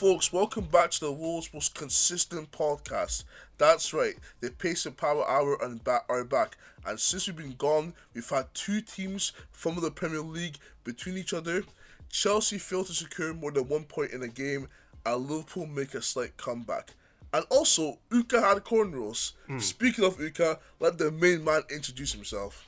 Folks. 0.00 0.32
Welcome 0.32 0.64
back 0.64 0.92
to 0.92 1.00
the 1.00 1.12
world's 1.12 1.52
most 1.52 1.74
consistent 1.74 2.50
podcast. 2.52 3.24
That's 3.58 3.92
right, 3.92 4.14
the 4.40 4.50
Pace 4.50 4.86
and 4.86 4.96
Power 4.96 5.28
Hour 5.28 5.62
and 5.62 5.84
ba- 5.84 6.04
are 6.08 6.24
back. 6.24 6.56
And 6.86 6.98
since 6.98 7.26
we've 7.26 7.36
been 7.36 7.52
gone, 7.58 7.92
we've 8.14 8.26
had 8.26 8.46
two 8.54 8.80
teams 8.80 9.32
from 9.52 9.78
the 9.78 9.90
Premier 9.90 10.22
League 10.22 10.56
between 10.84 11.18
each 11.18 11.34
other. 11.34 11.64
Chelsea 12.08 12.56
failed 12.56 12.86
to 12.86 12.94
secure 12.94 13.34
more 13.34 13.50
than 13.50 13.68
one 13.68 13.84
point 13.84 14.12
in 14.12 14.22
a 14.22 14.28
game, 14.28 14.68
and 15.04 15.28
Liverpool 15.28 15.66
make 15.66 15.92
a 15.92 16.00
slight 16.00 16.34
comeback. 16.38 16.94
And 17.34 17.44
also, 17.50 17.98
Uka 18.10 18.40
had 18.40 18.64
cornrows. 18.64 19.32
Hmm. 19.48 19.58
Speaking 19.58 20.06
of 20.06 20.18
Uka, 20.18 20.60
let 20.78 20.96
the 20.96 21.10
main 21.10 21.44
man 21.44 21.64
introduce 21.70 22.14
himself. 22.14 22.66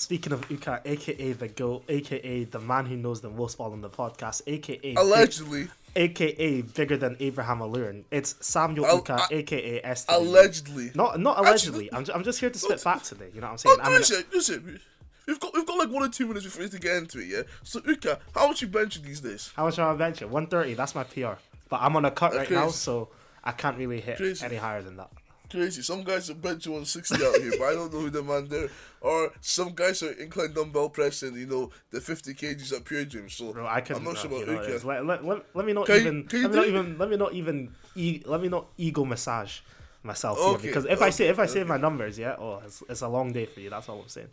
Speaking 0.00 0.32
of 0.32 0.50
Uka, 0.50 0.80
aka 0.86 1.32
the 1.32 1.48
goat, 1.48 1.84
aka 1.90 2.44
the 2.44 2.58
man 2.58 2.86
who 2.86 2.96
knows 2.96 3.20
the 3.20 3.28
most 3.28 3.58
ball 3.58 3.72
on 3.72 3.82
the 3.82 3.90
podcast, 3.90 4.40
aka 4.46 4.94
Allegedly, 4.94 5.68
aka 5.96 6.62
bigger 6.62 6.96
than 6.96 7.16
Abraham 7.20 7.58
Alurin. 7.58 8.04
It's 8.10 8.34
Samuel 8.40 8.86
Al- 8.86 8.96
Uka, 8.96 9.26
I- 9.30 9.34
aka 9.34 9.94
ST. 9.94 10.16
allegedly. 10.16 10.90
Not 10.94 11.20
not 11.20 11.38
allegedly. 11.38 11.92
I'm, 11.92 12.04
ju- 12.04 12.12
I'm 12.14 12.24
just 12.24 12.40
here 12.40 12.50
to 12.50 12.58
spit 12.58 12.76
oh, 12.76 12.78
facts 12.78 13.10
today. 13.10 13.30
You 13.34 13.40
know 13.40 13.48
what 13.48 13.50
I'm 13.50 13.54
oh, 13.54 13.56
saying? 13.56 13.76
Oh, 13.78 13.82
I'm 13.82 13.86
gonna- 13.86 13.98
listen, 13.98 14.24
listen. 14.32 14.80
We've 15.26 15.38
got 15.38 15.54
we've 15.54 15.66
got 15.66 15.78
like 15.78 15.90
one 15.90 16.02
or 16.02 16.08
two 16.08 16.26
minutes 16.26 16.44
before 16.44 16.60
we 16.60 16.64
have 16.64 16.72
to 16.72 16.80
get 16.80 16.96
into 16.96 17.20
it, 17.20 17.26
yeah. 17.26 17.42
So 17.62 17.80
Uka, 17.86 18.18
how 18.34 18.48
much 18.48 18.62
you 18.62 18.68
benching 18.68 19.02
these 19.02 19.20
days? 19.20 19.52
how 19.54 19.64
much 19.64 19.78
am 19.78 20.00
I 20.00 20.10
benching? 20.10 20.28
130. 20.28 20.74
That's 20.74 20.94
my 20.94 21.04
PR. 21.04 21.34
But 21.68 21.82
I'm 21.82 21.94
on 21.94 22.04
a 22.04 22.10
cut 22.10 22.34
right 22.34 22.50
now, 22.50 22.68
so 22.70 23.10
I 23.44 23.52
can't 23.52 23.76
really 23.78 24.00
hit 24.00 24.16
Crazy. 24.16 24.44
any 24.44 24.56
higher 24.56 24.82
than 24.82 24.96
that. 24.96 25.10
Crazy. 25.50 25.82
Some 25.82 26.04
guys 26.04 26.30
are 26.30 26.34
benching 26.34 26.68
160 26.68 27.14
out 27.16 27.36
here, 27.36 27.50
but 27.58 27.64
I 27.64 27.74
don't 27.74 27.92
know 27.92 28.00
who 28.00 28.10
the 28.10 28.22
man 28.22 28.46
there. 28.48 28.68
Or 29.00 29.32
some 29.40 29.72
guys 29.74 30.02
are 30.02 30.12
incline 30.12 30.52
dumbbell 30.52 30.90
pressing, 30.90 31.34
you 31.36 31.46
know, 31.46 31.70
the 31.90 32.00
50 32.00 32.34
kgs 32.34 32.72
at 32.72 32.84
Pure 32.84 33.06
Gym. 33.06 33.28
So 33.28 33.52
Bro, 33.52 33.66
I 33.66 33.80
couldn't. 33.80 34.02
I'm 34.02 34.04
not 34.04 34.18
sure 34.18 34.30
about 34.30 34.48
it's 34.48 34.84
Uka. 34.84 34.86
let, 34.86 35.04
let, 35.06 35.24
let, 35.24 35.42
let 35.54 35.66
me 35.66 35.72
not 35.72 35.86
Can 35.86 35.94
you- 35.96 36.00
even. 36.02 36.24
can 36.28 36.40
you 36.42 36.48
let 36.48 36.52
me 36.52 36.56
not 36.56 36.66
even. 36.68 36.98
Let 36.98 37.10
me 37.10 37.16
not 37.16 37.32
even. 37.32 37.74
E- 37.96 38.22
let 38.24 38.40
me 38.40 38.48
not 38.48 38.66
ego 38.78 39.04
massage 39.04 39.60
myself 40.02 40.38
Okay, 40.38 40.62
here 40.62 40.70
because 40.70 40.84
if 40.86 41.02
I 41.02 41.10
say 41.10 41.26
if 41.28 41.38
I 41.38 41.46
say 41.46 41.60
okay, 41.60 41.68
my 41.68 41.76
numbers, 41.76 42.18
yeah, 42.18 42.36
oh, 42.38 42.62
it's, 42.64 42.82
it's 42.88 43.00
a 43.02 43.08
long 43.08 43.32
day 43.32 43.46
for 43.46 43.60
you. 43.60 43.70
That's 43.70 43.88
all 43.88 44.00
I'm 44.00 44.08
saying. 44.08 44.28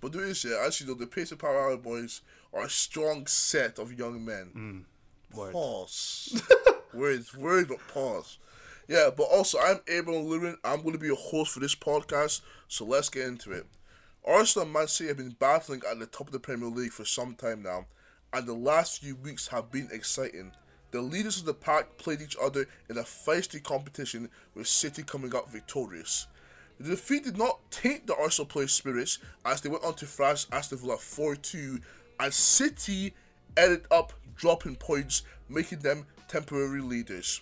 But 0.00 0.12
there 0.12 0.24
is, 0.24 0.42
yeah, 0.44 0.64
as 0.66 0.80
you 0.80 0.86
know, 0.86 0.94
the 0.94 1.06
Pace 1.06 1.30
of 1.32 1.38
Power 1.38 1.70
Hour 1.70 1.76
boys 1.76 2.22
are 2.52 2.64
a 2.64 2.70
strong 2.70 3.26
set 3.26 3.78
of 3.78 3.96
young 3.98 4.24
men. 4.24 4.50
Mm. 5.32 5.36
Word. 5.36 5.52
Pause. 5.52 6.42
words, 6.94 7.36
words, 7.36 7.68
but 7.68 7.78
pause. 7.92 8.38
Yeah, 8.90 9.10
but 9.16 9.28
also, 9.30 9.60
I'm 9.60 9.78
Abraham 9.86 10.24
Lurin. 10.24 10.56
I'm 10.64 10.82
going 10.82 10.94
to 10.94 10.98
be 10.98 11.06
your 11.06 11.14
host 11.14 11.52
for 11.52 11.60
this 11.60 11.76
podcast, 11.76 12.40
so 12.66 12.84
let's 12.84 13.08
get 13.08 13.28
into 13.28 13.52
it. 13.52 13.64
Arsenal 14.26 14.64
and 14.64 14.72
Man 14.72 14.88
City 14.88 15.06
have 15.06 15.16
been 15.16 15.36
battling 15.38 15.82
at 15.88 16.00
the 16.00 16.06
top 16.06 16.26
of 16.26 16.32
the 16.32 16.40
Premier 16.40 16.68
League 16.68 16.90
for 16.90 17.04
some 17.04 17.36
time 17.36 17.62
now, 17.62 17.86
and 18.32 18.48
the 18.48 18.52
last 18.52 19.00
few 19.00 19.14
weeks 19.14 19.46
have 19.46 19.70
been 19.70 19.88
exciting. 19.92 20.50
The 20.90 21.00
leaders 21.00 21.38
of 21.38 21.44
the 21.44 21.54
pack 21.54 21.98
played 21.98 22.20
each 22.20 22.36
other 22.42 22.66
in 22.88 22.98
a 22.98 23.02
feisty 23.02 23.62
competition, 23.62 24.28
with 24.56 24.66
City 24.66 25.04
coming 25.04 25.36
out 25.36 25.52
victorious. 25.52 26.26
The 26.80 26.90
defeat 26.90 27.22
did 27.22 27.38
not 27.38 27.60
taint 27.70 28.08
the 28.08 28.16
Arsenal 28.16 28.48
players' 28.48 28.72
spirits 28.72 29.20
as 29.46 29.60
they 29.60 29.68
went 29.68 29.84
on 29.84 29.94
to 29.94 30.06
thrash 30.06 30.46
Aston 30.50 30.78
Villa 30.78 30.96
4 30.96 31.36
2, 31.36 31.78
and 32.18 32.34
City 32.34 33.14
ended 33.56 33.84
up 33.92 34.14
dropping 34.34 34.74
points, 34.74 35.22
making 35.48 35.78
them 35.78 36.06
temporary 36.26 36.80
leaders. 36.80 37.40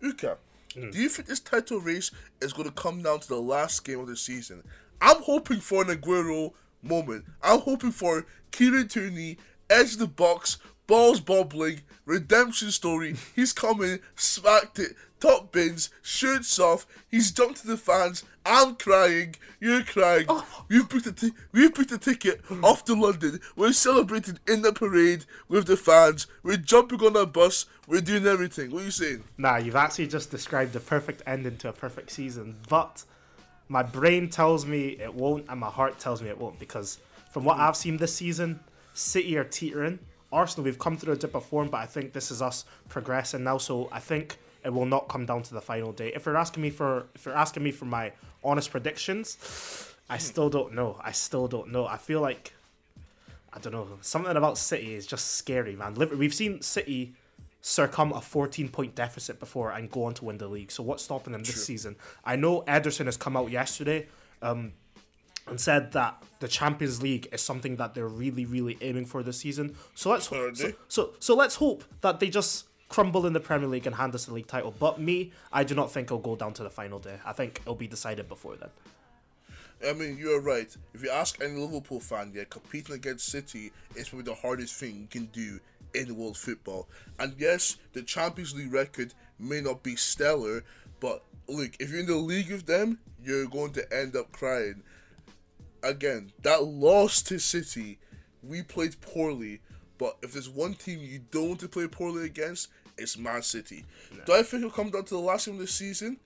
Uka, 0.00 0.36
Mm. 0.76 0.92
do 0.92 0.98
you 0.98 1.08
think 1.08 1.28
this 1.28 1.40
title 1.40 1.80
race 1.80 2.10
is 2.40 2.52
going 2.52 2.68
to 2.68 2.74
come 2.74 3.02
down 3.02 3.20
to 3.20 3.28
the 3.28 3.40
last 3.40 3.84
game 3.84 4.00
of 4.00 4.06
the 4.06 4.16
season? 4.16 4.62
I'm 5.00 5.22
hoping 5.22 5.60
for 5.60 5.82
an 5.82 5.96
Aguero 5.96 6.52
moment. 6.82 7.24
I'm 7.42 7.60
hoping 7.60 7.92
for 7.92 8.26
Kieran 8.50 8.88
Tierney, 8.88 9.38
edge 9.68 9.96
the 9.96 10.06
box, 10.06 10.58
balls 10.86 11.20
bobbling, 11.20 11.80
redemption 12.04 12.70
story. 12.70 13.16
He's 13.34 13.52
coming, 13.52 13.98
smacked 14.16 14.78
it, 14.78 14.92
top 15.24 15.52
bins, 15.52 15.90
shirts 16.02 16.58
off. 16.58 16.86
He's 17.10 17.32
jumped 17.32 17.60
to 17.60 17.66
the 17.66 17.76
fans. 17.76 18.24
I'm 18.44 18.76
crying. 18.76 19.36
You're 19.58 19.82
crying. 19.82 20.26
Oh. 20.28 20.46
We've 20.68 20.86
booked 20.88 21.22
a 21.22 21.32
we've 21.52 21.72
booked 21.72 21.92
a 21.92 21.98
ticket 21.98 22.42
off 22.62 22.84
to 22.84 22.94
London. 22.94 23.40
We're 23.56 23.72
celebrating 23.72 24.38
in 24.46 24.60
the 24.62 24.72
parade 24.72 25.24
with 25.48 25.66
the 25.66 25.76
fans. 25.76 26.26
We're 26.42 26.58
jumping 26.58 27.00
on 27.00 27.16
a 27.16 27.24
bus. 27.24 27.66
We're 27.86 28.02
doing 28.02 28.26
everything. 28.26 28.70
What 28.70 28.82
are 28.82 28.84
you 28.84 28.90
saying? 28.90 29.24
Nah, 29.38 29.56
you've 29.56 29.76
actually 29.76 30.08
just 30.08 30.30
described 30.30 30.74
the 30.74 30.80
perfect 30.80 31.22
ending 31.26 31.56
to 31.58 31.70
a 31.70 31.72
perfect 31.72 32.10
season, 32.10 32.56
but 32.68 33.02
my 33.68 33.82
brain 33.82 34.28
tells 34.28 34.66
me 34.66 34.98
it 35.00 35.12
won't, 35.12 35.46
and 35.48 35.58
my 35.58 35.70
heart 35.70 35.98
tells 35.98 36.20
me 36.22 36.28
it 36.28 36.38
won't 36.38 36.58
because 36.58 36.98
from 37.30 37.44
what 37.44 37.58
I've 37.58 37.76
seen 37.76 37.96
this 37.96 38.14
season, 38.14 38.60
City 38.92 39.36
are 39.38 39.44
teetering. 39.44 39.98
Arsenal, 40.30 40.64
we've 40.64 40.78
come 40.78 40.96
through 40.96 41.14
a 41.14 41.16
dip 41.16 41.34
of 41.34 41.44
form, 41.46 41.68
but 41.68 41.78
I 41.78 41.86
think 41.86 42.12
this 42.12 42.30
is 42.30 42.42
us 42.42 42.64
progressing 42.88 43.44
now. 43.44 43.58
So 43.58 43.88
I 43.90 44.00
think 44.00 44.38
it 44.64 44.72
will 44.72 44.86
not 44.86 45.08
come 45.08 45.26
down 45.26 45.42
to 45.42 45.54
the 45.54 45.60
final 45.60 45.92
day. 45.92 46.12
If 46.14 46.26
you're 46.26 46.36
asking 46.36 46.62
me 46.62 46.70
for, 46.70 47.06
if 47.14 47.26
you're 47.26 47.36
asking 47.36 47.62
me 47.62 47.70
for 47.70 47.84
my 47.84 48.12
honest 48.42 48.70
predictions, 48.70 49.94
I 50.08 50.18
still 50.18 50.50
don't 50.50 50.74
know. 50.74 50.98
I 51.02 51.12
still 51.12 51.48
don't 51.48 51.70
know. 51.70 51.86
I 51.86 51.96
feel 51.96 52.20
like 52.20 52.52
I 53.52 53.58
don't 53.60 53.72
know. 53.72 53.86
Something 54.00 54.36
about 54.36 54.58
City 54.58 54.94
is 54.94 55.06
just 55.06 55.32
scary, 55.32 55.76
man. 55.76 55.94
We've 55.94 56.34
seen 56.34 56.60
City 56.60 57.14
circum 57.60 58.12
a 58.12 58.20
14 58.20 58.68
point 58.68 58.94
deficit 58.94 59.38
before 59.40 59.70
and 59.70 59.90
go 59.90 60.04
on 60.04 60.14
to 60.14 60.24
win 60.24 60.38
the 60.38 60.48
league. 60.48 60.70
So 60.70 60.82
what's 60.82 61.04
stopping 61.04 61.32
them 61.32 61.42
this 61.42 61.64
season? 61.64 61.96
I 62.24 62.36
know 62.36 62.62
Ederson 62.62 63.06
has 63.06 63.16
come 63.16 63.36
out 63.36 63.50
yesterday 63.50 64.08
um, 64.42 64.72
and 65.46 65.58
said 65.58 65.92
that 65.92 66.22
the 66.40 66.48
Champions 66.48 67.00
League 67.00 67.28
is 67.32 67.40
something 67.40 67.76
that 67.76 67.94
they're 67.94 68.08
really, 68.08 68.44
really 68.44 68.76
aiming 68.80 69.06
for 69.06 69.22
this 69.22 69.38
season. 69.38 69.76
So 69.94 70.10
let's 70.10 70.30
Are 70.32 70.54
so, 70.54 70.72
so 70.88 71.10
so 71.20 71.34
let's 71.34 71.54
hope 71.54 71.84
that 72.00 72.20
they 72.20 72.28
just 72.28 72.66
crumble 72.94 73.26
in 73.26 73.32
the 73.32 73.40
Premier 73.40 73.66
League 73.66 73.88
and 73.88 73.96
hand 73.96 74.14
us 74.14 74.26
the 74.26 74.32
league 74.32 74.46
title. 74.46 74.72
But 74.78 75.00
me, 75.00 75.32
I 75.52 75.64
do 75.64 75.74
not 75.74 75.90
think 75.90 76.06
it'll 76.06 76.18
go 76.18 76.36
down 76.36 76.52
to 76.54 76.62
the 76.62 76.70
final 76.70 77.00
day. 77.00 77.18
I 77.26 77.32
think 77.32 77.58
it'll 77.62 77.74
be 77.74 77.88
decided 77.88 78.28
before 78.28 78.54
then. 78.54 78.68
I 79.84 79.94
mean, 79.94 80.16
you're 80.16 80.40
right. 80.40 80.68
If 80.94 81.02
you 81.02 81.10
ask 81.10 81.42
any 81.42 81.54
Liverpool 81.54 81.98
fan, 81.98 82.30
yeah, 82.32 82.44
competing 82.48 82.94
against 82.94 83.26
City 83.26 83.72
is 83.96 84.10
probably 84.10 84.26
the 84.26 84.40
hardest 84.40 84.76
thing 84.76 84.94
you 84.94 85.08
can 85.10 85.24
do 85.32 85.58
in 85.92 86.16
world 86.16 86.36
football. 86.36 86.86
And 87.18 87.34
yes, 87.36 87.78
the 87.94 88.02
Champions 88.02 88.54
League 88.54 88.72
record 88.72 89.12
may 89.40 89.60
not 89.60 89.82
be 89.82 89.96
stellar, 89.96 90.62
but 91.00 91.24
look, 91.48 91.72
if 91.80 91.90
you're 91.90 91.98
in 91.98 92.06
the 92.06 92.14
league 92.14 92.52
with 92.52 92.66
them, 92.66 93.00
you're 93.24 93.46
going 93.46 93.72
to 93.72 93.92
end 93.92 94.14
up 94.14 94.30
crying. 94.30 94.84
Again, 95.82 96.30
that 96.42 96.62
loss 96.62 97.22
to 97.22 97.40
City, 97.40 97.98
we 98.40 98.62
played 98.62 99.00
poorly, 99.00 99.62
but 99.98 100.16
if 100.22 100.32
there's 100.32 100.48
one 100.48 100.74
team 100.74 101.00
you 101.02 101.22
don't 101.32 101.48
want 101.48 101.60
to 101.60 101.68
play 101.68 101.88
poorly 101.88 102.24
against, 102.26 102.68
it's 102.98 103.18
Man 103.18 103.42
City. 103.42 103.84
Do 104.26 104.32
I 104.34 104.42
think 104.42 104.62
it'll 104.62 104.70
come 104.70 104.90
down 104.90 105.04
to 105.04 105.14
the 105.14 105.20
last 105.20 105.46
game 105.46 105.56
of 105.56 105.60
the 105.60 105.66
season? 105.66 106.18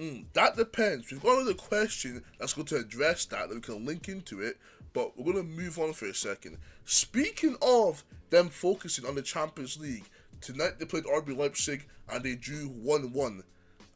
Mm, 0.00 0.24
that 0.32 0.56
depends. 0.56 1.10
We've 1.10 1.22
got 1.22 1.36
another 1.36 1.54
question 1.54 2.22
that's 2.38 2.54
going 2.54 2.66
to 2.68 2.76
address 2.76 3.24
that 3.26 3.48
that 3.48 3.54
we 3.54 3.60
can 3.60 3.84
link 3.84 4.08
into 4.08 4.40
it, 4.40 4.58
but 4.92 5.16
we're 5.16 5.32
going 5.32 5.44
to 5.46 5.62
move 5.62 5.78
on 5.78 5.92
for 5.92 6.06
a 6.06 6.14
second. 6.14 6.56
Speaking 6.84 7.56
of 7.60 8.04
them 8.30 8.48
focusing 8.48 9.06
on 9.06 9.14
the 9.14 9.22
Champions 9.22 9.78
League, 9.78 10.08
tonight 10.40 10.78
they 10.78 10.86
played 10.86 11.04
RB 11.04 11.36
Leipzig 11.36 11.86
and 12.08 12.24
they 12.24 12.34
drew 12.34 12.68
1 12.68 13.12
1. 13.12 13.42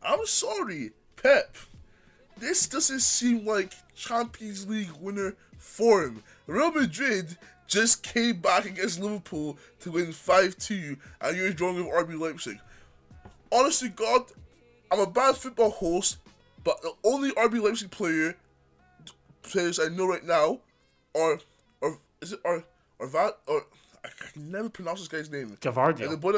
I'm 0.02 0.26
sorry, 0.26 0.90
Pep. 1.16 1.56
This 2.38 2.66
doesn't 2.66 3.00
seem 3.00 3.46
like 3.46 3.72
Champions 3.94 4.68
League 4.68 4.90
winner 5.00 5.34
form. 5.58 6.22
Real 6.46 6.72
Madrid 6.72 7.36
just 7.66 8.02
came 8.02 8.40
back 8.40 8.66
against 8.66 9.00
Liverpool 9.00 9.58
to 9.80 9.92
win 9.92 10.12
5 10.12 10.56
2, 10.58 10.96
and 11.20 11.36
you're 11.36 11.52
drawing 11.52 11.76
with 11.76 11.86
RB 11.86 12.18
Leipzig. 12.18 12.58
Honestly, 13.50 13.88
God, 13.88 14.22
I'm 14.90 15.00
a 15.00 15.06
bad 15.06 15.36
football 15.36 15.70
host, 15.70 16.18
but 16.62 16.80
the 16.82 16.92
only 17.04 17.30
RB 17.32 17.62
Leipzig 17.62 17.90
player 17.90 18.36
players 19.42 19.78
I 19.78 19.88
know 19.88 20.06
right 20.06 20.24
now 20.24 20.60
are 21.14 21.38
or 21.80 21.98
is 22.20 22.32
it 22.32 22.40
or 22.44 22.64
or 22.98 23.06
that 23.08 23.38
or 23.46 23.66
I, 24.04 24.08
I 24.08 24.32
can 24.32 24.50
never 24.50 24.68
pronounce 24.68 25.00
this 25.00 25.08
guy's 25.08 25.30
name. 25.30 25.56
Gvardiol. 25.60 26.04
And 26.04 26.12
the 26.12 26.16
boy 26.16 26.32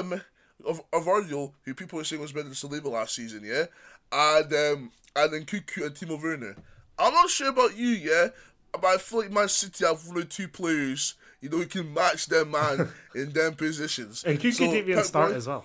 of 0.65 0.83
of 0.93 1.05
who 1.05 1.75
people 1.75 1.99
were 1.99 2.05
saying 2.05 2.21
was 2.21 2.33
better 2.33 2.45
than 2.45 2.55
Saliba 2.55 2.91
last 2.91 3.15
season, 3.15 3.43
yeah, 3.45 3.67
and 4.13 4.53
um 4.53 4.93
and 5.17 5.33
then 5.33 5.45
Nkunku 5.45 5.85
and 5.87 5.95
Timo 5.95 6.23
Werner. 6.23 6.57
I'm 6.99 7.13
not 7.13 7.29
sure 7.29 7.49
about 7.49 7.77
you, 7.77 7.89
yeah, 7.89 8.29
but 8.73 8.85
I 8.85 8.97
feel 8.99 9.21
like 9.21 9.31
Man 9.31 9.49
City 9.49 9.85
have 9.85 10.07
one 10.07 10.19
or 10.19 10.25
two 10.25 10.49
players, 10.49 11.15
you 11.41 11.49
know, 11.49 11.59
who 11.59 11.67
can 11.67 11.93
match 11.93 12.27
them 12.27 12.51
man 12.53 12.91
in 13.15 13.33
them 13.33 13.55
positions. 13.55 14.25
And 14.25 14.39
Nkunku 14.39 14.53
So, 14.55 14.65
didn't 14.65 14.77
even 14.77 14.95
Pep 14.97 15.05
start 15.05 15.29
Guard- 15.29 15.37
as 15.39 15.47
well. 15.47 15.65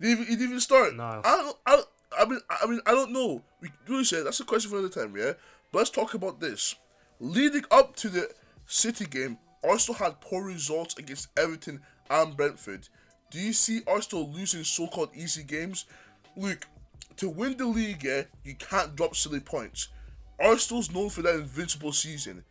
he 0.00 0.06
didn't, 0.08 0.24
he 0.26 0.30
didn't 0.36 0.46
even 0.48 0.60
start. 0.60 0.94
No. 0.96 1.04
I 1.04 1.20
don't. 1.22 1.56
I, 1.66 1.70
don't- 1.76 1.88
I 2.16 2.24
mean, 2.26 2.40
I 2.48 2.66
mean, 2.66 2.80
I 2.86 2.92
don't 2.92 3.10
know. 3.12 3.42
We 3.60 3.70
really 3.88 4.04
say 4.04 4.22
that's 4.22 4.38
a 4.38 4.44
question 4.44 4.70
for 4.70 4.78
another 4.78 4.94
time, 4.94 5.16
yeah. 5.16 5.32
But 5.72 5.78
let's 5.78 5.90
talk 5.90 6.14
about 6.14 6.38
this. 6.38 6.76
Leading 7.18 7.64
up 7.72 7.96
to 7.96 8.08
the 8.08 8.30
City 8.66 9.04
game, 9.04 9.36
Arsenal 9.68 9.98
had 9.98 10.20
poor 10.20 10.44
results 10.44 10.96
against 10.96 11.26
Everton 11.36 11.80
and 12.08 12.36
Brentford. 12.36 12.88
Do 13.32 13.40
you 13.40 13.52
see 13.52 13.80
Arsenal 13.88 14.30
losing 14.30 14.62
so-called 14.62 15.08
easy 15.16 15.42
games? 15.42 15.86
Look, 16.36 16.68
to 17.16 17.28
win 17.28 17.56
the 17.56 17.66
league, 17.66 18.04
yeah, 18.04 18.22
you 18.44 18.54
can't 18.54 18.96
drop 18.96 19.14
silly 19.14 19.40
points. 19.40 19.88
Arsenal's 20.40 20.92
known 20.92 21.10
for 21.10 21.22
that 21.22 21.36
invincible 21.36 21.92
season. 21.92 22.44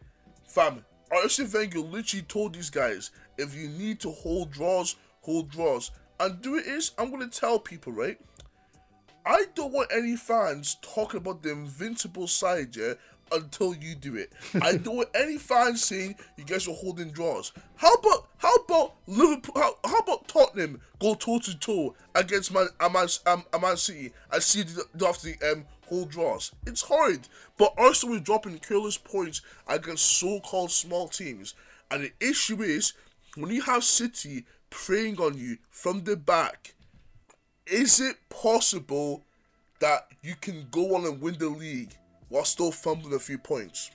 Fam, 0.48 0.86
Arsene 1.12 1.50
Wenger 1.52 1.80
literally 1.80 2.24
told 2.24 2.54
these 2.54 2.70
guys, 2.70 3.12
if 3.38 3.56
you 3.56 3.68
need 3.68 4.00
to 4.02 4.12
hold 4.12 4.52
draws, 4.52 4.96
hold 5.22 5.50
draws. 5.50 5.92
And 6.20 6.42
do 6.42 6.56
it 6.56 6.66
is, 6.66 6.92
I'm 6.98 7.12
gonna 7.12 7.28
tell 7.28 7.60
people, 7.60 7.92
right? 7.92 8.20
I 9.26 9.46
don't 9.56 9.72
want 9.72 9.92
any 9.94 10.16
fans 10.16 10.78
talking 10.82 11.18
about 11.18 11.44
the 11.44 11.52
invincible 11.52 12.28
side, 12.28 12.76
yeah, 12.76 12.94
until 13.34 13.74
you 13.76 13.96
do 13.96 14.16
it. 14.16 14.32
I 14.62 14.78
don't 14.78 14.98
want 14.98 15.10
any 15.16 15.38
fans 15.38 15.84
saying 15.84 16.16
you 16.38 16.44
guys 16.44 16.68
are 16.68 16.76
holding 16.76 17.12
draws. 17.12 17.52
How 17.76 17.94
about 17.96 18.28
how 18.38 18.56
about 18.56 18.96
Liverpool? 19.08 19.56
How, 19.56 19.78
how 19.86 19.98
about 20.00 20.28
Tottenham 20.28 20.82
go 21.00 21.16
toe 21.16 21.40
to 21.40 21.58
toe 21.58 21.96
against 22.16 22.54
Man, 22.54 22.68
a 22.80 22.90
Man, 22.90 23.08
um, 23.26 23.44
a 23.54 23.60
Man 23.60 23.78
City 23.78 24.14
and 24.32 24.42
see 24.44 24.64
the, 24.64 24.84
the 24.94 25.08
after 25.08 25.32
the 25.32 25.52
um 25.52 25.66
hold 25.88 26.10
draws? 26.10 26.52
It's 26.66 26.82
hard. 26.82 27.28
But 27.58 27.74
Arsenal 27.78 28.16
is 28.16 28.22
dropping 28.22 28.60
careless 28.60 28.98
points 28.98 29.42
against 29.68 30.06
so-called 30.06 30.72
small 30.72 31.08
teams, 31.08 31.56
and 31.92 32.04
the 32.04 32.12
issue 32.20 32.62
is 32.62 32.94
when 33.36 33.52
you 33.52 33.62
have 33.64 33.84
City 33.84 34.46
preying 34.70 35.20
on 35.20 35.38
you 35.38 35.58
from 35.70 36.04
the 36.04 36.16
back 36.16 36.74
is 37.66 38.00
it 38.00 38.18
possible 38.30 39.24
that 39.80 40.08
you 40.22 40.36
can 40.40 40.68
go 40.72 40.96
on 40.96 41.06
and 41.06 41.22
win 41.22 41.36
the 41.38 41.50
league 41.50 41.94
while 42.34 42.44
still 42.44 42.72
fumbling 42.72 43.14
a 43.14 43.20
few 43.20 43.38
points? 43.38 43.92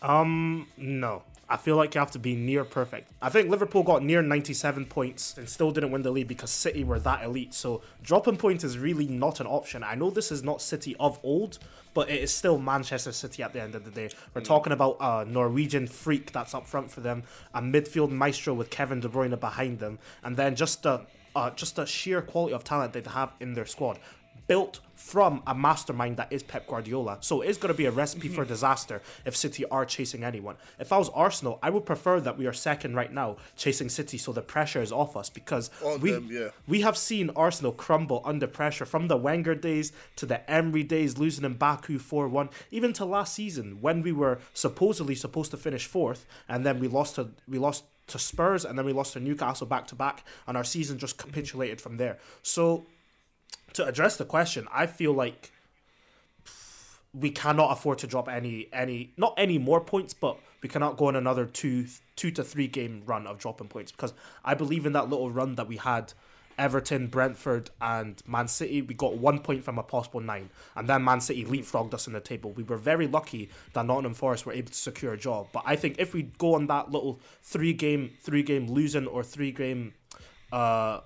Um, 0.00 0.68
no. 0.76 1.24
I 1.48 1.56
feel 1.56 1.74
like 1.74 1.92
you 1.94 1.98
have 1.98 2.12
to 2.12 2.20
be 2.20 2.36
near 2.36 2.64
perfect. 2.64 3.10
I 3.20 3.30
think 3.30 3.50
Liverpool 3.50 3.82
got 3.82 4.04
near 4.04 4.22
97 4.22 4.84
points 4.84 5.36
and 5.36 5.48
still 5.48 5.72
didn't 5.72 5.90
win 5.90 6.02
the 6.02 6.12
league 6.12 6.28
because 6.28 6.50
City 6.50 6.84
were 6.84 7.00
that 7.00 7.24
elite. 7.24 7.52
So 7.52 7.82
dropping 8.04 8.36
points 8.36 8.62
is 8.62 8.78
really 8.78 9.08
not 9.08 9.40
an 9.40 9.48
option. 9.48 9.82
I 9.82 9.96
know 9.96 10.08
this 10.08 10.30
is 10.30 10.44
not 10.44 10.62
City 10.62 10.94
of 11.00 11.18
old, 11.24 11.58
but 11.94 12.08
it 12.08 12.22
is 12.22 12.32
still 12.32 12.58
Manchester 12.58 13.10
City 13.10 13.42
at 13.42 13.52
the 13.52 13.60
end 13.60 13.74
of 13.74 13.84
the 13.84 13.90
day. 13.90 14.10
We're 14.32 14.42
talking 14.42 14.72
about 14.72 14.96
a 15.00 15.24
Norwegian 15.24 15.88
freak 15.88 16.30
that's 16.30 16.54
up 16.54 16.64
front 16.64 16.92
for 16.92 17.00
them, 17.00 17.24
a 17.54 17.60
midfield 17.60 18.10
maestro 18.10 18.54
with 18.54 18.70
Kevin 18.70 19.00
De 19.00 19.08
Bruyne 19.08 19.38
behind 19.38 19.80
them, 19.80 19.98
and 20.22 20.36
then 20.36 20.54
just 20.54 20.86
a 20.86 21.06
uh, 21.34 21.50
just 21.50 21.74
the 21.74 21.84
sheer 21.84 22.22
quality 22.22 22.54
of 22.54 22.62
talent 22.62 22.92
they 22.92 23.02
have 23.10 23.32
in 23.40 23.54
their 23.54 23.66
squad, 23.66 23.98
built 24.46 24.78
from 24.94 25.42
a 25.46 25.54
mastermind 25.54 26.16
that 26.16 26.32
is 26.32 26.42
Pep 26.42 26.66
Guardiola. 26.66 27.18
So 27.20 27.42
it's 27.42 27.58
going 27.58 27.72
to 27.72 27.76
be 27.76 27.86
a 27.86 27.90
recipe 27.90 28.28
for 28.28 28.42
mm-hmm. 28.42 28.52
disaster 28.52 29.02
if 29.24 29.36
City 29.36 29.64
are 29.66 29.84
chasing 29.84 30.24
anyone. 30.24 30.56
If 30.78 30.92
I 30.92 30.98
was 30.98 31.08
Arsenal, 31.10 31.58
I 31.62 31.70
would 31.70 31.86
prefer 31.86 32.20
that 32.20 32.38
we 32.38 32.46
are 32.46 32.52
second 32.52 32.94
right 32.94 33.12
now, 33.12 33.36
chasing 33.56 33.88
City, 33.88 34.18
so 34.18 34.32
the 34.32 34.42
pressure 34.42 34.82
is 34.82 34.92
off 34.92 35.16
us 35.16 35.30
because 35.30 35.70
On 35.84 36.00
we 36.00 36.12
them, 36.12 36.28
yeah. 36.30 36.48
we 36.66 36.80
have 36.82 36.96
seen 36.96 37.30
Arsenal 37.36 37.72
crumble 37.72 38.22
under 38.24 38.46
pressure 38.46 38.84
from 38.84 39.08
the 39.08 39.16
Wenger 39.16 39.54
days 39.54 39.92
to 40.16 40.26
the 40.26 40.48
Emery 40.50 40.82
days, 40.82 41.18
losing 41.18 41.44
in 41.44 41.54
Baku 41.54 41.98
4 41.98 42.28
1, 42.28 42.48
even 42.70 42.92
to 42.94 43.04
last 43.04 43.34
season 43.34 43.78
when 43.80 44.02
we 44.02 44.12
were 44.12 44.38
supposedly 44.52 45.14
supposed 45.14 45.50
to 45.50 45.56
finish 45.56 45.86
fourth 45.86 46.26
and 46.48 46.64
then 46.64 46.78
we 46.80 46.88
lost 46.88 47.16
to 47.16 47.30
we 47.48 47.58
lost 47.58 47.84
to 48.06 48.18
Spurs 48.18 48.64
and 48.64 48.78
then 48.78 48.84
we 48.84 48.92
lost 48.92 49.14
to 49.14 49.20
Newcastle 49.20 49.66
back 49.66 49.86
to 49.88 49.94
back 49.94 50.24
and 50.46 50.56
our 50.56 50.64
season 50.64 50.98
just 50.98 51.16
mm-hmm. 51.16 51.30
capitulated 51.30 51.80
from 51.80 51.96
there. 51.96 52.18
So 52.42 52.86
to 53.74 53.84
address 53.86 54.16
the 54.16 54.24
question, 54.24 54.66
I 54.72 54.86
feel 54.86 55.12
like 55.12 55.52
we 57.12 57.30
cannot 57.30 57.70
afford 57.70 57.98
to 57.98 58.06
drop 58.06 58.28
any 58.28 58.68
any 58.72 59.12
not 59.16 59.34
any 59.36 59.58
more 59.58 59.80
points, 59.80 60.12
but 60.14 60.38
we 60.62 60.68
cannot 60.68 60.96
go 60.96 61.06
on 61.06 61.16
another 61.16 61.46
two 61.46 61.86
two 62.16 62.30
to 62.32 62.42
three 62.42 62.66
game 62.66 63.02
run 63.06 63.26
of 63.26 63.38
dropping 63.38 63.68
points 63.68 63.92
because 63.92 64.12
I 64.44 64.54
believe 64.54 64.84
in 64.86 64.92
that 64.94 65.08
little 65.08 65.30
run 65.30 65.54
that 65.56 65.68
we 65.68 65.76
had. 65.76 66.12
Everton, 66.56 67.08
Brentford, 67.08 67.70
and 67.80 68.22
Man 68.28 68.46
City, 68.46 68.80
we 68.80 68.94
got 68.94 69.16
one 69.16 69.40
point 69.40 69.64
from 69.64 69.76
a 69.76 69.82
possible 69.82 70.20
nine, 70.20 70.50
and 70.76 70.88
then 70.88 71.02
Man 71.02 71.20
City 71.20 71.44
leapfrogged 71.44 71.92
us 71.94 72.06
in 72.06 72.12
the 72.12 72.20
table. 72.20 72.52
We 72.52 72.62
were 72.62 72.76
very 72.76 73.08
lucky 73.08 73.50
that 73.72 73.84
Nottingham 73.84 74.14
Forest 74.14 74.46
were 74.46 74.52
able 74.52 74.68
to 74.68 74.74
secure 74.76 75.14
a 75.14 75.18
job. 75.18 75.48
But 75.52 75.64
I 75.66 75.74
think 75.74 75.96
if 75.98 76.14
we 76.14 76.22
go 76.38 76.54
on 76.54 76.68
that 76.68 76.92
little 76.92 77.18
three 77.42 77.72
game, 77.72 78.12
three 78.20 78.44
game 78.44 78.68
losing 78.68 79.08
or 79.08 79.24
three 79.24 79.50
game, 79.50 79.94
uh, 80.52 81.00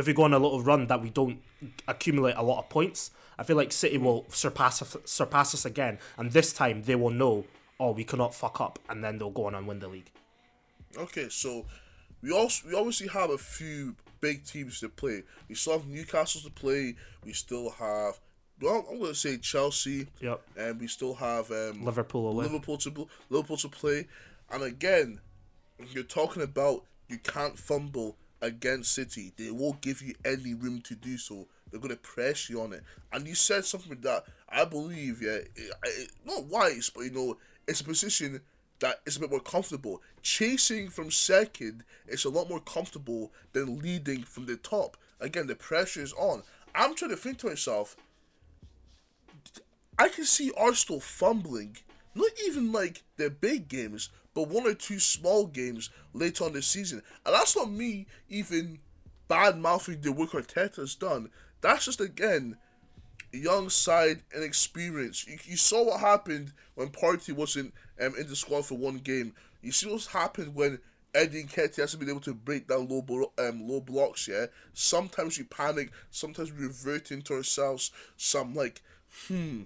if 0.00 0.06
we 0.06 0.12
go 0.12 0.22
on 0.24 0.34
a 0.34 0.38
little 0.38 0.62
run 0.62 0.86
that 0.88 1.00
we 1.00 1.10
don't 1.10 1.40
accumulate 1.86 2.34
a 2.36 2.42
lot 2.42 2.58
of 2.58 2.68
points, 2.68 3.10
I 3.38 3.42
feel 3.42 3.56
like 3.56 3.72
City 3.72 3.98
will 3.98 4.26
surpass 4.28 4.82
us, 4.82 4.96
surpass 5.04 5.54
us 5.54 5.64
again, 5.64 5.98
and 6.18 6.30
this 6.32 6.52
time 6.52 6.82
they 6.82 6.94
will 6.94 7.10
know, 7.10 7.44
oh, 7.78 7.92
we 7.92 8.04
cannot 8.04 8.34
fuck 8.34 8.60
up, 8.60 8.78
and 8.88 9.04
then 9.04 9.18
they'll 9.18 9.30
go 9.30 9.46
on 9.46 9.54
and 9.54 9.66
win 9.66 9.78
the 9.78 9.88
league. 9.88 10.10
Okay, 10.96 11.28
so 11.28 11.66
we 12.22 12.32
also 12.32 12.68
we 12.68 12.74
obviously 12.74 13.08
have 13.08 13.30
a 13.30 13.38
few 13.38 13.94
big 14.20 14.44
teams 14.44 14.80
to 14.80 14.88
play. 14.88 15.22
We 15.48 15.54
still 15.54 15.74
have 15.74 15.86
Newcastle 15.86 16.40
to 16.42 16.50
play. 16.50 16.96
We 17.24 17.32
still 17.32 17.70
have 17.70 18.18
well, 18.60 18.84
I'm 18.90 18.98
going 18.98 19.12
to 19.12 19.14
say 19.14 19.38
Chelsea. 19.38 20.08
Yep. 20.20 20.42
And 20.58 20.80
we 20.80 20.86
still 20.86 21.14
have 21.14 21.50
um, 21.50 21.84
Liverpool. 21.84 22.34
Liverpool 22.34 22.76
to 22.78 23.08
Liverpool 23.30 23.56
to 23.56 23.68
play. 23.68 24.06
And 24.50 24.62
again, 24.62 25.20
you're 25.92 26.04
talking 26.04 26.42
about 26.42 26.84
you 27.08 27.18
can't 27.18 27.58
fumble 27.58 28.16
against 28.42 28.92
City. 28.92 29.32
They 29.36 29.50
won't 29.50 29.80
give 29.80 30.02
you 30.02 30.14
any 30.24 30.54
room 30.54 30.80
to 30.82 30.94
do 30.94 31.18
so. 31.18 31.46
They're 31.70 31.80
going 31.80 31.94
to 31.94 32.00
press 32.00 32.50
you 32.50 32.60
on 32.60 32.72
it. 32.72 32.82
And 33.12 33.26
you 33.26 33.34
said 33.34 33.64
something 33.64 34.00
that 34.00 34.24
I 34.48 34.64
believe, 34.64 35.22
yeah, 35.22 35.30
it, 35.30 35.50
it, 35.56 36.10
not 36.24 36.44
wise, 36.44 36.90
but 36.94 37.02
you 37.02 37.10
know, 37.10 37.36
it's 37.66 37.80
a 37.80 37.84
position 37.84 38.40
that 38.80 39.00
is 39.06 39.16
a 39.16 39.20
bit 39.20 39.30
more 39.30 39.40
comfortable. 39.40 40.02
Chasing 40.22 40.88
from 40.88 41.10
second 41.10 41.84
is 42.08 42.24
a 42.24 42.30
lot 42.30 42.48
more 42.48 42.60
comfortable 42.60 43.30
than 43.52 43.78
leading 43.78 44.22
from 44.24 44.46
the 44.46 44.56
top. 44.56 44.96
Again, 45.20 45.46
the 45.46 45.54
pressure 45.54 46.02
is 46.02 46.12
on. 46.14 46.42
I'm 46.74 46.94
trying 46.94 47.10
to 47.10 47.16
think 47.16 47.38
to 47.38 47.48
myself, 47.48 47.96
I 49.98 50.08
can 50.08 50.24
see 50.24 50.50
Arsenal 50.56 51.00
fumbling, 51.00 51.76
not 52.14 52.30
even 52.46 52.72
like 52.72 53.02
the 53.16 53.28
big 53.28 53.68
games, 53.68 54.08
but 54.34 54.48
one 54.48 54.66
or 54.66 54.74
two 54.74 54.98
small 54.98 55.46
games 55.46 55.90
later 56.12 56.44
on 56.44 56.52
this 56.52 56.66
season. 56.66 57.02
And 57.26 57.34
that's 57.34 57.56
not 57.56 57.70
me 57.70 58.06
even 58.28 58.78
bad 59.28 59.58
mouthing 59.58 60.00
the 60.00 60.12
work 60.12 60.30
Arteta's 60.30 60.94
done. 60.94 61.30
That's 61.60 61.84
just 61.84 62.00
again 62.00 62.56
young 63.32 63.68
side 63.68 64.22
and 64.34 64.42
experience. 64.42 65.26
You, 65.26 65.38
you 65.44 65.56
saw 65.56 65.84
what 65.84 66.00
happened 66.00 66.52
when 66.74 66.88
Partey 66.88 67.32
wasn't 67.32 67.72
um, 68.00 68.14
in 68.18 68.26
the 68.26 68.36
squad 68.36 68.66
for 68.66 68.76
one 68.76 68.98
game. 68.98 69.34
You 69.62 69.72
see 69.72 69.88
what's 69.88 70.08
happened 70.08 70.54
when 70.54 70.78
Eddie 71.14 71.44
Nketiah 71.44 71.76
hasn't 71.76 72.00
been 72.00 72.10
able 72.10 72.20
to 72.20 72.34
break 72.34 72.68
down 72.68 72.88
low 72.88 73.02
blo- 73.02 73.32
um, 73.38 73.68
low 73.68 73.80
blocks. 73.80 74.28
Yeah, 74.28 74.46
sometimes 74.72 75.38
we 75.38 75.44
panic, 75.44 75.90
sometimes 76.10 76.52
we 76.52 76.66
revert 76.66 77.10
into 77.10 77.34
ourselves. 77.34 77.90
Some 78.16 78.54
like, 78.54 78.80
hmm, 79.28 79.62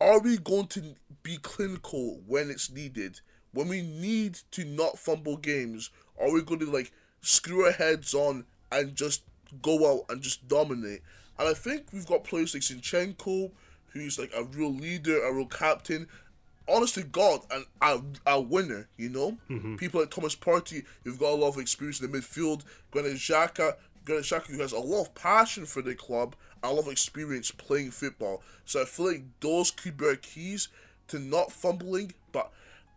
are 0.00 0.20
we 0.20 0.38
going 0.38 0.66
to 0.68 0.94
be 1.22 1.38
clinical 1.38 2.20
when 2.26 2.50
it's 2.50 2.70
needed? 2.70 3.20
When 3.52 3.68
we 3.68 3.82
need 3.82 4.38
to 4.52 4.64
not 4.64 4.98
fumble 4.98 5.36
games, 5.36 5.90
are 6.20 6.32
we 6.32 6.42
going 6.42 6.60
to 6.60 6.70
like 6.70 6.92
screw 7.20 7.64
our 7.64 7.72
heads 7.72 8.14
on 8.14 8.44
and 8.70 8.94
just 8.94 9.22
go 9.62 9.92
out 9.92 10.04
and 10.08 10.22
just 10.22 10.46
dominate? 10.48 11.00
And 11.38 11.48
I 11.48 11.54
think 11.54 11.86
we've 11.92 12.06
got 12.06 12.24
players 12.24 12.54
like 12.54 12.62
Zinchenko, 12.62 13.50
who's 13.88 14.18
like 14.18 14.32
a 14.36 14.44
real 14.44 14.72
leader, 14.72 15.22
a 15.24 15.32
real 15.32 15.46
captain. 15.46 16.08
Honestly, 16.68 17.02
God, 17.02 17.40
and 17.50 17.64
a, 17.80 18.00
a 18.26 18.40
winner, 18.40 18.88
you 18.98 19.08
know? 19.08 19.38
Mm-hmm. 19.48 19.76
People 19.76 20.00
like 20.00 20.10
Thomas 20.10 20.36
Partey, 20.36 20.84
who've 21.02 21.18
got 21.18 21.32
a 21.32 21.34
lot 21.34 21.48
of 21.48 21.58
experience 21.58 22.00
in 22.00 22.10
the 22.10 22.18
midfield. 22.18 22.62
Granit 22.90 23.14
Xhaka, 23.14 23.76
Granit 24.04 24.24
Xhaka, 24.24 24.48
who 24.48 24.60
has 24.60 24.72
a 24.72 24.78
lot 24.78 25.02
of 25.02 25.14
passion 25.14 25.64
for 25.64 25.80
the 25.80 25.94
club 25.94 26.36
a 26.62 26.72
lot 26.72 26.86
of 26.86 26.88
experience 26.88 27.50
playing 27.50 27.90
football. 27.90 28.42
So 28.64 28.82
I 28.82 28.84
feel 28.84 29.06
like 29.06 29.22
those 29.40 29.70
could 29.70 29.96
be 29.96 30.06
our 30.06 30.16
keys 30.16 30.68
to 31.08 31.18
not 31.18 31.52
fumbling. 31.52 32.12
But 32.32 32.50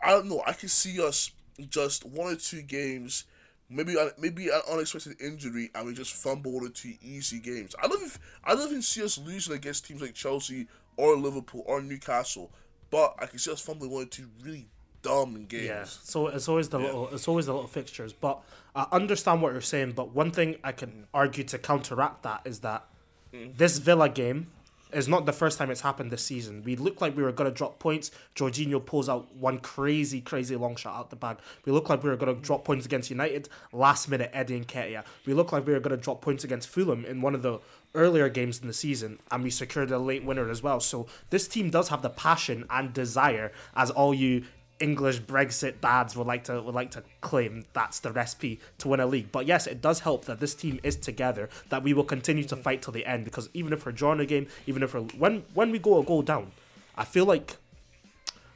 I 0.03 0.11
don't 0.11 0.29
know. 0.29 0.43
I 0.45 0.53
can 0.53 0.69
see 0.69 1.01
us 1.01 1.31
just 1.69 2.05
one 2.05 2.33
or 2.33 2.35
two 2.35 2.61
games, 2.61 3.25
maybe 3.69 3.95
maybe 4.17 4.49
an 4.49 4.61
unexpected 4.71 5.21
injury, 5.21 5.69
and 5.75 5.85
we 5.85 5.93
just 5.93 6.13
fumble 6.13 6.53
one 6.53 6.65
or 6.65 6.69
two 6.69 6.93
easy 7.01 7.39
games. 7.39 7.75
I 7.81 7.87
don't 7.87 8.01
even, 8.01 8.11
I 8.43 8.55
don't 8.55 8.69
even 8.69 8.81
see 8.81 9.03
us 9.03 9.17
losing 9.17 9.55
against 9.55 9.85
teams 9.85 10.01
like 10.01 10.13
Chelsea 10.13 10.67
or 10.97 11.15
Liverpool 11.15 11.63
or 11.65 11.81
Newcastle. 11.81 12.51
But 12.89 13.15
I 13.19 13.25
can 13.25 13.39
see 13.39 13.51
us 13.51 13.61
fumbling 13.61 13.91
one 13.91 14.03
or 14.03 14.07
two 14.07 14.27
really 14.43 14.67
dumb 15.01 15.45
games. 15.45 15.65
Yeah, 15.65 15.83
so 15.85 16.27
it's 16.27 16.47
always 16.47 16.69
the 16.69 16.79
little 16.79 17.09
it's 17.09 17.27
always 17.27 17.45
the 17.45 17.53
little 17.53 17.67
fixtures. 17.67 18.13
But 18.13 18.41
I 18.75 18.87
understand 18.91 19.41
what 19.41 19.53
you're 19.53 19.61
saying. 19.61 19.93
But 19.93 20.13
one 20.13 20.31
thing 20.31 20.57
I 20.63 20.71
can 20.71 20.89
mm. 20.89 21.05
argue 21.13 21.43
to 21.45 21.57
counteract 21.57 22.23
that 22.23 22.41
is 22.45 22.59
that 22.59 22.85
Mm-hmm. 23.33 23.51
this 23.57 23.77
Villa 23.77 24.09
game 24.09 24.47
is 24.93 25.07
not 25.07 25.25
the 25.25 25.33
first 25.33 25.57
time 25.57 25.71
it's 25.71 25.81
happened 25.81 26.11
this 26.11 26.23
season. 26.23 26.63
We 26.63 26.75
looked 26.75 27.01
like 27.01 27.15
we 27.15 27.23
were 27.23 27.31
gonna 27.31 27.51
drop 27.51 27.79
points. 27.79 28.11
Jorginho 28.35 28.85
pulls 28.85 29.09
out 29.09 29.33
one 29.35 29.59
crazy, 29.59 30.21
crazy 30.21 30.55
long 30.55 30.75
shot 30.75 30.95
out 30.95 31.09
the 31.09 31.15
bag. 31.15 31.37
We 31.65 31.71
looked 31.71 31.89
like 31.89 32.03
we 32.03 32.09
were 32.09 32.17
gonna 32.17 32.33
drop 32.33 32.65
points 32.65 32.85
against 32.85 33.09
United. 33.09 33.49
Last 33.71 34.09
minute, 34.09 34.31
Eddie 34.33 34.59
Nketiah. 34.59 35.03
We 35.25 35.33
looked 35.33 35.53
like 35.53 35.65
we 35.65 35.73
were 35.73 35.79
gonna 35.79 35.97
drop 35.97 36.21
points 36.21 36.43
against 36.43 36.67
Fulham 36.67 37.05
in 37.05 37.21
one 37.21 37.35
of 37.35 37.41
the 37.41 37.59
earlier 37.93 38.29
games 38.29 38.59
in 38.59 38.67
the 38.67 38.73
season, 38.73 39.19
and 39.31 39.43
we 39.43 39.49
secured 39.49 39.91
a 39.91 39.99
late 39.99 40.23
winner 40.23 40.49
as 40.49 40.63
well. 40.63 40.79
So 40.79 41.07
this 41.29 41.47
team 41.47 41.69
does 41.69 41.89
have 41.89 42.01
the 42.01 42.09
passion 42.09 42.65
and 42.69 42.93
desire, 42.93 43.51
as 43.75 43.91
all 43.91 44.13
you 44.13 44.43
English 44.81 45.21
Brexit 45.21 45.79
dads 45.81 46.15
would 46.15 46.27
like 46.27 46.43
to 46.45 46.61
would 46.61 46.75
like 46.75 46.91
to 46.91 47.03
claim 47.21 47.63
that's 47.73 47.99
the 47.99 48.11
recipe 48.11 48.59
to 48.79 48.89
win 48.89 48.99
a 48.99 49.05
league. 49.05 49.31
But 49.31 49.45
yes, 49.45 49.67
it 49.67 49.81
does 49.81 49.99
help 49.99 50.25
that 50.25 50.39
this 50.39 50.55
team 50.55 50.79
is 50.83 50.95
together, 50.95 51.49
that 51.69 51.83
we 51.83 51.93
will 51.93 52.03
continue 52.03 52.43
to 52.45 52.55
fight 52.55 52.81
till 52.81 52.93
the 52.93 53.05
end. 53.05 53.25
Because 53.25 53.49
even 53.53 53.73
if 53.73 53.85
we're 53.85 53.91
drawing 53.91 54.19
a 54.19 54.25
game, 54.25 54.47
even 54.67 54.83
if 54.83 54.93
we're 54.93 55.01
when 55.01 55.43
when 55.53 55.71
we 55.71 55.79
go 55.79 55.99
a 55.99 56.03
goal 56.03 56.21
down, 56.21 56.51
I 56.95 57.05
feel 57.05 57.25
like 57.25 57.57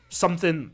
something 0.10 0.72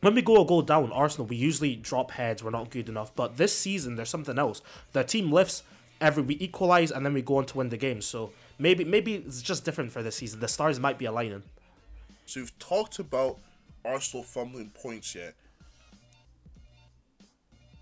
when 0.00 0.14
we 0.14 0.22
go 0.22 0.42
a 0.42 0.44
goal 0.44 0.62
down, 0.62 0.90
Arsenal, 0.90 1.26
we 1.26 1.36
usually 1.36 1.76
drop 1.76 2.10
heads. 2.10 2.42
We're 2.42 2.50
not 2.50 2.70
good 2.70 2.88
enough. 2.88 3.14
But 3.14 3.36
this 3.36 3.56
season, 3.56 3.94
there's 3.94 4.10
something 4.10 4.36
else. 4.36 4.60
The 4.92 5.04
team 5.04 5.30
lifts 5.30 5.62
every 6.00 6.24
we 6.24 6.36
equalize 6.40 6.90
and 6.90 7.06
then 7.06 7.14
we 7.14 7.22
go 7.22 7.36
on 7.36 7.46
to 7.46 7.58
win 7.58 7.68
the 7.68 7.76
game. 7.76 8.02
So 8.02 8.32
maybe 8.58 8.84
maybe 8.84 9.14
it's 9.14 9.40
just 9.40 9.64
different 9.64 9.92
for 9.92 10.02
this 10.02 10.16
season. 10.16 10.40
The 10.40 10.48
stars 10.48 10.80
might 10.80 10.98
be 10.98 11.04
aligning. 11.04 11.44
So 12.26 12.40
we've 12.40 12.58
talked 12.58 12.98
about 12.98 13.38
Arsenal 13.84 14.22
fumbling 14.24 14.70
points 14.70 15.14
yet. 15.14 15.34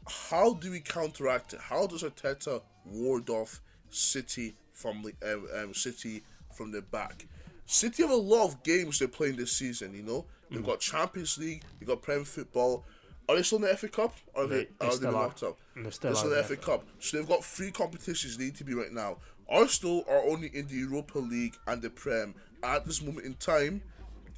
How 0.09 0.55
do 0.55 0.71
we 0.71 0.81
counteract 0.81 1.53
it? 1.55 1.61
How 1.61 1.87
does 1.87 2.03
Arteta 2.03 2.63
ward 2.85 3.31
off 3.31 3.61
City 3.91 4.55
from 4.73 5.03
the 5.03 5.33
um, 5.35 5.47
um, 5.57 5.75
City 5.75 6.23
from 6.55 6.73
the 6.73 6.83
back? 6.83 7.27
City 7.67 8.03
have 8.03 8.11
a 8.11 8.17
lot 8.17 8.47
of 8.47 8.63
games 8.63 8.99
they're 8.99 9.09
playing 9.09 9.37
this 9.37 9.53
season. 9.53 9.95
You 9.95 10.03
know, 10.03 10.25
they've 10.51 10.65
got 10.65 10.81
Champions 10.81 11.39
League, 11.39 11.63
they've 11.79 11.89
got 11.89 12.03
Prem 12.03 12.25
football. 12.25 12.85
Are 13.29 13.37
they 13.37 13.43
still 13.45 13.59
in 13.59 13.63
the 13.71 13.77
FA 13.77 13.89
Cup? 13.89 14.13
Or 14.35 14.43
are 14.45 14.47
they, 14.49 14.67
They- 14.81 14.87
are 14.87 14.97
they 14.97 15.09
knocked 15.11 15.45
up? 15.45 15.57
They're 15.77 15.93
still 15.93 16.11
They're 16.11 16.17
still 16.17 16.31
in 16.33 16.37
the 16.37 16.43
yeah. 16.43 16.47
FA 16.49 16.57
Cup. 16.57 16.85
So 16.99 17.17
they've 17.17 17.29
got 17.29 17.45
three 17.45 17.71
competitions 17.71 18.37
they 18.37 18.47
need 18.47 18.57
to 18.57 18.65
be 18.65 18.75
right 18.75 18.93
now. 18.93 19.19
Arsenal 19.49 20.05
are 20.09 20.25
only 20.25 20.49
in 20.49 20.67
the 20.67 20.75
Europa 20.75 21.19
League 21.21 21.57
and 21.69 21.81
the 21.81 21.91
Prem. 21.91 22.35
At 22.65 22.85
this 22.87 23.01
moment 23.01 23.27
in 23.27 23.35
time, 23.35 23.83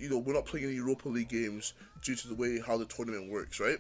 you 0.03 0.09
know, 0.09 0.19
we're 0.19 0.33
not 0.33 0.45
playing 0.45 0.67
any 0.67 0.75
Europa 0.75 1.09
League 1.09 1.29
games 1.29 1.75
due 2.03 2.17
to 2.17 2.27
the 2.27 2.35
way 2.35 2.61
how 2.61 2.77
the 2.77 2.85
tournament 2.87 3.31
works, 3.31 3.61
right? 3.61 3.79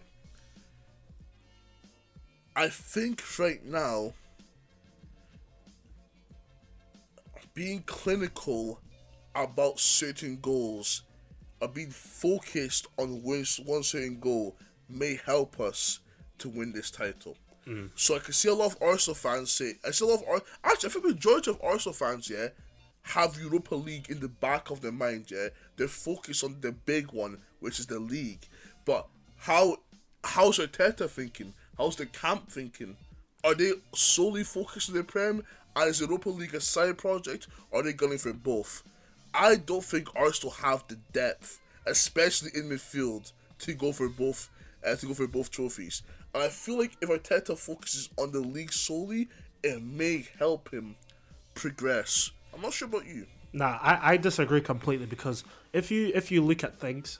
I 2.54 2.68
think 2.68 3.20
right 3.40 3.64
now, 3.64 4.12
being 7.54 7.82
clinical 7.86 8.80
about 9.34 9.80
certain 9.80 10.38
goals 10.40 11.02
or 11.60 11.66
being 11.66 11.90
focused 11.90 12.86
on 12.98 13.22
one, 13.22 13.44
one 13.64 13.82
certain 13.82 14.20
goal 14.20 14.56
may 14.88 15.18
help 15.26 15.58
us 15.58 15.98
to 16.38 16.48
win 16.48 16.72
this 16.72 16.92
title. 16.92 17.36
Mm. 17.66 17.90
So 17.96 18.14
I 18.14 18.20
can 18.20 18.32
see 18.32 18.48
a 18.48 18.54
lot 18.54 18.72
of 18.72 18.82
Arsenal 18.82 19.16
fans 19.16 19.50
say, 19.50 19.74
I 19.84 19.90
see 19.90 20.04
a 20.04 20.08
lot 20.08 20.22
of 20.22 20.28
Ar- 20.28 20.42
actually, 20.62 20.90
I 20.90 20.92
think 20.92 21.04
the 21.04 21.14
majority 21.14 21.50
of 21.50 21.60
Arsenal 21.62 21.94
fans, 21.94 22.30
yeah, 22.30 22.48
have 23.02 23.40
Europa 23.40 23.74
League 23.74 24.10
in 24.10 24.20
the 24.20 24.28
back 24.28 24.70
of 24.70 24.80
their 24.80 24.92
mind, 24.92 25.30
yeah. 25.30 25.48
They're 25.76 25.88
focused 25.88 26.44
on 26.44 26.56
the 26.60 26.72
big 26.72 27.12
one, 27.12 27.38
which 27.60 27.78
is 27.78 27.86
the 27.86 27.98
league. 27.98 28.46
But 28.84 29.06
how 29.38 29.78
how's 30.24 30.58
Arteta 30.58 31.08
thinking? 31.08 31.54
How's 31.76 31.96
the 31.96 32.06
camp 32.06 32.48
thinking? 32.50 32.96
Are 33.44 33.54
they 33.54 33.72
solely 33.94 34.44
focused 34.44 34.88
on 34.88 34.94
the 34.96 35.02
Prem 35.02 35.42
and 35.74 35.90
is 35.90 36.00
Europa 36.00 36.28
League 36.28 36.54
a 36.54 36.60
side 36.60 36.98
project, 36.98 37.48
or 37.70 37.80
are 37.80 37.82
they 37.82 37.92
going 37.92 38.18
for 38.18 38.32
both? 38.32 38.82
I 39.34 39.56
don't 39.56 39.84
think 39.84 40.14
Arsenal 40.14 40.52
have 40.52 40.84
the 40.88 40.96
depth, 41.12 41.60
especially 41.86 42.50
in 42.54 42.68
midfield, 42.68 43.32
to 43.60 43.74
go 43.74 43.92
for 43.92 44.08
both 44.08 44.50
uh, 44.86 44.96
to 44.96 45.06
go 45.06 45.14
for 45.14 45.26
both 45.26 45.50
trophies. 45.50 46.02
And 46.34 46.42
I 46.42 46.48
feel 46.48 46.78
like 46.78 46.92
if 47.00 47.08
Arteta 47.08 47.56
focuses 47.56 48.10
on 48.18 48.32
the 48.32 48.40
league 48.40 48.72
solely, 48.72 49.28
it 49.62 49.82
may 49.82 50.26
help 50.38 50.70
him 50.72 50.96
progress. 51.54 52.30
I'm 52.54 52.60
not 52.60 52.72
sure 52.72 52.88
about 52.88 53.06
you. 53.06 53.26
Nah, 53.52 53.78
I, 53.82 54.12
I 54.12 54.16
disagree 54.16 54.60
completely 54.60 55.06
because 55.06 55.44
if 55.72 55.90
you 55.90 56.10
if 56.14 56.30
you 56.30 56.42
look 56.42 56.64
at 56.64 56.74
things, 56.74 57.18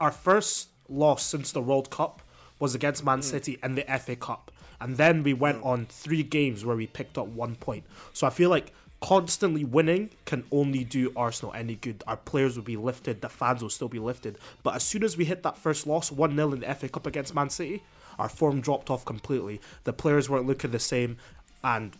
our 0.00 0.10
first 0.10 0.68
loss 0.88 1.24
since 1.24 1.52
the 1.52 1.60
World 1.60 1.90
Cup 1.90 2.22
was 2.58 2.74
against 2.74 3.04
Man 3.04 3.20
mm. 3.20 3.24
City 3.24 3.58
and 3.62 3.76
the 3.76 3.82
FA 3.98 4.16
Cup, 4.16 4.50
and 4.80 4.96
then 4.96 5.22
we 5.22 5.34
went 5.34 5.60
mm. 5.60 5.66
on 5.66 5.86
three 5.86 6.22
games 6.22 6.64
where 6.64 6.76
we 6.76 6.86
picked 6.86 7.18
up 7.18 7.26
one 7.28 7.56
point. 7.56 7.84
So 8.14 8.26
I 8.26 8.30
feel 8.30 8.48
like 8.48 8.72
constantly 9.00 9.64
winning 9.64 10.10
can 10.24 10.44
only 10.50 10.82
do 10.82 11.12
Arsenal 11.14 11.52
any 11.54 11.76
good. 11.76 12.02
Our 12.06 12.16
players 12.16 12.56
will 12.56 12.64
be 12.64 12.76
lifted, 12.76 13.20
the 13.20 13.28
fans 13.28 13.62
will 13.62 13.70
still 13.70 13.88
be 13.88 13.98
lifted. 13.98 14.38
But 14.62 14.76
as 14.76 14.82
soon 14.82 15.04
as 15.04 15.16
we 15.16 15.26
hit 15.26 15.42
that 15.42 15.58
first 15.58 15.86
loss, 15.86 16.10
one 16.10 16.34
0 16.34 16.54
in 16.54 16.60
the 16.60 16.74
FA 16.74 16.88
Cup 16.88 17.06
against 17.06 17.34
Man 17.34 17.50
City, 17.50 17.82
our 18.18 18.30
form 18.30 18.62
dropped 18.62 18.88
off 18.88 19.04
completely. 19.04 19.60
The 19.84 19.92
players 19.92 20.30
weren't 20.30 20.46
looking 20.46 20.70
the 20.70 20.78
same, 20.78 21.18
and 21.62 21.96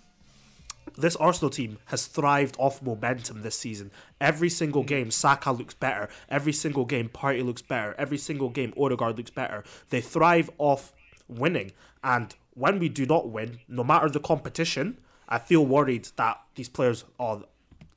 this 0.96 1.16
Arsenal 1.16 1.50
team 1.50 1.78
has 1.86 2.06
thrived 2.06 2.56
off 2.58 2.82
momentum 2.82 3.42
this 3.42 3.58
season. 3.58 3.90
Every 4.20 4.48
single 4.48 4.82
mm. 4.82 4.88
game, 4.88 5.10
Saka 5.10 5.52
looks 5.52 5.74
better. 5.74 6.08
Every 6.28 6.52
single 6.52 6.84
game, 6.84 7.08
Partey 7.08 7.44
looks 7.44 7.62
better. 7.62 7.94
Every 7.98 8.18
single 8.18 8.48
game, 8.48 8.72
Odegaard 8.76 9.16
looks 9.16 9.30
better. 9.30 9.64
They 9.90 10.00
thrive 10.00 10.50
off 10.58 10.92
winning. 11.28 11.72
And 12.02 12.34
when 12.54 12.78
we 12.78 12.88
do 12.88 13.06
not 13.06 13.28
win, 13.28 13.60
no 13.68 13.84
matter 13.84 14.08
the 14.08 14.20
competition, 14.20 14.98
I 15.28 15.38
feel 15.38 15.64
worried 15.64 16.08
that 16.16 16.40
these 16.54 16.68
players 16.68 17.04
are. 17.18 17.42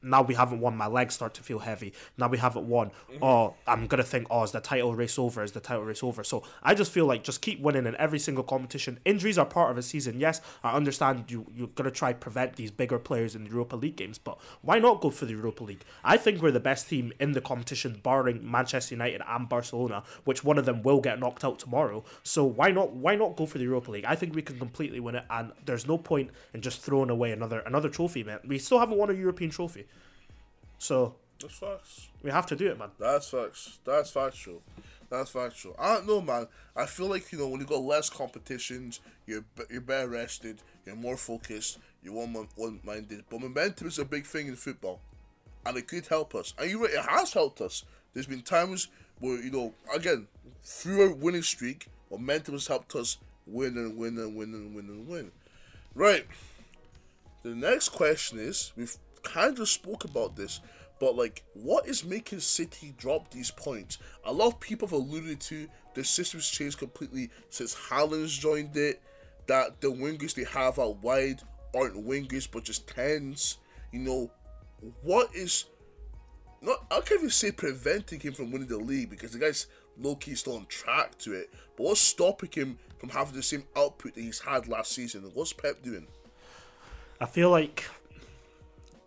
Now 0.02 0.22
we 0.22 0.34
haven't 0.34 0.62
won. 0.62 0.78
My 0.78 0.88
legs 0.88 1.16
start 1.16 1.34
to 1.36 1.44
feel 1.44 1.60
heavy. 1.60 1.94
Now 2.18 2.30
we 2.30 2.38
haven't 2.38 2.68
won. 2.68 2.92
Mm-hmm. 3.12 3.24
Oh, 3.24 3.56
I'm 3.68 3.88
gonna 3.88 4.04
think, 4.04 4.28
oh, 4.30 4.44
is 4.44 4.52
the 4.52 4.62
title 4.62 4.96
race 4.96 5.20
over? 5.20 5.44
Is 5.44 5.52
the 5.52 5.60
title 5.60 5.84
race 5.84 6.04
over? 6.04 6.24
So 6.24 6.44
I 6.64 6.74
just 6.74 6.92
feel 6.92 7.06
like 7.06 7.24
just 7.24 7.42
keep 7.42 7.60
winning 7.60 7.86
in 7.86 7.96
every 7.98 8.20
single 8.20 8.44
competition. 8.44 9.00
Injuries 9.04 9.38
are 9.38 9.46
part 9.46 9.72
of 9.72 9.78
a 9.78 9.82
season. 9.82 10.20
Yes, 10.20 10.42
I 10.64 10.72
understand 10.72 11.26
you 11.30 11.46
you're 11.54 11.68
gonna 11.68 11.92
try 11.92 12.14
prevent 12.14 12.56
these 12.56 12.72
bigger 12.72 12.98
players 12.98 13.36
in 13.36 13.44
the 13.44 13.50
Europa 13.50 13.76
League 13.76 13.98
games, 13.98 14.18
but 14.18 14.40
why 14.62 14.80
not 14.80 15.02
go 15.02 15.10
for 15.10 15.26
the 15.26 15.34
Europa 15.34 15.64
League? 15.64 15.84
I 16.04 16.18
think 16.18 16.42
we're 16.42 16.52
the 16.52 16.60
best 16.60 16.88
team 16.88 17.12
in 17.20 17.34
the 17.34 17.42
competition, 17.42 18.00
barring 18.02 18.50
Manchester 18.50 18.96
United 18.96 19.22
and 19.28 19.50
Barcelona, 19.50 20.04
which 20.24 20.44
one 20.44 20.58
of 20.58 20.66
them 20.66 20.82
will 20.82 21.02
get 21.02 21.20
knocked 21.20 21.44
out 21.44 21.60
tomorrow. 21.60 22.04
So 22.24 22.46
why 22.46 22.72
not 22.72 22.94
why 22.94 23.16
not 23.16 23.36
go 23.36 23.46
for 23.46 23.58
the 23.58 23.66
Europa 23.66 23.92
League? 23.92 24.06
I 24.06 24.16
think 24.16 24.34
we 24.34 24.42
can 24.42 24.58
completely 24.58 25.00
win 25.00 25.16
it, 25.16 25.26
and 25.30 25.52
there's 25.66 25.88
no 25.88 25.98
point 25.98 26.30
in 26.54 26.62
just 26.62 26.82
throwing 26.82 27.10
away 27.10 27.32
another 27.32 27.60
another 27.60 27.90
trophy, 27.90 28.24
man. 28.24 28.40
We 28.48 28.60
still 28.60 28.80
haven't 28.80 28.98
won 28.98 29.10
a 29.10 29.14
European 29.14 29.50
trophy, 29.50 29.86
so 30.80 31.16
That's 31.40 31.54
facts. 31.54 32.08
we 32.24 32.32
have 32.32 32.48
to 32.48 32.56
do 32.56 32.72
it, 32.72 32.80
man. 32.80 32.90
That's 33.00 33.30
facts. 33.30 33.80
That's 33.86 34.10
factual. 34.10 34.64
That's 35.10 35.30
factual. 35.32 35.76
I 35.78 35.96
don't 35.96 36.08
know, 36.08 36.22
man. 36.22 36.48
I 36.76 36.86
feel 36.86 37.08
like 37.08 37.32
you 37.32 37.38
know 37.40 37.48
when 37.48 37.60
you 37.60 37.68
got 37.68 37.82
less 37.82 38.10
competitions, 38.10 39.00
you're 39.28 39.44
you're 39.70 39.82
better 39.82 40.10
rested, 40.10 40.62
you're 40.86 40.96
more 40.96 41.18
focused, 41.18 41.80
you're 42.04 42.14
one 42.14 42.34
one 42.56 42.80
minded. 42.84 43.26
But 43.30 43.42
momentum 43.42 43.88
is 43.88 44.00
a 44.00 44.06
big 44.06 44.26
thing 44.26 44.48
in 44.48 44.56
football, 44.56 45.00
and 45.66 45.78
it 45.78 45.88
could 45.88 46.08
help 46.08 46.34
us. 46.36 46.54
And 46.58 46.70
you, 46.70 46.86
it 46.86 47.06
has 47.08 47.34
helped 47.34 47.62
us. 47.62 47.84
There's 48.14 48.28
been 48.28 48.42
times 48.42 48.88
where 49.20 49.42
you 49.42 49.52
know 49.52 49.74
again 49.94 50.28
through 50.64 51.12
a 51.12 51.16
winning 51.16 51.44
streak, 51.44 51.88
momentum 52.12 52.54
has 52.54 52.68
helped 52.68 52.96
us 52.96 53.18
win 53.48 53.78
and 53.78 53.98
win 53.98 54.18
and 54.18 54.36
win 54.36 54.54
and 54.54 54.76
win 54.76 54.86
and 54.86 55.08
win. 55.08 55.32
Right. 55.96 56.26
The 57.42 57.56
next 57.56 57.90
question 57.90 58.38
is 58.38 58.74
we've 58.76 58.96
kind 59.24 59.58
of 59.60 59.70
spoke 59.70 60.06
about 60.06 60.36
this, 60.36 60.62
but 61.00 61.16
like, 61.16 61.44
what 61.54 61.88
is 61.88 62.04
making 62.04 62.42
City 62.42 62.94
drop 62.98 63.32
these 63.32 63.52
points? 63.52 63.98
A 64.26 64.34
lot 64.34 64.48
of 64.48 64.60
people 64.60 64.88
have 64.88 64.94
alluded 64.94 65.40
to 65.42 65.68
the 65.94 66.04
system's 66.04 66.50
changed 66.50 66.78
completely 66.78 67.30
since 67.50 67.74
Haaland's 67.76 68.38
joined 68.38 68.76
it. 68.76 69.02
That 69.48 69.82
the 69.82 69.88
wingers 69.88 70.36
they 70.36 70.44
have 70.44 70.78
out 70.78 71.02
wide 71.02 71.42
aren't 71.76 71.96
wingers 71.96 72.48
but 72.52 72.64
just 72.64 72.88
tens. 72.88 73.58
You 73.92 74.00
know, 74.00 74.32
what 75.02 75.34
is 75.34 75.66
not 76.62 76.86
I 76.92 77.00
can't 77.00 77.22
even 77.22 77.30
say 77.30 77.52
preventing 77.52 78.20
him 78.20 78.34
from 78.34 78.52
winning 78.52 78.68
the 78.68 78.78
league 78.78 79.10
because 79.10 79.32
the 79.32 79.40
guy's 79.40 79.68
low 79.98 80.16
key 80.16 80.36
still 80.36 80.58
on 80.58 80.66
track 80.68 81.18
to 81.20 81.34
it. 81.34 81.50
But 81.76 81.84
what's 81.84 82.02
stopping 82.02 82.52
him 82.52 82.78
from 83.00 83.10
having 83.10 83.36
the 83.36 83.44
same 83.44 83.64
output 83.76 84.16
that 84.16 84.22
he's 84.22 84.40
had 84.40 84.68
last 84.68 84.92
season? 84.92 85.30
What's 85.34 85.54
Pep 85.54 85.82
doing? 85.82 86.08
I 87.20 87.26
feel 87.26 87.50
like 87.50 87.86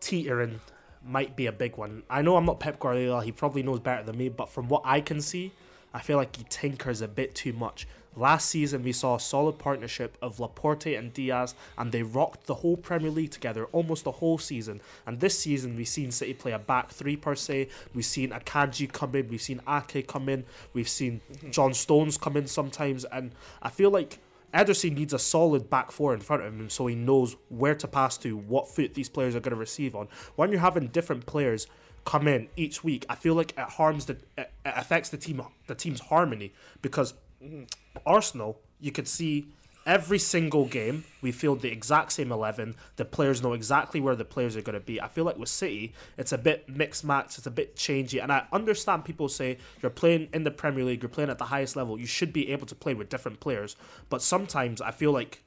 teetering 0.03 0.61
might 1.05 1.35
be 1.35 1.47
a 1.47 1.53
big 1.53 1.79
one. 1.79 2.03
I 2.11 2.23
know 2.23 2.37
I'm 2.37 2.45
not 2.45 2.61
Pep 2.61 2.79
Guardiola, 2.79 3.25
he 3.25 3.33
probably 3.33 3.63
knows 3.63 3.81
better 3.81 4.03
than 4.03 4.19
me, 4.19 4.29
but 4.29 4.51
from 4.51 4.69
what 4.69 4.83
I 4.85 5.01
can 5.01 5.21
see, 5.21 5.53
I 5.95 6.01
feel 6.01 6.17
like 6.17 6.37
he 6.37 6.45
tinkers 6.49 7.01
a 7.01 7.09
bit 7.09 7.35
too 7.35 7.53
much. 7.53 7.87
Last 8.15 8.51
season, 8.51 8.83
we 8.83 8.93
saw 8.93 9.17
a 9.17 9.21
solid 9.21 9.59
partnership 9.59 10.19
of 10.21 10.39
Laporte 10.39 10.87
and 10.89 11.15
Dias, 11.15 11.55
and 11.79 11.91
they 11.91 12.03
rocked 12.03 12.47
the 12.47 12.55
whole 12.57 12.77
Premier 12.77 13.11
League 13.11 13.31
together 13.31 13.65
almost 13.73 14.05
the 14.05 14.13
whole 14.13 14.37
season. 14.37 14.83
And 15.07 15.19
this 15.19 15.39
season, 15.39 15.77
we've 15.77 15.89
seen 15.89 16.11
City 16.11 16.35
play 16.35 16.53
a 16.53 16.59
back 16.59 16.91
three 16.91 17.17
per 17.17 17.35
se. 17.35 17.69
We've 17.95 18.05
seen 18.05 18.31
Akanji 18.31 18.93
come 18.93 19.15
in, 19.15 19.29
we've 19.29 19.41
seen 19.41 19.63
Ake 19.67 20.07
come 20.07 20.29
in, 20.29 20.45
we've 20.75 20.91
seen 20.91 21.23
mm-hmm. 21.33 21.51
John 21.51 21.73
Stones 21.73 22.19
come 22.19 22.37
in 22.37 22.47
sometimes, 22.47 23.05
and 23.07 23.33
I 23.63 23.71
feel 23.71 23.91
like 23.91 24.19
Ederson 24.55 24.95
needs 24.95 25.13
a 25.13 25.19
solid 25.19 25.71
back 25.71 25.91
four 25.91 26.15
in 26.15 26.21
front 26.21 26.43
of 26.43 26.53
him 26.53 26.69
so 26.69 26.87
he 26.87 26.95
knows 26.95 27.37
where 27.49 27.75
to 27.75 27.89
pass 27.89 28.17
to, 28.19 28.37
what 28.37 28.69
foot 28.69 28.95
these 28.95 29.09
players 29.09 29.35
are 29.35 29.41
going 29.41 29.55
to 29.55 29.61
receive 29.61 29.95
on. 29.95 30.09
When 30.37 30.51
you're 30.51 30.61
having 30.61 30.89
different 30.89 31.25
players 31.27 31.67
come 32.05 32.29
in 32.29 32.49
each 32.57 32.85
week, 32.85 33.07
I 33.09 33.15
feel 33.15 33.35
like 33.35 33.53
it 33.53 33.69
harms 33.69 34.07
the 34.07 34.17
it 34.37 34.51
affects 34.65 35.09
the 35.09 35.17
team 35.17 35.43
the 35.67 35.75
team's 35.75 36.01
harmony 36.01 36.53
because 36.83 37.15
mm, 37.43 37.71
Arsenal, 38.05 38.61
you 38.81 38.93
could 38.93 39.09
see 39.09 39.47
every 39.87 40.19
single 40.19 40.67
game 40.67 41.05
we 41.21 41.33
field 41.33 41.61
the 41.61 41.71
exact 41.71 42.13
same 42.13 42.31
11 42.31 42.75
the 42.97 43.05
players 43.05 43.43
know 43.43 43.53
exactly 43.53 44.01
where 44.01 44.17
the 44.17 44.25
players 44.25 44.57
are 44.57 44.63
going 44.63 44.79
to 44.79 44.85
be. 44.85 45.01
I 45.01 45.09
feel 45.09 45.25
like 45.25 45.39
with 45.39 45.49
city 45.49 45.93
it's 46.17 46.33
a 46.33 46.39
bit 46.39 46.69
mixed 46.69 47.05
match 47.05 47.39
it's 47.39 47.47
a 47.47 47.51
bit 47.51 47.77
changey 47.77 48.23
and 48.23 48.33
i 48.33 48.47
understand 48.53 49.05
people 49.05 49.29
say 49.29 49.59
you're 49.81 49.91
playing 49.91 50.29
in 50.33 50.45
the 50.45 50.51
premier 50.51 50.85
league 50.85 51.03
you're 51.03 51.09
playing 51.09 51.31
at 51.31 51.39
the 51.39 51.47
highest 51.47 51.77
level 51.77 51.99
you 51.99 52.07
should 52.07 52.33
be 52.33 52.51
able 52.51 52.67
to 52.67 52.75
play 52.75 52.95
with 52.95 53.09
different 53.09 53.41
players. 53.41 53.77
But 54.09 54.23
sometimes 54.23 54.81
i 54.81 54.91
feel 54.91 55.13
like 55.13 55.43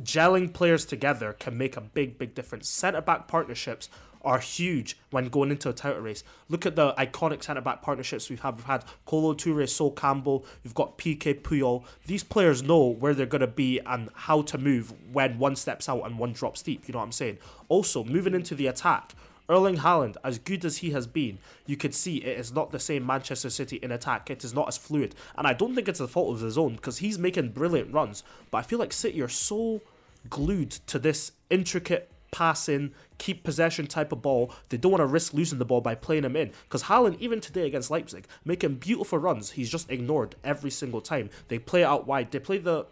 gelling 0.00 0.52
players 0.52 0.84
together 0.84 1.32
can 1.32 1.56
make 1.56 1.76
a 1.76 1.80
big 1.80 2.18
big 2.18 2.34
difference. 2.34 2.68
Centre 2.68 3.00
back 3.00 3.28
partnerships 3.28 3.88
are 4.22 4.38
huge 4.38 4.98
when 5.10 5.28
going 5.28 5.50
into 5.50 5.68
a 5.68 5.72
title 5.72 6.00
race. 6.00 6.24
Look 6.48 6.66
at 6.66 6.76
the 6.76 6.92
iconic 6.94 7.42
centre 7.42 7.60
back 7.60 7.82
partnerships 7.82 8.30
we've 8.30 8.40
had. 8.40 8.56
We've 8.56 8.64
had 8.64 8.84
Kolo 9.06 9.34
Toure, 9.34 9.68
Sol 9.68 9.92
Campbell, 9.92 10.44
you've 10.62 10.74
got 10.74 10.98
Piqué 10.98 11.40
Puyol. 11.40 11.84
These 12.06 12.24
players 12.24 12.62
know 12.62 12.88
where 12.88 13.14
they're 13.14 13.26
going 13.26 13.40
to 13.40 13.46
be 13.46 13.80
and 13.80 14.08
how 14.14 14.42
to 14.42 14.58
move 14.58 14.92
when 15.12 15.38
one 15.38 15.56
steps 15.56 15.88
out 15.88 16.04
and 16.04 16.18
one 16.18 16.32
drops 16.32 16.62
deep. 16.62 16.86
You 16.86 16.92
know 16.92 16.98
what 16.98 17.06
I'm 17.06 17.12
saying? 17.12 17.38
Also, 17.68 18.04
moving 18.04 18.34
into 18.34 18.54
the 18.54 18.66
attack, 18.66 19.14
Erling 19.50 19.78
Haaland, 19.78 20.16
as 20.22 20.38
good 20.38 20.64
as 20.64 20.78
he 20.78 20.90
has 20.90 21.08
been, 21.08 21.38
you 21.66 21.76
could 21.76 21.92
see 21.92 22.18
it 22.18 22.38
is 22.38 22.52
not 22.52 22.70
the 22.70 22.78
same 22.78 23.04
Manchester 23.04 23.50
City 23.50 23.76
in 23.82 23.90
attack. 23.90 24.30
It 24.30 24.44
is 24.44 24.54
not 24.54 24.68
as 24.68 24.78
fluid. 24.78 25.16
And 25.36 25.46
I 25.46 25.54
don't 25.54 25.74
think 25.74 25.88
it's 25.88 25.98
the 25.98 26.06
fault 26.06 26.36
of 26.36 26.40
his 26.40 26.56
own 26.56 26.76
because 26.76 26.98
he's 26.98 27.18
making 27.18 27.50
brilliant 27.50 27.92
runs. 27.92 28.22
But 28.52 28.58
I 28.58 28.62
feel 28.62 28.78
like 28.78 28.92
City 28.92 29.20
are 29.20 29.28
so 29.28 29.80
glued 30.28 30.70
to 30.70 31.00
this 31.00 31.32
intricate 31.50 32.08
passing, 32.30 32.92
keep 33.18 33.44
possession 33.44 33.86
type 33.86 34.12
of 34.12 34.22
ball. 34.22 34.52
They 34.68 34.76
don't 34.76 34.92
want 34.92 35.02
to 35.02 35.06
risk 35.06 35.34
losing 35.34 35.58
the 35.58 35.64
ball 35.64 35.80
by 35.80 35.94
playing 35.94 36.24
him 36.24 36.36
in. 36.36 36.52
Because 36.64 36.84
Haaland, 36.84 37.18
even 37.20 37.40
today 37.40 37.66
against 37.66 37.90
Leipzig, 37.90 38.26
making 38.44 38.76
beautiful 38.76 39.18
runs, 39.18 39.52
he's 39.52 39.70
just 39.70 39.90
ignored 39.90 40.36
every 40.44 40.70
single 40.70 41.00
time. 41.00 41.30
They 41.48 41.58
play 41.58 41.84
out 41.84 42.06
wide. 42.06 42.30
They 42.30 42.38
play 42.38 42.58
the 42.58 42.86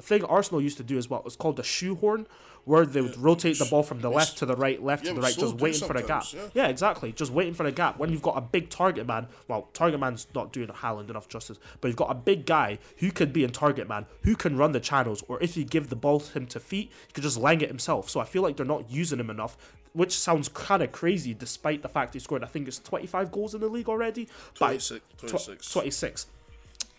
thing 0.00 0.24
Arsenal 0.24 0.60
used 0.60 0.76
to 0.78 0.82
do 0.82 0.98
as 0.98 1.08
well. 1.08 1.22
It's 1.26 1.36
called 1.36 1.56
the 1.56 1.62
shoehorn, 1.62 2.26
where 2.64 2.86
they 2.86 3.00
would 3.00 3.16
rotate 3.16 3.58
the 3.58 3.64
ball 3.64 3.82
from 3.82 4.00
the 4.00 4.10
left 4.10 4.38
to 4.38 4.46
the 4.46 4.54
right, 4.54 4.82
left 4.82 5.04
yeah, 5.04 5.10
to 5.10 5.14
the 5.16 5.20
right, 5.20 5.36
just 5.36 5.56
waiting 5.56 5.86
for 5.86 5.96
a 5.96 6.02
gap. 6.02 6.24
yeah. 6.32 6.40
Yeah, 6.54 6.68
exactly. 6.68 7.12
Just 7.12 7.32
waiting 7.32 7.54
for 7.54 7.64
the 7.64 7.72
gap. 7.72 7.98
When 7.98 8.10
you've 8.10 8.22
got 8.22 8.36
a 8.36 8.40
big 8.40 8.70
target 8.70 9.06
man, 9.06 9.26
well, 9.48 9.68
target 9.72 9.98
man's 9.98 10.26
not 10.34 10.52
doing 10.52 10.68
Haaland 10.68 11.10
enough 11.10 11.28
justice, 11.28 11.58
but 11.80 11.88
you've 11.88 11.96
got 11.96 12.10
a 12.10 12.14
big 12.14 12.46
guy 12.46 12.78
who 12.98 13.10
could 13.10 13.32
be 13.32 13.42
in 13.42 13.50
target 13.50 13.88
man, 13.88 14.06
who 14.22 14.36
can 14.36 14.56
run 14.56 14.72
the 14.72 14.80
channels, 14.80 15.24
or 15.28 15.42
if 15.42 15.56
you 15.56 15.64
give 15.64 15.88
the 15.88 15.96
ball 15.96 16.20
to 16.20 16.32
him 16.32 16.46
to 16.46 16.60
feet, 16.60 16.92
he 17.08 17.12
could 17.12 17.24
just 17.24 17.36
lang 17.38 17.60
it 17.60 17.68
himself. 17.68 18.08
So 18.08 18.20
I 18.20 18.24
feel 18.24 18.42
like 18.42 18.56
they're 18.56 18.66
not 18.66 18.90
using 18.90 19.18
him 19.18 19.30
enough, 19.30 19.56
which 19.92 20.16
sounds 20.16 20.48
kind 20.48 20.82
of 20.82 20.92
crazy 20.92 21.34
despite 21.34 21.82
the 21.82 21.88
fact 21.88 22.14
he 22.14 22.20
scored, 22.20 22.44
I 22.44 22.46
think 22.46 22.68
it's 22.68 22.78
25 22.78 23.32
goals 23.32 23.54
in 23.54 23.60
the 23.60 23.68
league 23.68 23.88
already. 23.88 24.28
But- 24.58 24.66
26, 24.66 25.04
tw- 25.16 25.28
26. 25.28 25.72
26. 25.72 26.26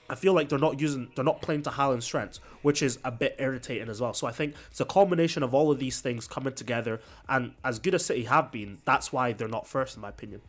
I 0.10 0.16
feel 0.16 0.34
like 0.34 0.50
they're 0.50 0.60
not 0.60 0.80
using, 0.80 1.10
they're 1.16 1.24
not 1.24 1.42
playing 1.42 1.64
to 1.64 1.70
Haaland's 1.70 2.06
strengths, 2.06 2.40
which 2.62 2.82
is 2.82 3.00
a 3.04 3.12
bit 3.12 3.36
irritating 3.40 3.90
as 3.90 4.02
well. 4.02 4.14
So 4.14 4.28
I 4.28 4.32
think 4.32 4.56
it's 4.70 4.82
a 4.82 4.86
combination 4.86 5.44
of 5.44 5.54
all 5.54 5.72
of 5.72 5.80
these 5.80 6.02
things 6.02 6.28
coming 6.28 6.54
together, 6.54 7.00
and 7.30 7.54
as 7.64 7.80
good 7.80 7.96
as 7.96 8.06
City 8.06 8.24
have 8.26 8.52
been, 8.52 8.80
that's 8.86 9.14
why 9.14 9.34
they're 9.34 9.48
not 9.48 9.68
first, 9.68 9.96
in 9.96 10.02
my 10.02 10.10
opinion. 10.10 10.42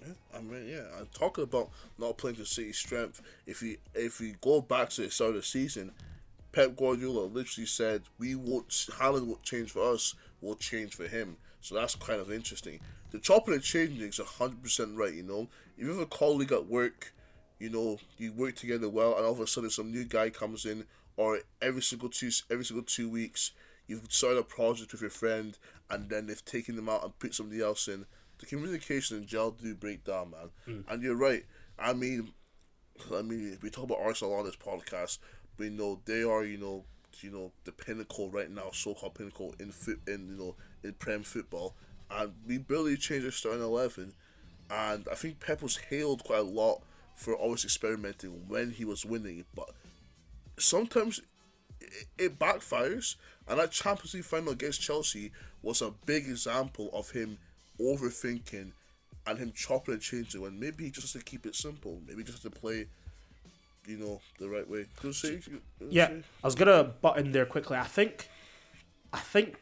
Yeah, 0.00 0.14
I 0.34 0.40
mean, 0.40 0.68
yeah. 0.68 0.84
I'm 0.98 1.08
talking 1.12 1.44
about 1.44 1.70
not 1.98 2.16
playing 2.16 2.36
to 2.36 2.46
City's 2.46 2.78
strength. 2.78 3.20
If 3.46 3.62
you 3.62 3.76
if 3.94 4.20
you 4.20 4.34
go 4.40 4.60
back 4.60 4.90
to 4.90 5.02
the 5.02 5.10
start 5.10 5.30
of 5.30 5.36
the 5.36 5.42
season, 5.42 5.92
Pep 6.52 6.76
Guardiola 6.76 7.26
literally 7.26 7.66
said, 7.66 8.02
"We 8.18 8.34
won't. 8.34 8.68
Haaland 8.68 9.26
won't 9.26 9.42
change 9.42 9.72
for 9.72 9.92
us. 9.92 10.14
We'll 10.40 10.54
change 10.56 10.94
for 10.94 11.08
him." 11.08 11.36
So 11.60 11.74
that's 11.74 11.96
kind 11.96 12.20
of 12.20 12.32
interesting. 12.32 12.80
The 13.10 13.18
chopping 13.18 13.54
and 13.54 13.62
changing 13.62 14.00
is 14.08 14.18
hundred 14.18 14.62
percent 14.62 14.96
right. 14.96 15.12
You 15.12 15.24
know, 15.24 15.48
if 15.76 15.84
you 15.84 15.88
have 15.90 15.98
a 15.98 16.06
colleague 16.06 16.52
at 16.52 16.66
work, 16.66 17.12
you 17.58 17.70
know, 17.70 17.98
you 18.18 18.32
work 18.32 18.54
together 18.54 18.88
well, 18.88 19.16
and 19.16 19.24
all 19.24 19.32
of 19.32 19.40
a 19.40 19.46
sudden 19.46 19.70
some 19.70 19.90
new 19.90 20.04
guy 20.04 20.30
comes 20.30 20.64
in, 20.64 20.84
or 21.16 21.40
every 21.62 21.82
single 21.82 22.08
two 22.08 22.30
every 22.50 22.64
single 22.64 22.84
two 22.84 23.08
weeks, 23.08 23.52
you've 23.86 24.12
started 24.12 24.38
a 24.38 24.42
project 24.42 24.92
with 24.92 25.00
your 25.00 25.10
friend, 25.10 25.58
and 25.90 26.10
then 26.10 26.26
they've 26.26 26.44
taken 26.44 26.76
them 26.76 26.88
out 26.88 27.04
and 27.04 27.18
put 27.18 27.34
somebody 27.34 27.62
else 27.62 27.88
in. 27.88 28.06
The 28.38 28.46
communication 28.46 29.16
and 29.16 29.26
gel 29.26 29.52
do 29.52 29.74
break 29.74 30.04
down, 30.04 30.32
man. 30.32 30.50
Hmm. 30.66 30.92
And 30.92 31.02
you're 31.02 31.16
right. 31.16 31.44
I 31.78 31.94
mean, 31.94 32.32
I 33.14 33.22
mean, 33.22 33.58
we 33.62 33.70
talk 33.70 33.84
about 33.84 34.00
Arsenal 34.02 34.34
on 34.34 34.44
this 34.44 34.56
podcast. 34.56 35.18
We 35.58 35.70
know 35.70 36.00
they 36.04 36.22
are, 36.22 36.44
you 36.44 36.58
know, 36.58 36.84
you 37.20 37.30
know, 37.30 37.52
the 37.64 37.72
pinnacle 37.72 38.30
right 38.30 38.50
now, 38.50 38.70
so-called 38.72 39.14
pinnacle 39.14 39.54
in 39.58 39.72
foot, 39.72 40.00
in 40.06 40.28
you 40.28 40.36
know, 40.36 40.54
in 40.84 40.92
Prem 40.94 41.22
football, 41.22 41.74
and 42.10 42.34
we 42.46 42.58
barely 42.58 42.96
changed 42.98 43.24
our 43.24 43.32
starting 43.32 43.62
eleven. 43.62 44.12
And 44.70 45.06
I 45.10 45.14
think 45.14 45.40
Pep 45.40 45.62
was 45.62 45.76
hailed 45.76 46.24
quite 46.24 46.40
a 46.40 46.42
lot 46.42 46.82
for 47.16 47.34
always 47.34 47.64
experimenting 47.64 48.30
when 48.46 48.70
he 48.70 48.84
was 48.84 49.04
winning, 49.04 49.44
but 49.54 49.70
sometimes 50.58 51.20
it, 51.80 52.06
it 52.18 52.38
backfires. 52.38 53.16
And 53.48 53.58
that 53.58 53.72
Champions 53.72 54.14
League 54.14 54.24
final 54.24 54.52
against 54.52 54.80
Chelsea 54.80 55.32
was 55.62 55.82
a 55.82 55.92
big 56.04 56.28
example 56.28 56.90
of 56.92 57.10
him 57.10 57.38
overthinking 57.80 58.72
and 59.26 59.38
him 59.38 59.52
chopping 59.52 59.94
and 59.94 60.02
changing 60.02 60.40
when 60.40 60.60
maybe 60.60 60.84
he 60.84 60.90
just 60.90 61.12
has 61.12 61.22
to 61.22 61.24
keep 61.24 61.46
it 61.46 61.54
simple. 61.54 62.00
Maybe 62.06 62.18
he 62.18 62.24
just 62.24 62.42
has 62.42 62.52
to 62.52 62.58
play, 62.58 62.86
you 63.86 63.96
know, 63.96 64.20
the 64.38 64.48
right 64.48 64.68
way. 64.68 64.86
Go 65.02 65.10
say, 65.10 65.36
go 65.36 65.86
Yeah, 65.88 66.08
say. 66.08 66.22
I 66.44 66.46
was 66.46 66.54
gonna 66.54 66.84
butt 66.84 67.18
in 67.18 67.32
there 67.32 67.46
quickly. 67.46 67.76
I 67.76 67.84
think, 67.84 68.28
I 69.12 69.18
think 69.18 69.56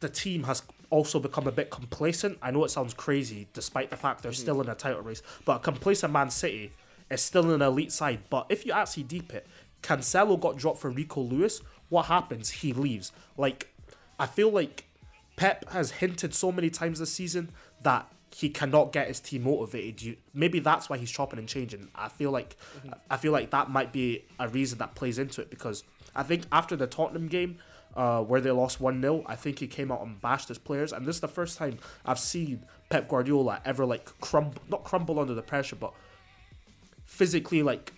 the 0.00 0.08
team 0.08 0.42
has 0.44 0.62
also 0.90 1.20
become 1.20 1.46
a 1.46 1.52
bit 1.52 1.70
complacent. 1.70 2.38
I 2.42 2.50
know 2.50 2.64
it 2.64 2.70
sounds 2.70 2.92
crazy, 2.92 3.48
despite 3.52 3.90
the 3.90 3.96
fact 3.96 4.22
they're 4.22 4.32
mm-hmm. 4.32 4.40
still 4.40 4.60
in 4.60 4.68
a 4.68 4.74
title 4.74 5.02
race, 5.02 5.22
but 5.44 5.56
a 5.56 5.58
complacent 5.60 6.12
Man 6.12 6.30
City 6.30 6.72
is 7.10 7.22
still 7.22 7.50
an 7.50 7.62
elite 7.62 7.92
side. 7.92 8.20
But 8.30 8.46
if 8.48 8.66
you 8.66 8.72
actually 8.72 9.04
deep 9.04 9.32
it, 9.32 9.46
Cancelo 9.82 10.38
got 10.38 10.56
dropped 10.56 10.80
for 10.80 10.90
Rico 10.90 11.20
Lewis. 11.20 11.60
What 11.88 12.06
happens? 12.06 12.50
He 12.50 12.72
leaves. 12.72 13.12
Like, 13.36 13.72
I 14.18 14.26
feel 14.26 14.50
like 14.50 14.84
Pep 15.36 15.68
has 15.70 15.90
hinted 15.92 16.34
so 16.34 16.50
many 16.52 16.70
times 16.70 16.98
this 16.98 17.12
season 17.12 17.50
that 17.82 18.10
he 18.34 18.50
cannot 18.50 18.92
get 18.92 19.08
his 19.08 19.20
team 19.20 19.44
motivated. 19.44 20.02
You, 20.02 20.16
maybe 20.34 20.58
that's 20.58 20.90
why 20.90 20.98
he's 20.98 21.10
chopping 21.10 21.38
and 21.38 21.48
changing. 21.48 21.88
I 21.94 22.08
feel 22.08 22.30
like 22.30 22.56
I 23.10 23.16
feel 23.16 23.32
like 23.32 23.50
that 23.50 23.70
might 23.70 23.92
be 23.92 24.24
a 24.38 24.48
reason 24.48 24.78
that 24.78 24.94
plays 24.94 25.18
into 25.18 25.40
it 25.40 25.50
because 25.50 25.84
I 26.14 26.22
think 26.24 26.44
after 26.52 26.76
the 26.76 26.86
Tottenham 26.86 27.28
game 27.28 27.58
uh, 27.96 28.22
where 28.22 28.40
they 28.40 28.50
lost 28.50 28.80
1 28.80 29.00
0, 29.00 29.24
I 29.26 29.36
think 29.36 29.58
he 29.58 29.66
came 29.66 29.90
out 29.90 30.02
and 30.02 30.20
bashed 30.20 30.48
his 30.48 30.58
players. 30.58 30.92
And 30.92 31.06
this 31.06 31.16
is 31.16 31.20
the 31.20 31.28
first 31.28 31.56
time 31.56 31.78
I've 32.04 32.18
seen 32.18 32.64
Pep 32.90 33.08
Guardiola 33.08 33.60
ever 33.64 33.86
like 33.86 34.04
crumble, 34.20 34.60
not 34.68 34.84
crumble 34.84 35.18
under 35.18 35.34
the 35.34 35.42
pressure, 35.42 35.76
but 35.76 35.94
physically 37.08 37.62
like 37.62 37.94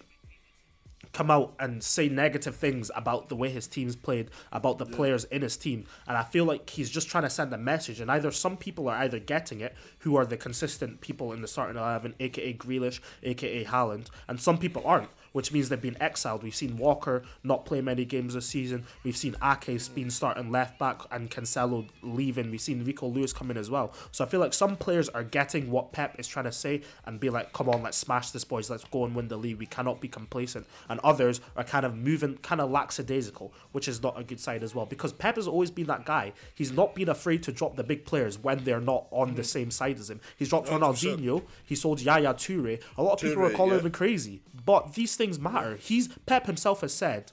come 1.12 1.30
out 1.30 1.52
and 1.58 1.82
say 1.82 2.08
negative 2.08 2.54
things 2.54 2.90
about 2.94 3.28
the 3.28 3.34
way 3.34 3.50
his 3.50 3.66
team's 3.66 3.96
played, 3.96 4.30
about 4.52 4.78
the 4.78 4.86
players 4.86 5.24
in 5.24 5.42
his 5.42 5.56
team. 5.56 5.84
And 6.06 6.16
I 6.16 6.22
feel 6.22 6.44
like 6.44 6.70
he's 6.70 6.88
just 6.88 7.08
trying 7.10 7.24
to 7.24 7.30
send 7.30 7.52
a 7.52 7.58
message. 7.58 8.00
And 8.00 8.08
either 8.08 8.30
some 8.30 8.56
people 8.56 8.88
are 8.88 8.96
either 8.96 9.18
getting 9.18 9.60
it, 9.60 9.74
who 9.98 10.14
are 10.14 10.24
the 10.24 10.36
consistent 10.36 11.00
people 11.00 11.32
in 11.32 11.42
the 11.42 11.48
starting 11.48 11.76
11, 11.76 12.14
aka 12.20 12.54
Grealish, 12.54 13.00
aka 13.24 13.64
Haaland, 13.64 14.06
and 14.28 14.40
some 14.40 14.56
people 14.56 14.82
aren't. 14.86 15.10
Which 15.32 15.52
means 15.52 15.68
they've 15.68 15.80
been 15.80 16.00
exiled. 16.00 16.42
We've 16.42 16.54
seen 16.54 16.76
Walker 16.76 17.22
not 17.44 17.64
play 17.64 17.80
many 17.80 18.04
games 18.04 18.34
this 18.34 18.46
season. 18.46 18.84
We've 19.04 19.16
seen 19.16 19.36
Ake's 19.42 19.88
been 19.88 20.10
starting 20.10 20.50
left 20.50 20.78
back 20.78 21.02
and 21.10 21.30
Cancelo 21.30 21.88
leaving. 22.02 22.50
We've 22.50 22.60
seen 22.60 22.84
Rico 22.84 23.06
Lewis 23.06 23.32
come 23.32 23.50
in 23.50 23.56
as 23.56 23.70
well. 23.70 23.92
So 24.10 24.24
I 24.24 24.28
feel 24.28 24.40
like 24.40 24.52
some 24.52 24.76
players 24.76 25.08
are 25.08 25.22
getting 25.22 25.70
what 25.70 25.92
Pep 25.92 26.16
is 26.18 26.26
trying 26.26 26.46
to 26.46 26.52
say 26.52 26.82
and 27.06 27.20
be 27.20 27.30
like, 27.30 27.52
come 27.52 27.68
on, 27.68 27.82
let's 27.82 27.96
smash 27.96 28.30
this, 28.30 28.44
boys. 28.44 28.68
Let's 28.70 28.84
go 28.84 29.04
and 29.04 29.14
win 29.14 29.28
the 29.28 29.36
league. 29.36 29.58
We 29.58 29.66
cannot 29.66 30.00
be 30.00 30.08
complacent. 30.08 30.66
And 30.88 30.98
others 31.00 31.40
are 31.56 31.64
kind 31.64 31.86
of 31.86 31.96
moving, 31.96 32.36
kind 32.38 32.60
of 32.60 32.70
lackadaisical, 32.70 33.52
which 33.72 33.88
is 33.88 34.02
not 34.02 34.18
a 34.18 34.24
good 34.24 34.40
side 34.40 34.62
as 34.62 34.74
well. 34.74 34.86
Because 34.86 35.12
Pep 35.12 35.36
has 35.36 35.46
always 35.46 35.70
been 35.70 35.86
that 35.86 36.04
guy. 36.04 36.32
He's 36.54 36.72
not 36.72 36.94
been 36.94 37.08
afraid 37.08 37.42
to 37.44 37.52
drop 37.52 37.76
the 37.76 37.84
big 37.84 38.04
players 38.04 38.38
when 38.38 38.64
they're 38.64 38.80
not 38.80 39.06
on 39.10 39.34
the 39.34 39.44
same 39.44 39.70
side 39.70 39.98
as 39.98 40.10
him. 40.10 40.20
He's 40.36 40.48
dropped 40.48 40.68
100%. 40.68 40.80
Ronaldinho. 40.80 41.42
He 41.64 41.74
sold 41.74 42.00
Yaya 42.00 42.34
Toure. 42.34 42.80
A 42.96 43.02
lot 43.02 43.14
of 43.14 43.28
people 43.28 43.44
are 43.44 43.50
calling 43.50 43.78
yeah. 43.78 43.84
him 43.84 43.90
crazy, 43.90 44.42
but 44.64 44.94
these 44.94 45.16
things 45.16 45.38
matter. 45.38 45.76
He's 45.76 46.08
Pep 46.26 46.46
himself 46.46 46.80
has 46.82 46.92
said, 46.94 47.32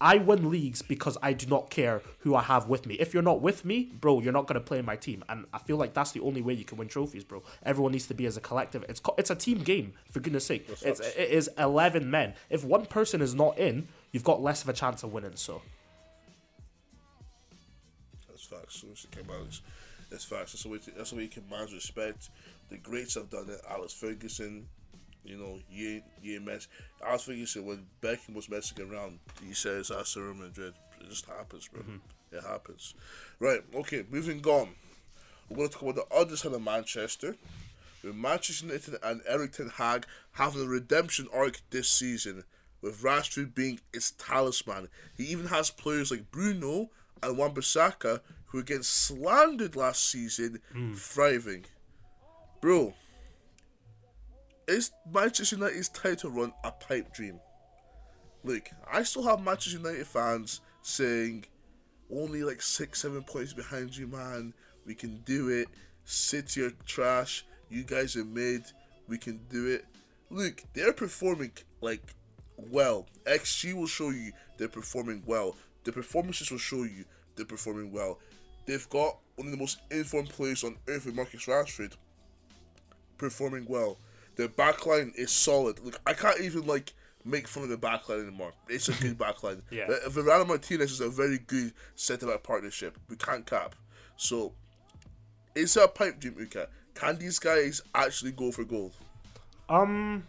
"I 0.00 0.16
win 0.16 0.50
leagues 0.50 0.82
because 0.82 1.16
I 1.22 1.32
do 1.32 1.46
not 1.46 1.70
care 1.70 2.02
who 2.20 2.34
I 2.34 2.42
have 2.42 2.68
with 2.68 2.86
me. 2.86 2.94
If 2.94 3.14
you're 3.14 3.22
not 3.22 3.40
with 3.40 3.64
me, 3.64 3.92
bro, 4.00 4.20
you're 4.20 4.32
not 4.32 4.46
gonna 4.46 4.60
play 4.60 4.78
in 4.78 4.84
my 4.84 4.96
team." 4.96 5.24
And 5.28 5.46
I 5.52 5.58
feel 5.58 5.76
like 5.76 5.94
that's 5.94 6.12
the 6.12 6.20
only 6.20 6.42
way 6.42 6.54
you 6.54 6.64
can 6.64 6.78
win 6.78 6.88
trophies, 6.88 7.24
bro. 7.24 7.42
Everyone 7.64 7.92
needs 7.92 8.06
to 8.08 8.14
be 8.14 8.26
as 8.26 8.36
a 8.36 8.40
collective. 8.40 8.84
It's 8.88 9.00
co- 9.00 9.14
it's 9.18 9.30
a 9.30 9.34
team 9.36 9.58
game 9.62 9.94
for 10.10 10.20
goodness 10.20 10.44
sake. 10.46 10.66
It's 10.82 11.00
it 11.00 11.30
is 11.30 11.48
eleven 11.58 12.10
men. 12.10 12.34
If 12.50 12.64
one 12.64 12.86
person 12.86 13.20
is 13.22 13.34
not 13.34 13.58
in, 13.58 13.88
you've 14.12 14.24
got 14.24 14.42
less 14.42 14.62
of 14.62 14.68
a 14.68 14.72
chance 14.72 15.02
of 15.02 15.12
winning. 15.12 15.36
So 15.36 15.62
That's 18.28 18.44
facts. 18.44 18.84
That's 20.10 20.24
facts. 20.24 20.52
That's 20.52 20.62
the 20.64 20.68
way. 20.68 20.78
To, 20.78 20.90
that's 20.90 21.10
the 21.10 21.16
way 21.16 21.22
you 21.22 21.28
can 21.28 21.48
manage 21.48 21.72
respect. 21.72 22.28
The 22.70 22.76
greats 22.78 23.14
have 23.14 23.30
done 23.30 23.48
it. 23.48 23.60
Alex 23.68 23.92
Ferguson, 23.92 24.66
you 25.24 25.36
know, 25.36 25.58
Ye 25.70 26.02
Ye 26.22 26.38
Messi. 26.38 26.68
Alex 27.04 27.24
Ferguson, 27.24 27.66
when 27.66 27.86
Beckham 28.00 28.34
was 28.34 28.48
messing 28.48 28.82
around, 28.82 29.18
he 29.46 29.54
says, 29.54 29.88
"That's 29.88 30.16
Real 30.16 30.34
Madrid." 30.34 30.74
It 31.00 31.08
just 31.08 31.26
happens, 31.26 31.68
bro. 31.68 31.82
Mm-hmm. 31.82 32.36
It 32.36 32.42
happens. 32.44 32.94
Right. 33.40 33.60
Okay. 33.74 34.04
Moving 34.10 34.44
on. 34.46 34.70
We're 35.48 35.56
going 35.56 35.68
to 35.68 35.74
talk 35.74 35.82
about 35.82 36.08
the 36.08 36.16
other 36.16 36.36
side 36.36 36.52
of 36.52 36.62
Manchester. 36.62 37.36
With 38.02 38.14
Manchester 38.16 38.66
United 38.66 38.98
and 39.02 39.20
Erik 39.28 39.52
Ten 39.52 39.68
Hag 39.68 40.06
having 40.32 40.62
a 40.62 40.66
redemption 40.66 41.28
arc 41.32 41.60
this 41.70 41.88
season, 41.88 42.44
with 42.80 43.00
Rashford 43.02 43.54
being 43.54 43.80
its 43.92 44.12
talisman. 44.12 44.88
He 45.16 45.24
even 45.24 45.46
has 45.46 45.70
players 45.70 46.10
like 46.10 46.30
Bruno 46.30 46.90
and 47.22 47.38
Wan-Bissaka, 47.38 48.20
who 48.46 48.58
were 48.58 48.64
getting 48.64 48.82
slandered 48.82 49.76
last 49.76 50.08
season, 50.08 50.60
mm. 50.74 50.96
thriving. 50.96 51.64
Bro, 52.60 52.94
is 54.72 54.90
Manchester 55.12 55.56
United's 55.56 55.88
title 55.88 56.30
run 56.30 56.52
a 56.64 56.72
pipe 56.72 57.12
dream? 57.12 57.40
Look, 58.44 58.70
I 58.90 59.02
still 59.02 59.22
have 59.22 59.42
Manchester 59.42 59.78
United 59.78 60.06
fans 60.06 60.60
saying, 60.82 61.44
only 62.12 62.42
like 62.42 62.60
six, 62.60 63.02
seven 63.02 63.22
points 63.22 63.52
behind 63.52 63.96
you, 63.96 64.06
man. 64.06 64.52
We 64.84 64.94
can 64.94 65.18
do 65.24 65.48
it. 65.48 65.68
City 66.04 66.62
are 66.62 66.72
trash. 66.84 67.44
You 67.68 67.84
guys 67.84 68.16
are 68.16 68.24
mid. 68.24 68.64
We 69.08 69.18
can 69.18 69.40
do 69.48 69.68
it. 69.68 69.86
Look, 70.30 70.62
they're 70.74 70.92
performing 70.92 71.52
like 71.80 72.02
well. 72.56 73.06
XG 73.24 73.74
will 73.74 73.86
show 73.86 74.10
you 74.10 74.32
they're 74.58 74.68
performing 74.68 75.22
well. 75.26 75.56
The 75.84 75.92
performances 75.92 76.50
will 76.50 76.58
show 76.58 76.84
you 76.84 77.04
they're 77.36 77.46
performing 77.46 77.92
well. 77.92 78.18
They've 78.66 78.88
got 78.88 79.18
one 79.36 79.46
of 79.46 79.52
the 79.52 79.58
most 79.58 79.80
informed 79.90 80.30
players 80.30 80.64
on 80.64 80.76
earth 80.88 81.06
with 81.06 81.14
Marcus 81.14 81.46
Rashford 81.46 81.96
performing 83.18 83.66
well. 83.68 83.98
Their 84.36 84.48
backline 84.48 85.14
is 85.14 85.30
solid. 85.30 85.80
Look, 85.84 86.00
I 86.06 86.14
can't 86.14 86.40
even 86.40 86.66
like 86.66 86.92
make 87.24 87.46
fun 87.46 87.64
of 87.64 87.68
the 87.68 87.78
backline 87.78 88.22
anymore. 88.22 88.52
It's 88.68 88.88
a 88.88 88.92
good 88.92 89.18
backline. 89.18 89.62
Yeah. 89.70 89.84
Uh, 89.84 90.08
Varane 90.08 90.46
Martinez 90.46 90.92
is 90.92 91.00
a 91.00 91.08
very 91.08 91.38
good 91.38 91.72
centre 91.94 92.26
back 92.26 92.42
partnership. 92.42 92.98
We 93.08 93.16
can't 93.16 93.46
cap. 93.46 93.74
So, 94.16 94.52
it's 95.54 95.76
a 95.76 95.88
pipe 95.88 96.20
dream, 96.20 96.36
Uka. 96.38 96.68
Can 96.94 97.18
these 97.18 97.38
guys 97.38 97.82
actually 97.94 98.32
go 98.32 98.52
for 98.52 98.64
gold? 98.64 98.92
Um, 99.68 100.24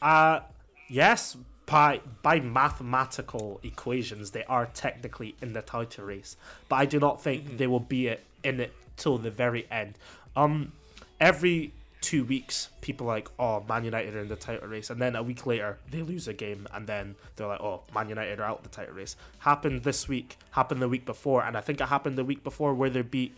uh, 0.00 0.40
yes, 0.88 1.36
by 1.66 2.00
by 2.22 2.40
mathematical 2.40 3.60
equations, 3.62 4.30
they 4.30 4.44
are 4.44 4.66
technically 4.66 5.36
in 5.42 5.52
the 5.52 5.62
title 5.62 6.04
race, 6.06 6.36
but 6.68 6.76
I 6.76 6.86
do 6.86 6.98
not 6.98 7.22
think 7.22 7.58
they 7.58 7.66
will 7.66 7.80
be 7.80 8.08
it, 8.08 8.24
in 8.42 8.60
it 8.60 8.72
till 8.96 9.18
the 9.18 9.30
very 9.30 9.66
end. 9.70 9.98
Um, 10.34 10.72
every 11.20 11.72
two 12.00 12.24
weeks, 12.24 12.70
people 12.80 13.06
like, 13.06 13.28
oh, 13.38 13.64
Man 13.68 13.84
United 13.84 14.14
are 14.14 14.20
in 14.20 14.28
the 14.28 14.36
title 14.36 14.68
race, 14.68 14.90
and 14.90 15.00
then 15.00 15.16
a 15.16 15.22
week 15.22 15.46
later 15.46 15.78
they 15.90 16.02
lose 16.02 16.28
a 16.28 16.32
game, 16.32 16.66
and 16.72 16.86
then 16.86 17.16
they're 17.36 17.46
like, 17.46 17.60
oh, 17.60 17.82
Man 17.94 18.08
United 18.08 18.40
are 18.40 18.44
out 18.44 18.62
the 18.62 18.68
title 18.68 18.94
race. 18.94 19.16
Happened 19.40 19.82
this 19.82 20.08
week, 20.08 20.36
happened 20.52 20.80
the 20.80 20.88
week 20.88 21.04
before, 21.04 21.42
and 21.42 21.56
I 21.56 21.60
think 21.60 21.80
it 21.80 21.86
happened 21.86 22.16
the 22.16 22.24
week 22.24 22.44
before 22.44 22.74
where 22.74 22.90
they 22.90 23.02
beat 23.02 23.36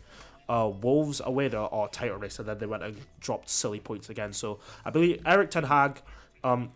uh, 0.49 0.71
Wolves 0.81 1.21
away 1.25 1.49
the 1.49 1.59
oh, 1.59 1.89
title 1.91 2.19
race, 2.19 2.39
and 2.39 2.49
then 2.49 2.59
they 2.59 2.67
went 2.67 2.83
and 2.83 2.97
dropped 3.21 3.49
silly 3.49 3.81
points 3.81 4.11
again. 4.11 4.33
So 4.33 4.59
I 4.85 4.91
believe 4.91 5.23
Erik 5.25 5.51
Ten 5.51 5.65
Hag, 5.65 6.03
um, 6.45 6.73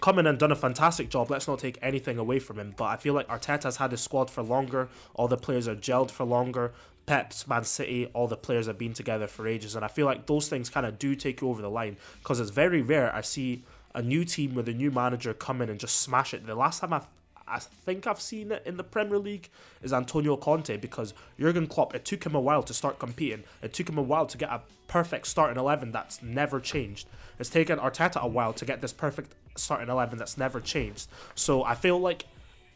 come 0.00 0.18
in 0.18 0.26
and 0.26 0.38
done 0.38 0.52
a 0.52 0.56
fantastic 0.56 1.10
job. 1.10 1.30
Let's 1.30 1.46
not 1.46 1.58
take 1.58 1.78
anything 1.82 2.18
away 2.18 2.38
from 2.38 2.58
him, 2.58 2.74
but 2.76 2.84
I 2.84 2.96
feel 2.96 3.14
like 3.14 3.28
Arteta's 3.28 3.76
had 3.76 3.90
his 3.90 4.00
squad 4.00 4.30
for 4.30 4.42
longer. 4.42 4.88
All 5.14 5.28
the 5.28 5.36
players 5.36 5.68
are 5.68 5.76
gelled 5.76 6.10
for 6.10 6.24
longer. 6.24 6.72
Pep's 7.06 7.46
Man 7.46 7.64
City, 7.64 8.10
all 8.12 8.26
the 8.26 8.36
players 8.36 8.66
have 8.66 8.78
been 8.78 8.92
together 8.92 9.26
for 9.26 9.46
ages, 9.46 9.76
and 9.76 9.84
I 9.84 9.88
feel 9.88 10.06
like 10.06 10.26
those 10.26 10.48
things 10.48 10.68
kind 10.68 10.84
of 10.84 10.98
do 10.98 11.14
take 11.14 11.40
you 11.40 11.48
over 11.48 11.62
the 11.62 11.70
line 11.70 11.96
because 12.20 12.40
it's 12.40 12.50
very 12.50 12.82
rare 12.82 13.14
I 13.14 13.20
see 13.20 13.62
a 13.94 14.02
new 14.02 14.24
team 14.24 14.54
with 14.54 14.68
a 14.68 14.72
new 14.72 14.90
manager 14.90 15.32
come 15.32 15.62
in 15.62 15.70
and 15.70 15.80
just 15.80 16.00
smash 16.00 16.34
it. 16.34 16.46
The 16.46 16.54
last 16.54 16.80
time 16.80 16.92
I've 16.92 17.06
I 17.48 17.60
think 17.60 18.08
I've 18.08 18.20
seen 18.20 18.50
it 18.50 18.64
in 18.66 18.76
the 18.76 18.82
Premier 18.82 19.18
League 19.18 19.50
is 19.80 19.92
Antonio 19.92 20.36
Conte 20.36 20.76
because 20.78 21.14
Jurgen 21.38 21.68
Klopp. 21.68 21.94
It 21.94 22.04
took 22.04 22.26
him 22.26 22.34
a 22.34 22.40
while 22.40 22.64
to 22.64 22.74
start 22.74 22.98
competing. 22.98 23.44
It 23.62 23.72
took 23.72 23.88
him 23.88 23.98
a 23.98 24.02
while 24.02 24.26
to 24.26 24.36
get 24.36 24.50
a 24.50 24.62
perfect 24.88 25.28
starting 25.28 25.56
eleven 25.56 25.92
that's 25.92 26.20
never 26.22 26.58
changed. 26.58 27.06
It's 27.38 27.48
taken 27.48 27.78
Arteta 27.78 28.20
a 28.20 28.26
while 28.26 28.52
to 28.54 28.64
get 28.64 28.80
this 28.80 28.92
perfect 28.92 29.32
starting 29.54 29.88
eleven 29.88 30.18
that's 30.18 30.36
never 30.36 30.60
changed. 30.60 31.08
So 31.36 31.62
I 31.62 31.76
feel 31.76 32.00
like 32.00 32.24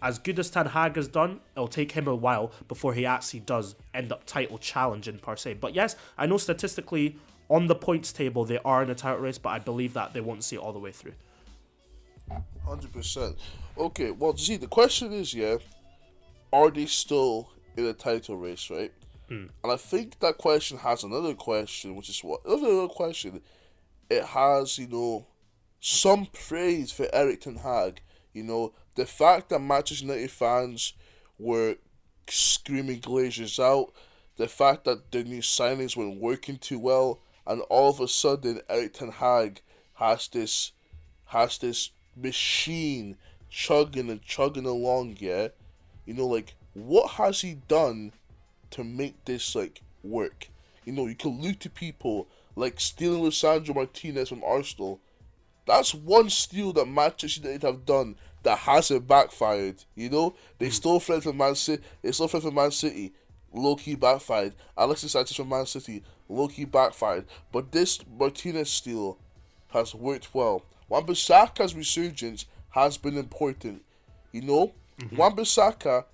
as 0.03 0.19
good 0.19 0.39
as 0.39 0.51
Ten 0.51 0.67
Hag 0.67 0.97
has 0.97 1.09
done, 1.09 1.41
it'll 1.55 1.69
take 1.69 1.93
him 1.93 2.09
a 2.09 2.15
while 2.15 2.53
before 2.69 2.95
he 2.95 3.07
actually 3.07 3.41
does 3.41 3.75
end 3.95 4.13
up 4.13 4.25
title 4.25 4.59
challenging 4.59 5.19
per 5.19 5.37
se. 5.37 5.55
But 5.55 5.75
yes, 5.75 5.97
I 6.17 6.27
know 6.27 6.39
statistically 6.39 7.17
on 7.49 7.67
the 7.67 7.75
points 7.75 8.13
table 8.13 8.45
they 8.45 8.59
are 8.65 8.83
in 8.83 8.91
a 8.91 8.95
title 8.95 9.21
race, 9.21 9.39
but 9.39 9.51
I 9.51 9.59
believe 9.59 9.95
that 9.95 10.15
they 10.15 10.21
won't 10.21 10.45
see 10.45 10.57
it 10.57 10.61
all 10.61 10.73
the 10.73 10.79
way 10.79 10.93
through. 10.93 11.15
Hundred 12.65 12.93
percent. 12.93 13.37
Okay, 13.77 14.11
well, 14.11 14.37
see, 14.37 14.57
the 14.57 14.69
question 14.69 15.13
is, 15.13 15.35
yeah, 15.35 15.57
are 16.53 16.71
they 16.71 16.87
still 16.87 17.51
in 17.77 17.87
a 17.87 17.93
title 17.93 18.37
race, 18.37 18.71
right? 18.71 18.93
Hmm. 19.29 19.47
And 19.63 19.73
I 19.73 19.77
think 19.77 20.19
that 20.21 20.39
question 20.39 20.79
has 20.79 21.03
another 21.05 21.35
question, 21.35 21.97
which 21.97 22.09
is 22.09 22.21
what 22.23 22.41
another 22.45 22.89
question. 22.89 23.41
It 24.09 24.25
has, 24.25 24.79
you 24.79 24.89
know, 24.89 25.27
some 25.81 26.27
praise 26.27 26.93
for 26.93 27.09
Erik 27.13 27.43
Ten 27.43 27.57
Hag. 27.57 28.03
You 28.33 28.45
know, 28.45 28.73
the 28.95 29.07
fact 29.07 29.49
that 29.49 29.61
Manchester 29.61 30.05
United 30.05 30.31
fans 30.31 30.95
were 31.39 31.77
screaming 32.29 33.01
Glazers 33.01 33.59
out, 33.59 33.93
the 34.37 34.49
fact 34.49 34.85
that 34.85 35.11
the 35.11 35.25
new 35.25 35.41
signings 35.41 35.97
weren't 35.97 36.21
working 36.21 36.59
too 36.59 36.79
well, 36.79 37.21
and 37.47 37.63
all 37.63 37.91
of 37.91 38.01
a 38.01 38.09
sudden 38.09 38.61
Erik 38.69 38.95
Ten 38.95 39.11
Hag 39.11 39.61
has 39.95 40.29
this 40.29 40.73
has 41.27 41.59
this 41.59 41.91
machine 42.17 43.17
chugging 43.49 44.11
and 44.11 44.23
chugging 44.23 44.67
along, 44.67 45.17
yeah. 45.21 45.49
You 46.07 46.15
know, 46.15 46.27
like 46.27 46.55
what 46.75 47.13
has 47.13 47.41
he 47.41 47.55
done 47.69 48.13
to 48.71 48.85
make 48.85 49.25
this 49.25 49.55
like 49.55 49.83
work? 50.03 50.49
You 50.85 50.93
know, 50.93 51.07
you 51.07 51.15
can 51.15 51.41
look 51.41 51.59
to 51.61 51.71
people 51.71 52.29
like 52.57 52.81
stealing 52.81 53.23
Lisandro 53.23 53.75
Martinez 53.75 54.29
from 54.29 54.45
Arsenal. 54.45 55.01
That's 55.71 55.95
one 55.95 56.29
steal 56.31 56.73
that 56.73 56.89
Manchester 56.89 57.43
United 57.43 57.65
have 57.65 57.87
done 57.87 58.17
that 58.43 58.59
hasn't 58.59 59.07
backfired. 59.07 59.85
You 59.95 60.11
know, 60.11 60.31
hmm. 60.31 60.37
they 60.59 60.71
stole 60.71 60.99
Fred 60.99 61.23
from 61.23 61.37
Man 61.37 61.55
City. 61.55 61.81
They 62.03 62.11
stole 62.11 62.27
Fred 62.27 62.43
from 62.43 62.57
Man 62.57 62.73
City. 62.73 63.13
Low 63.53 63.77
key 63.77 63.95
backfired. 63.95 64.55
Alexis 64.77 65.13
Sanchez 65.13 65.37
from 65.37 65.49
Man 65.49 65.67
City. 65.67 66.03
Low 66.29 66.49
key 66.49 66.65
backfired. 66.65 67.27
But 67.53 67.71
this 67.71 68.01
Martinez 68.19 68.69
steal 68.69 69.17
has 69.69 69.95
worked 69.95 70.35
well. 70.35 70.65
Wan-Bissaka's 70.89 71.77
resurgence 71.77 72.47
has 72.71 72.99
been 72.99 73.17
important. 73.17 73.83
You 74.33 74.43
know, 74.43 74.73
mm-hmm. 74.99 75.17
Wan-Bissaka 75.17 76.05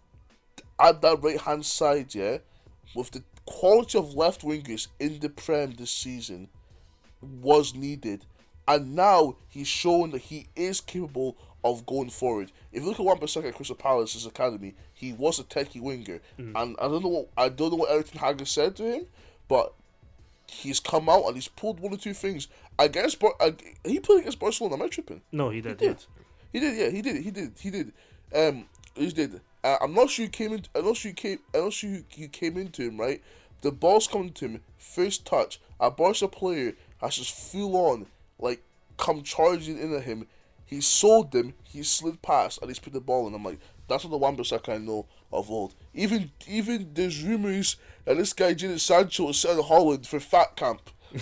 at 0.79 1.01
that 1.01 1.23
right 1.23 1.41
hand 1.41 1.65
side, 1.65 2.15
yeah, 2.15 2.39
with 2.95 3.11
the 3.11 3.23
quality 3.47 3.97
of 3.97 4.15
left 4.15 4.43
wingers 4.43 4.89
in 5.01 5.19
the 5.21 5.31
Prem 5.31 5.73
this 5.73 5.91
season 5.91 6.49
was 7.23 7.75
needed. 7.75 8.27
And 8.69 8.95
now 8.95 9.37
he's 9.49 9.69
shown 9.69 10.11
that 10.11 10.23
he 10.23 10.49
is 10.57 10.81
capable 10.81 11.37
of 11.65 11.87
going 11.87 12.11
forward. 12.11 12.53
If 12.73 12.83
you 12.83 12.89
look 12.89 13.01
at 13.01 13.05
Wan-Bissaka 13.05 13.49
at 13.49 13.55
Crystal 13.55 13.77
Palace's 13.77 14.27
academy, 14.27 14.75
he 14.93 15.13
was 15.13 15.39
a 15.39 15.45
techie 15.45 15.81
winger. 15.81 16.21
And 16.39 16.77
I 16.81 16.89
don't 16.89 17.03
know 17.03 17.09
what 17.09 17.29
I 17.37 17.49
don't 17.49 17.71
know 17.71 17.77
what 17.77 17.91
Erik 17.91 18.11
Ten 18.11 18.47
said 18.47 18.77
to 18.77 18.83
him, 18.85 19.07
but 19.49 19.73
he's 20.49 20.81
come 20.81 21.09
out 21.09 21.25
and 21.27 21.35
he's 21.35 21.49
pulled 21.49 21.81
one 21.81 21.93
or 21.93 21.97
two 21.97 22.15
things 22.15 22.49
against. 22.79 23.19
Bar- 23.21 23.35
he 23.85 24.01
played 24.01 24.21
against 24.21 24.39
Barcelona. 24.39 24.77
Am 24.77 24.83
I 24.83 24.89
tripping? 24.89 25.23
No, 25.33 25.51
he 25.51 25.61
did. 25.61 25.81
He 25.81 25.87
did. 25.89 26.05
He 26.53 26.61
did. 26.61 26.77
Yeah, 26.77 26.91
he 26.91 27.03
did. 27.03 27.23
He 27.23 27.31
did. 27.31 27.53
He 27.59 27.71
did. 27.71 27.93
Um, 28.35 28.67
he 28.95 29.11
did. 29.11 29.41
Uh, 29.65 29.77
I'm 29.81 29.95
not 29.95 30.11
sure 30.11 30.25
you 30.25 30.31
came 30.31 30.53
in. 30.53 30.65
I'm 30.75 30.85
not 30.85 30.97
sure 30.97 31.11
you 31.11 31.15
came. 31.15 31.39
I'm 31.55 31.65
not 31.65 31.73
sure 31.73 31.91
you, 31.91 32.05
you 32.15 32.29
came 32.29 32.57
into 32.57 32.83
him 32.83 32.99
right. 32.99 33.23
The 33.63 33.73
ball's 33.73 34.07
coming 34.07 34.33
to 34.35 34.47
him 34.47 34.61
first 34.79 35.27
touch. 35.27 35.61
A 35.81 35.91
Barca 35.91 36.29
player 36.29 36.75
has 37.01 37.17
just 37.17 37.35
full 37.35 37.77
on 37.77 38.07
like 38.39 38.63
come 38.97 39.23
charging 39.23 39.79
into 39.79 40.01
him. 40.01 40.27
He 40.65 40.81
sold 40.81 41.33
them. 41.33 41.55
He 41.65 41.83
slid 41.83 42.23
past 42.23 42.59
and 42.61 42.69
he's 42.71 42.79
put 42.79 42.93
the 42.93 43.01
ball 43.01 43.27
in. 43.29 43.35
I'm 43.35 43.45
like, 43.45 43.61
that's 43.89 44.03
what 44.05 44.11
the 44.11 44.17
Wan-Bissaka 44.17 44.69
I 44.75 44.79
know 44.79 45.07
of 45.33 45.51
old. 45.51 45.75
Even 45.95 46.31
even 46.49 46.91
there's 46.95 47.23
rumors 47.23 47.77
that 48.05 48.17
this 48.17 48.33
guy 48.33 48.55
Jadon 48.55 48.81
Sancho 48.81 49.29
is 49.29 49.39
selling 49.39 49.65
Holland 49.65 50.07
for 50.07 50.19
fat 50.21 50.57
camp. 50.57 50.81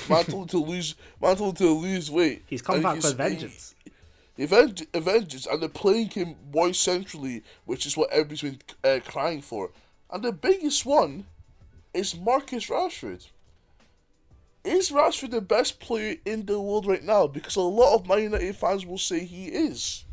Man 0.09 0.24
told 0.24 0.42
him 0.44 0.48
to 0.48 0.59
lose. 0.70 0.94
Man 1.20 1.37
told 1.37 1.61
him 1.61 1.66
to 1.66 1.72
lose 1.74 2.11
weight. 2.11 2.42
He's 2.46 2.62
come 2.62 2.77
And 2.77 2.83
back 2.85 2.94
he's- 2.94 3.05
with 3.05 3.16
vengeance. 3.16 3.74
Event- 4.37 4.83
Avengers, 4.92 5.46
and 5.46 5.62
they're 5.62 5.68
playing 5.68 6.09
him 6.11 6.35
more 6.53 6.72
centrally, 6.72 7.44
which 7.66 7.87
is 7.87 7.96
what 7.96 8.11
everybody's 8.11 8.40
been 8.42 8.59
uh, 8.83 8.98
crying 9.07 9.40
for. 9.40 9.70
And 10.11 10.24
the 10.24 10.33
biggest 10.33 10.85
one 10.85 11.27
is 11.92 12.16
Marcus 12.18 12.66
Rashford. 12.68 13.29
Is 14.64 14.90
Rashford 14.90 15.31
the 15.31 15.42
best 15.42 15.79
player 15.79 16.16
in 16.24 16.46
the 16.46 16.59
world 16.59 16.87
right 16.87 17.05
now? 17.05 17.27
Because 17.27 17.57
a 17.57 17.61
lot 17.61 17.94
of 17.94 18.09
Man 18.09 18.22
United 18.22 18.57
fans 18.57 18.87
will 18.87 18.98
say 18.98 19.24
he 19.24 19.46
is. 19.46 20.05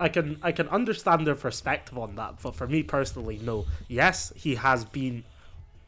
I 0.00 0.08
can 0.08 0.38
I 0.42 0.52
can 0.52 0.68
understand 0.68 1.26
their 1.26 1.34
perspective 1.34 1.96
on 1.96 2.16
that, 2.16 2.42
but 2.42 2.54
for 2.54 2.66
me 2.66 2.82
personally, 2.82 3.40
no. 3.42 3.66
Yes, 3.88 4.32
he 4.36 4.56
has 4.56 4.84
been 4.84 5.24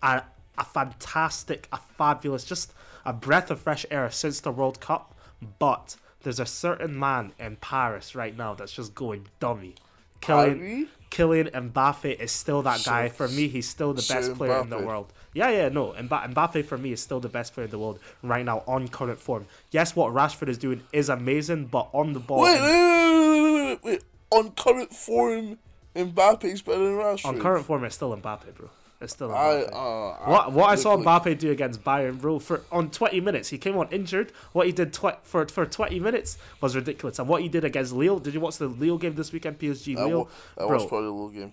a 0.02 0.22
a 0.58 0.64
fantastic, 0.64 1.68
a 1.72 1.78
fabulous, 1.96 2.44
just 2.44 2.72
a 3.04 3.12
breath 3.12 3.50
of 3.50 3.60
fresh 3.60 3.86
air 3.90 4.10
since 4.10 4.40
the 4.40 4.52
World 4.52 4.80
Cup. 4.80 5.14
But 5.58 5.96
there's 6.22 6.40
a 6.40 6.46
certain 6.46 6.98
man 6.98 7.32
in 7.38 7.56
Paris 7.56 8.14
right 8.14 8.36
now 8.36 8.54
that's 8.54 8.72
just 8.72 8.94
going 8.94 9.28
dummy. 9.40 9.74
Killing 10.20 10.58
Kyrie? 10.58 10.88
Kylian 11.10 11.72
Mbappe 11.72 12.20
is 12.20 12.30
still 12.30 12.62
that 12.62 12.84
guy. 12.84 13.08
For 13.08 13.26
me, 13.26 13.48
he's 13.48 13.68
still 13.68 13.92
the 13.94 14.06
best 14.08 14.34
player 14.34 14.60
in 14.60 14.70
the 14.70 14.78
world. 14.78 15.12
Yeah, 15.32 15.50
yeah, 15.50 15.68
no. 15.68 15.92
Mba- 15.92 16.34
Mbappe 16.34 16.64
for 16.64 16.76
me 16.76 16.92
is 16.92 17.00
still 17.00 17.20
the 17.20 17.28
best 17.28 17.54
player 17.54 17.66
in 17.66 17.70
the 17.70 17.78
world 17.78 17.98
right 18.22 18.44
now 18.44 18.62
on 18.66 18.88
current 18.88 19.18
form. 19.18 19.46
Yes, 19.70 19.94
what 19.94 20.12
Rashford 20.12 20.48
is 20.48 20.58
doing 20.58 20.82
is 20.92 21.08
amazing, 21.08 21.66
but 21.66 21.88
on 21.92 22.12
the 22.14 22.20
ball, 22.20 22.40
Wait, 22.42 22.60
wait, 22.60 22.70
wait, 22.70 23.52
wait, 23.52 23.64
wait, 23.64 23.84
wait. 23.84 24.04
On 24.32 24.50
current 24.52 24.92
form, 24.92 25.58
Mbappe's 25.94 26.62
better 26.62 26.78
than 26.84 26.94
Rashford. 26.96 27.24
on 27.26 27.38
current 27.40 27.64
form, 27.66 27.84
it's 27.84 27.94
still 27.94 28.16
Mbappe, 28.16 28.54
bro. 28.56 28.70
It's 29.00 29.12
still 29.14 29.34
I, 29.34 29.64
Mbappe. 29.70 29.72
uh, 29.72 30.30
what 30.30 30.52
what 30.52 30.68
I 30.70 30.74
saw 30.74 30.96
Mbappe 30.96 31.38
do 31.38 31.50
against 31.50 31.82
Bayern, 31.82 32.20
bro, 32.20 32.38
for 32.38 32.62
on 32.70 32.90
20 32.90 33.20
minutes, 33.20 33.48
he 33.48 33.56
came 33.58 33.76
on 33.78 33.88
injured. 33.90 34.32
What 34.52 34.66
he 34.66 34.72
did 34.72 34.92
tw- 34.92 35.18
for 35.22 35.46
for 35.48 35.64
20 35.64 35.98
minutes 36.00 36.38
was 36.60 36.76
ridiculous. 36.76 37.18
And 37.18 37.26
what 37.28 37.40
he 37.42 37.48
did 37.48 37.64
against 37.64 37.92
Lille, 37.92 38.18
did 38.18 38.34
you 38.34 38.40
watch 38.40 38.58
the 38.58 38.66
Lille 38.68 38.98
game 38.98 39.14
this 39.14 39.32
weekend? 39.32 39.58
PSG 39.58 39.96
I, 39.96 40.04
Lille, 40.04 40.18
wa- 40.18 40.26
I 40.58 40.66
bro. 40.66 40.76
watched 40.76 40.88
probably 40.88 41.08
a 41.08 41.12
little 41.12 41.28
game. 41.30 41.52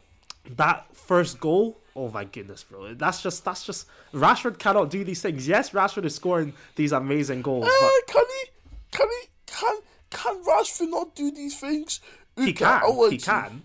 that 0.58 0.86
first 0.96 1.40
goal 1.40 1.80
oh 1.98 2.10
my 2.12 2.24
goodness, 2.24 2.64
bro. 2.64 2.94
That's 2.94 3.22
just 3.22 3.44
that's 3.44 3.66
just 3.66 3.88
Rashford 4.14 4.60
cannot 4.60 4.90
do 4.90 5.04
these 5.04 5.22
things. 5.22 5.48
Yes, 5.48 5.72
Rashford 5.72 6.06
is 6.06 6.16
scoring 6.16 6.54
these 6.76 6.92
amazing 6.94 7.42
goals, 7.42 7.66
Eh, 7.68 7.70
but 8.08 8.14
can 8.14 8.24
he? 8.40 8.50
Can 8.98 9.08
he? 9.22 9.28
Can 9.48 9.78
can 10.10 10.44
Rashford 10.46 10.90
not 10.90 11.16
do 11.16 11.32
these 11.32 11.60
things? 11.60 12.00
he 12.38 12.54
can. 12.54 12.82
He 13.12 13.18
can. 13.18 13.64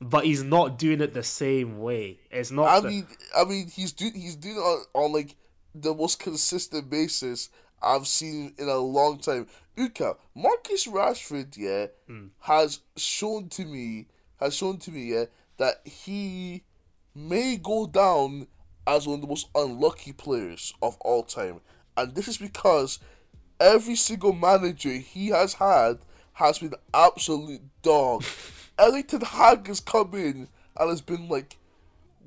But 0.00 0.24
he's 0.26 0.42
not 0.42 0.78
doing 0.78 1.00
it 1.00 1.14
the 1.14 1.22
same 1.22 1.78
way. 1.80 2.18
It's 2.30 2.50
not. 2.50 2.66
I 2.66 2.80
the- 2.80 2.88
mean, 2.88 3.06
I 3.34 3.44
mean, 3.44 3.68
he's 3.68 3.92
do 3.92 4.10
he's 4.14 4.36
doing 4.36 4.56
it 4.56 4.60
on, 4.60 4.84
on 4.94 5.12
like 5.12 5.36
the 5.74 5.94
most 5.94 6.18
consistent 6.18 6.90
basis 6.90 7.48
I've 7.82 8.06
seen 8.06 8.52
in 8.58 8.68
a 8.68 8.76
long 8.76 9.18
time. 9.18 9.46
Uka, 9.76 10.16
Marcus 10.34 10.86
Rashford, 10.86 11.56
yeah, 11.56 11.86
Hmm. 12.06 12.26
has 12.40 12.80
shown 12.96 13.48
to 13.50 13.64
me 13.64 14.06
has 14.40 14.54
shown 14.54 14.76
to 14.78 14.90
me, 14.90 15.12
yeah, 15.14 15.24
that 15.58 15.80
he 15.86 16.62
may 17.14 17.56
go 17.56 17.86
down 17.86 18.46
as 18.86 19.06
one 19.06 19.16
of 19.16 19.20
the 19.22 19.28
most 19.28 19.48
unlucky 19.54 20.12
players 20.12 20.74
of 20.82 20.96
all 21.00 21.22
time, 21.22 21.60
and 21.96 22.14
this 22.14 22.28
is 22.28 22.38
because 22.38 22.98
every 23.60 23.96
single 23.96 24.32
manager 24.32 24.90
he 24.90 25.28
has 25.28 25.54
had 25.54 25.98
has 26.34 26.58
been 26.58 26.74
absolute 26.92 27.62
dog. 27.82 28.24
Erik 28.78 29.08
Ten 29.08 29.20
Hag 29.20 29.66
has 29.68 29.80
come 29.80 30.14
in 30.14 30.48
and 30.76 30.90
has 30.90 31.00
been 31.00 31.28
like, 31.28 31.56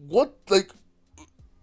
what 0.07 0.35
like 0.49 0.71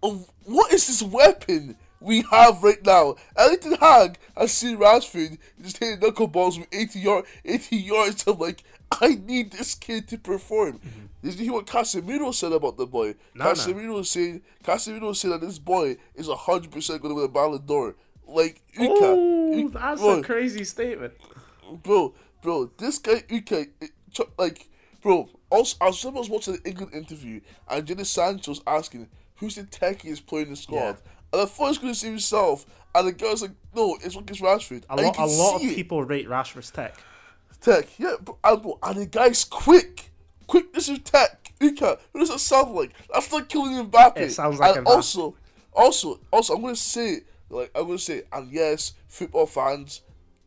uh, 0.03 0.15
what 0.43 0.71
is 0.71 0.87
this 0.87 1.01
weapon 1.01 1.75
we 1.99 2.21
have 2.29 2.61
right 2.61 2.85
now? 2.85 3.15
Erik 3.37 3.61
Ten 3.61 3.73
Hag 3.73 4.17
has 4.37 4.51
seen 4.51 4.77
Rashford 4.77 5.37
just 5.61 5.77
hitting 5.77 5.99
knuckleballs 5.99 6.59
with 6.59 6.67
80 6.71 6.99
yard 6.99 7.25
80 7.43 7.75
yards. 7.75 8.27
I'm 8.27 8.37
like, 8.37 8.63
I 8.91 9.15
need 9.15 9.51
this 9.51 9.75
kid 9.75 10.07
to 10.09 10.17
perform. 10.17 10.79
Did 11.23 11.35
you 11.39 11.45
hear 11.45 11.53
what 11.53 11.65
Casemiro 11.65 12.33
said 12.33 12.51
about 12.51 12.77
the 12.77 12.85
boy? 12.85 13.15
No. 13.33 13.45
Casemiro 13.45 13.95
was 13.95 14.09
saying 14.09 14.41
Casemiro 14.63 15.15
saying 15.15 15.33
that 15.33 15.45
this 15.45 15.59
boy 15.59 15.97
is 16.13 16.27
hundred 16.29 16.71
percent 16.71 17.01
gonna 17.01 17.15
win 17.15 17.25
a 17.25 17.27
Ballon 17.27 17.65
d'Or. 17.65 17.95
Like 18.27 18.61
Uka, 18.73 18.93
oh, 19.01 19.53
Uka- 19.57 19.77
that's 19.79 20.01
bro, 20.01 20.19
a 20.19 20.23
crazy 20.23 20.63
statement. 20.63 21.13
bro, 21.83 22.13
bro, 22.41 22.71
this 22.77 22.97
guy 22.99 23.23
Uka, 23.29 23.65
it- 23.81 23.91
like, 24.37 24.69
bro. 25.01 25.29
Also, 25.49 25.77
I 25.81 25.87
was, 25.87 26.03
I 26.05 26.09
was 26.09 26.29
watching 26.29 26.55
the 26.55 26.63
England 26.67 26.93
interview, 26.93 27.39
and 27.69 27.85
Jadon 27.85 28.05
Sancho 28.05 28.51
was 28.51 28.61
asking 28.65 29.07
who's 29.35 29.55
the 29.55 29.63
techiest 29.63 30.25
player 30.25 30.43
in 30.43 30.49
the 30.51 30.55
squad, 30.55 30.77
Yeah. 30.79 30.89
and 31.33 31.41
I 31.41 31.45
thought 31.45 31.63
he 31.65 31.69
was 31.69 31.77
going 31.77 31.93
to 31.93 31.99
say 31.99 32.07
himself, 32.07 32.65
and 32.95 33.07
the 33.07 33.11
guy 33.11 33.29
was 33.31 33.41
like, 33.43 33.51
"No, 33.75 33.95
it's 34.01 34.15
Marcus 34.15 34.41
Rashford." 34.41 34.83
A 34.89 34.95
lot, 34.95 35.17
a 35.17 35.25
lot 35.25 35.55
of 35.57 35.61
it. 35.63 35.75
people 35.75 36.03
rate 36.03 36.27
Rashford's 36.27 36.71
tech. 36.71 36.95
Tech, 37.61 37.87
yeah, 37.97 38.15
bro, 38.21 38.37
and, 38.43 38.65
and 38.83 38.97
the 38.97 39.05
guy's 39.05 39.43
quick, 39.43 40.11
quickness 40.47 40.89
of 40.89 41.03
tech. 41.03 41.53
Uka, 41.61 41.97
who 42.13 42.19
does 42.19 42.29
it 42.29 42.39
sound 42.39 42.75
like? 42.75 42.91
That's 43.13 43.31
like 43.31 43.49
Kylian 43.49 43.89
Mbappe. 43.89 44.17
It 44.17 44.31
sounds 44.31 44.59
like 44.59 44.75
and 44.75 44.85
Mbappe. 44.85 44.95
also, 44.95 45.35
also, 45.73 46.19
also, 46.31 46.55
I'm 46.55 46.61
gonna 46.61 46.75
say, 46.75 47.21
like, 47.49 47.71
I'm 47.75 47.85
gonna 47.85 47.97
say, 47.97 48.23
and 48.31 48.51
yes, 48.51 48.93
football 49.07 49.45
fans 49.45 50.01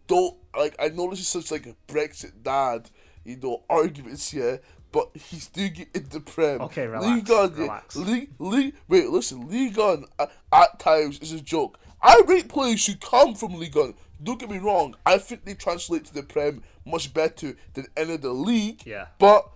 don't 0.06 0.36
like. 0.56 0.76
I 0.78 0.88
know 0.88 1.10
this 1.10 1.20
is 1.20 1.28
such 1.28 1.50
like 1.50 1.66
a 1.66 1.74
Brexit 1.90 2.42
dad, 2.42 2.90
you 3.24 3.36
know, 3.36 3.62
arguments 3.70 4.30
here, 4.30 4.60
but 4.92 5.10
he's 5.14 5.46
doing 5.48 5.76
it 5.76 5.88
in 5.94 6.08
the 6.10 6.20
Prem. 6.20 6.60
Okay, 6.62 6.86
relax, 6.86 7.06
Ligue 7.06 7.28
1, 7.28 7.54
relax. 7.54 7.96
League, 7.96 8.30
League, 8.38 8.74
wait, 8.88 9.08
listen, 9.08 9.48
Ligue 9.48 9.76
1 9.76 10.04
at, 10.18 10.32
at 10.52 10.78
times 10.78 11.18
is 11.20 11.32
a 11.32 11.40
joke. 11.40 11.78
I 12.00 12.20
rate 12.26 12.48
players 12.48 12.86
who 12.86 12.94
come 12.96 13.34
from 13.34 13.54
Ligue 13.54 13.74
1. 13.76 13.94
Don't 14.22 14.38
get 14.38 14.50
me 14.50 14.58
wrong. 14.58 14.96
I 15.06 15.18
think 15.18 15.44
they 15.44 15.54
translate 15.54 16.04
to 16.06 16.14
the 16.14 16.22
Prem 16.22 16.62
much 16.88 17.12
better 17.12 17.54
than 17.74 17.86
any 17.96 18.14
of 18.14 18.22
the 18.22 18.32
league. 18.32 18.86
Yeah. 18.86 19.06
But 19.18 19.48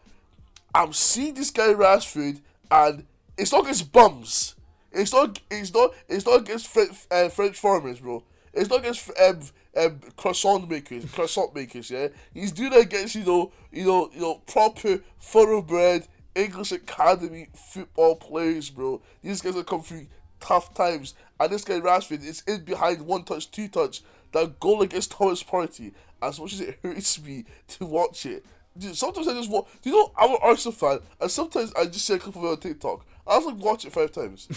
I'm 0.75 0.93
seeing 0.93 1.35
this 1.35 1.51
guy 1.51 1.73
Rashford, 1.73 2.41
and 2.71 3.05
it's 3.37 3.53
not 3.53 3.63
against 3.63 3.93
bums. 3.93 4.55
It's 4.93 5.13
not. 5.13 5.41
It's 5.51 5.73
not. 5.73 5.95
It's 6.09 6.27
not 6.27 6.41
against 6.41 6.69
French, 6.69 6.97
uh, 7.11 7.29
French 7.29 7.59
farmers, 7.59 8.01
bro. 8.01 8.23
It's 8.53 8.69
not 8.69 8.81
against 8.81 9.11
um, 9.21 9.41
um, 9.77 10.01
croissant 10.17 10.69
makers, 10.69 11.05
croissant 11.13 11.55
makers. 11.55 11.91
Yeah, 11.91 12.09
he's 12.35 12.53
doing 12.53 12.73
it 12.73 12.81
against 12.81 13.15
you 13.15 13.25
know, 13.25 13.53
you 13.71 13.87
know, 13.87 14.11
you 14.13 14.21
know, 14.21 14.43
proper 14.47 15.01
thoroughbred 15.21 16.07
English 16.35 16.73
academy 16.73 17.49
football 17.55 18.17
players, 18.17 18.71
bro. 18.71 19.01
These 19.23 19.41
guys 19.41 19.55
have 19.55 19.67
come 19.67 19.83
through 19.83 20.07
tough 20.41 20.75
times, 20.75 21.15
and 21.41 21.51
this 21.51 21.65
guy 21.65 21.81
Rashford 21.81 22.25
is 22.25 22.43
in 22.47 22.65
behind 22.65 23.03
one 23.03 23.25
touch, 23.25 23.51
two 23.51 23.69
touch. 23.69 24.03
That 24.33 24.61
goal 24.61 24.81
against 24.81 25.11
Thomas 25.11 25.43
Partey, 25.43 25.93
as 26.23 26.41
much 26.41 26.53
as 26.55 26.61
it 26.61 26.79
hurts 26.83 27.21
me 27.23 27.45
to 27.69 27.87
watch 27.87 28.27
it. 28.27 28.45
Sometimes 28.93 29.29
I 29.29 29.35
just 29.35 29.51
watch. 29.51 29.67
Do 29.83 29.91
you 29.91 29.97
know 29.97 30.13
I'm 30.17 30.31
an 30.31 30.39
Arsenal 30.43 30.73
fan, 30.73 31.01
and 31.21 31.31
sometimes 31.31 31.73
I 31.75 31.85
just 31.87 32.07
see 32.07 32.15
a 32.15 32.19
clip 32.19 32.37
of 32.37 32.45
it 32.45 32.49
on 32.49 32.57
TikTok. 32.59 33.05
I 33.27 33.37
was 33.37 33.47
like, 33.47 33.57
watch 33.57 33.85
it 33.85 33.93
five 33.93 34.11
times. 34.13 34.49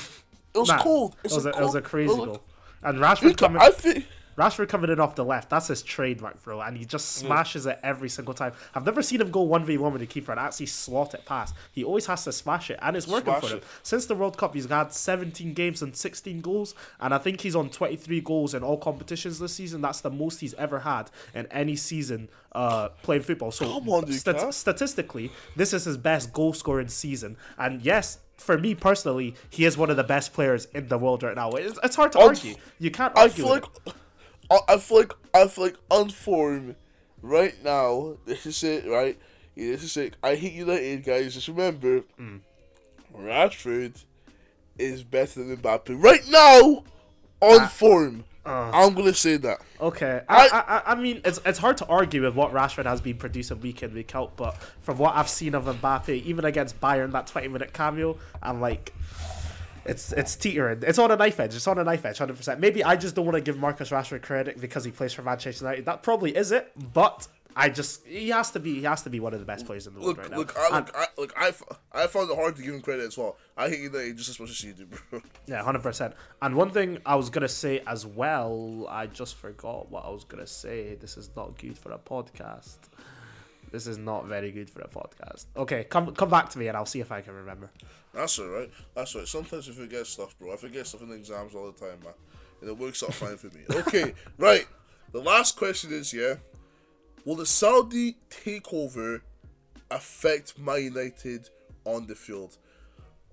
It 0.54 0.58
was 0.60 0.70
Nah, 0.70 0.82
cold. 0.82 1.16
It 1.24 1.32
was, 1.34 1.46
a, 1.46 1.50
a 1.50 1.58
it 1.60 1.64
was 1.64 1.76
a 1.76 1.82
crazy 1.82 2.16
goal. 2.16 2.42
And 2.82 2.98
Rashford 3.00 3.36
coming, 3.38 3.62
I 3.62 3.72
think. 3.72 4.06
Rashford 4.38 4.68
coming 4.70 4.90
in 4.90 5.00
off 5.00 5.16
the 5.16 5.24
left, 5.24 5.50
that's 5.50 5.68
his 5.68 5.82
trademark, 5.82 6.44
bro. 6.44 6.60
And 6.62 6.78
he 6.78 6.84
just 6.86 7.14
smashes 7.14 7.66
it 7.66 7.80
every 7.84 8.10
single 8.10 8.34
time. 8.34 8.52
I've 8.74 8.86
never 8.86 9.02
seen 9.02 9.22
him 9.22 9.32
go 9.32 9.48
1v1 9.48 9.92
with 9.92 10.02
the 10.02 10.08
keeper 10.08 10.32
and 10.32 10.40
actually 10.42 10.66
slot 10.66 11.14
it 11.14 11.26
past. 11.26 11.56
He 11.72 11.84
always 11.84 12.06
has 12.08 12.24
to 12.26 12.32
smash 12.34 12.70
it, 12.70 12.78
and 12.82 12.98
it's 12.98 13.08
working 13.08 13.32
Smash 13.34 13.42
for 13.44 13.48
him. 13.56 13.58
it. 13.60 13.64
Since 13.84 14.08
the 14.08 14.16
World 14.16 14.38
Cup, 14.38 14.54
he's 14.54 14.66
had 14.66 14.92
17 14.92 15.54
games 15.54 15.82
and 15.82 15.96
16 15.96 16.42
goals, 16.42 16.76
and 17.00 17.14
I 17.14 17.18
think 17.18 17.42
he's 17.42 17.56
on 17.56 17.70
23 17.70 18.22
goals 18.22 18.54
in 18.54 18.64
all 18.64 18.78
competitions 18.78 19.40
this 19.40 19.54
season. 19.54 19.82
That's 19.82 20.02
the 20.02 20.10
most 20.12 20.42
he's 20.42 20.54
ever 20.56 20.80
had 20.80 21.10
in 21.34 21.46
any 21.48 21.76
season 21.78 22.28
uh, 22.52 22.90
playing 23.04 23.22
football. 23.24 23.52
So, 23.52 23.66
Come 23.72 23.88
on, 23.90 24.12
stat- 24.12 24.54
statistically, 24.54 25.32
this 25.56 25.74
is 25.74 25.86
his 25.86 25.98
best 25.98 26.34
goal 26.34 26.54
scoring 26.54 26.88
season. 26.90 27.38
And 27.58 27.82
yes, 27.82 28.20
for 28.38 28.58
me 28.58 28.76
personally, 28.76 29.36
he 29.50 29.64
is 29.66 29.78
one 29.78 29.90
of 29.90 29.96
the 29.98 30.04
best 30.04 30.34
players 30.34 30.66
in 30.74 30.90
the 30.90 30.98
world 30.98 31.24
right 31.24 31.36
now. 31.36 31.52
It's, 31.52 31.80
it's 31.84 31.96
hard 31.96 32.12
to 32.14 32.18
Unf- 32.18 32.28
argue. 32.28 32.56
You 32.80 32.92
can't 32.92 33.18
I 33.18 33.22
argue. 33.24 33.44
feel 33.46 33.54
with 33.54 33.64
like. 33.86 33.96
I, 34.50 34.60
I 34.70 34.78
feel 34.78 34.98
like. 35.00 35.14
I 35.34 35.48
feel 35.48 35.66
like 35.66 35.76
on 35.92 36.10
form 36.10 36.76
right 37.22 37.56
now. 37.64 38.16
This 38.26 38.46
is 38.46 38.64
it, 38.64 38.86
right? 38.88 39.18
Yeah, 39.56 39.72
this 39.72 39.84
is 39.84 39.98
it. 39.98 40.16
I 40.24 40.36
hate 40.36 40.54
United, 40.54 41.04
guys. 41.04 41.34
Just 41.34 41.48
remember, 41.48 42.02
Mm. 42.20 42.40
Rashford 43.18 44.04
is 44.78 45.04
better 45.04 45.44
than 45.44 45.58
Mbappe 45.58 46.02
right 46.02 46.28
now. 46.30 46.84
On 47.42 47.68
form, 47.68 48.24
uh. 48.46 48.72
I'm 48.74 48.94
gonna 48.94 49.14
say 49.14 49.36
that. 49.38 49.60
Okay, 49.80 50.22
I, 50.30 50.48
I- 50.48 50.78
I, 50.78 50.82
I 50.94 50.96
mean, 50.96 51.22
it's 51.26 51.40
it's 51.46 51.60
hard 51.60 51.78
to 51.78 51.86
argue 51.88 52.24
with 52.24 52.34
what 52.34 52.54
Rashford 52.54 52.86
has 52.86 53.02
been 53.02 53.18
producing 53.18 53.60
week 53.60 53.84
in 53.84 53.94
week 53.94 54.16
out, 54.16 54.36
but 54.38 54.56
from 54.80 54.98
what 54.98 55.16
I've 55.16 55.28
seen 55.30 55.54
of 55.54 55.66
Mbappe, 55.66 56.10
even 56.24 56.46
against 56.46 56.80
Bayern, 56.80 57.12
that 57.12 57.28
twenty 57.28 57.50
minute 57.50 57.74
cameo, 57.74 58.18
I'm 58.42 58.62
like, 58.62 58.94
it's 59.86 60.12
it's 60.14 60.36
teetering. 60.36 60.84
It's 60.86 61.00
on 61.00 61.12
a 61.12 61.16
knife 61.16 61.40
edge. 61.40 61.56
It's 61.56 61.68
on 61.68 61.78
a 61.78 61.84
knife 61.84 62.06
edge, 62.06 62.18
hundred 62.18 62.38
percent. 62.38 62.60
Maybe 62.60 62.84
I 62.84 62.96
just 62.96 63.16
don't 63.16 63.26
want 63.26 63.36
to 63.36 63.42
give 63.42 63.58
Marcus 63.58 63.90
Rashford 63.90 64.22
credit 64.22 64.60
because 64.60 64.84
he 64.84 64.92
plays 64.92 65.14
for 65.14 65.22
Manchester 65.22 65.66
United. 65.66 65.86
That 65.86 66.04
probably 66.04 66.36
is 66.36 66.52
it, 66.52 66.72
but 66.94 67.28
I 67.56 67.70
just 67.70 68.06
he 68.06 68.30
has 68.30 68.52
to 68.52 68.60
be 68.60 68.76
he 68.76 68.84
has 68.84 69.04
to 69.04 69.10
be 69.10 69.20
one 69.20 69.34
of 69.34 69.40
the 69.40 69.46
best 69.46 69.66
players 69.66 69.88
in 69.88 69.94
the 69.94 70.00
world 70.02 70.18
Look, 70.18 70.24
right 70.24 70.32
now. 70.32 70.38
look, 70.38 70.54
I, 70.58 70.78
look, 70.78 70.92
I, 70.96 71.08
look, 71.18 71.34
I, 71.38 71.54
I 72.04 72.08
found 72.08 72.30
it 72.30 72.36
hard 72.36 72.56
to 72.58 72.62
give 72.62 72.74
him 72.74 72.82
credit 72.82 73.06
as 73.08 73.18
well. 73.18 73.38
I 73.56 73.70
hate 73.70 73.80
United 73.80 74.18
just 74.18 74.30
as 74.30 74.40
much 74.40 74.50
as 74.50 74.64
you 74.64 74.74
do, 74.74 74.86
bro. 74.88 75.22
Yeah, 75.48 75.64
hundred 75.64 75.84
percent. 75.84 76.16
And 76.42 76.56
one 76.56 76.72
thing 76.72 76.98
I 77.06 77.16
was 77.16 77.30
gonna 77.30 77.48
say 77.48 77.82
as 77.88 78.06
well, 78.06 78.88
I 78.90 79.08
just 79.08 79.36
forgot 79.36 79.90
what 79.90 80.06
I 80.06 80.10
was 80.10 80.26
gonna 80.26 80.48
say. 80.48 80.96
This 80.96 81.16
is 81.16 81.30
not 81.36 81.58
good 81.58 81.78
for 81.78 81.92
a 81.94 81.98
podcast. 81.98 82.78
This 83.76 83.88
is 83.88 83.98
not 83.98 84.28
very 84.28 84.54
good 84.54 84.70
for 84.70 84.80
a 84.80 84.88
podcast. 84.88 85.48
Okay, 85.58 85.84
come 85.84 86.16
come 86.16 86.30
back 86.30 86.50
to 86.52 86.58
me 86.58 86.70
and 86.70 86.78
I'll 86.78 86.86
see 86.86 87.02
if 87.02 87.12
I 87.12 87.20
can 87.20 87.34
remember. 87.34 87.70
That's 88.14 88.40
alright. 88.40 88.72
That's 88.96 89.14
alright. 89.14 89.28
Sometimes 89.28 89.68
I 89.68 89.74
forget 89.74 90.08
stuff, 90.08 90.34
bro. 90.40 90.54
I 90.54 90.56
forget 90.56 90.88
stuff 90.88 91.02
in 91.02 91.12
exams 91.12 91.54
all 91.54 91.70
the 91.70 91.78
time, 91.78 92.00
man. 92.02 92.14
And 92.62 92.70
it 92.70 92.78
works 92.78 93.04
out 93.04 93.14
fine 93.14 93.36
for 93.36 93.48
me. 93.48 93.64
Okay, 93.70 94.14
right. 94.38 94.66
The 95.12 95.20
last 95.20 95.58
question 95.58 95.92
is, 95.92 96.14
yeah, 96.14 96.36
will 97.26 97.36
the 97.36 97.46
Saudi 97.46 98.16
takeover 98.30 99.20
affect 99.92 100.58
Man 100.58 100.82
United 100.86 101.50
on 101.84 102.08
the 102.08 102.16
field? 102.16 102.58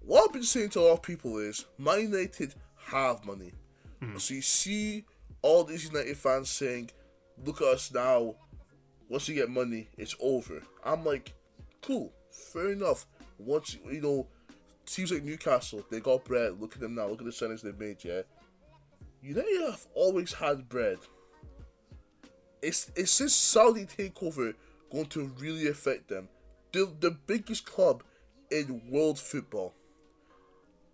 What 0.01 0.25
I've 0.25 0.33
been 0.33 0.43
saying 0.43 0.71
to 0.71 0.81
a 0.81 0.83
lot 0.83 0.93
of 0.95 1.03
people 1.03 1.39
is, 1.39 1.67
Man 1.79 2.01
United 2.01 2.53
have 2.87 3.25
money. 3.25 3.53
Hmm. 4.01 4.19
So 4.19 4.35
you 4.35 4.43
see 4.43 5.05
all 5.41 5.63
these 5.63 5.85
United 5.85 6.17
fans 6.17 6.51
saying, 6.51 6.91
look 7.45 7.63
at 7.63 7.69
us 7.69 7.93
now. 7.95 8.35
Once 9.13 9.29
you 9.29 9.35
get 9.35 9.51
money, 9.51 9.87
it's 9.99 10.17
over. 10.21 10.63
I'm 10.83 11.05
like, 11.05 11.35
cool, 11.83 12.15
fair 12.31 12.73
enough. 12.73 13.05
Once 13.37 13.77
you 13.85 14.01
know, 14.01 14.27
teams 14.87 15.13
like 15.13 15.23
Newcastle, 15.23 15.85
they 15.91 16.01
got 16.01 16.25
bread. 16.25 16.59
Look 16.59 16.73
at 16.73 16.81
them 16.81 16.95
now. 16.95 17.09
Look 17.09 17.21
at 17.21 17.27
the 17.27 17.31
signings 17.31 17.61
they've 17.61 17.79
made. 17.79 18.03
Yeah, 18.03 18.23
United 19.21 19.71
have 19.71 19.87
always 19.95 20.33
had 20.33 20.67
bread. 20.67 20.97
Is 22.63 22.91
is 22.97 23.19
this 23.19 23.35
Saudi 23.35 23.85
takeover 23.85 24.55
going 24.91 25.05
to 25.07 25.31
really 25.39 25.69
affect 25.69 26.09
them? 26.09 26.31
The 26.73 26.91
the 27.01 27.11
biggest 27.11 27.67
club 27.67 28.03
in 28.51 28.81
world 28.89 29.19
football. 29.19 29.75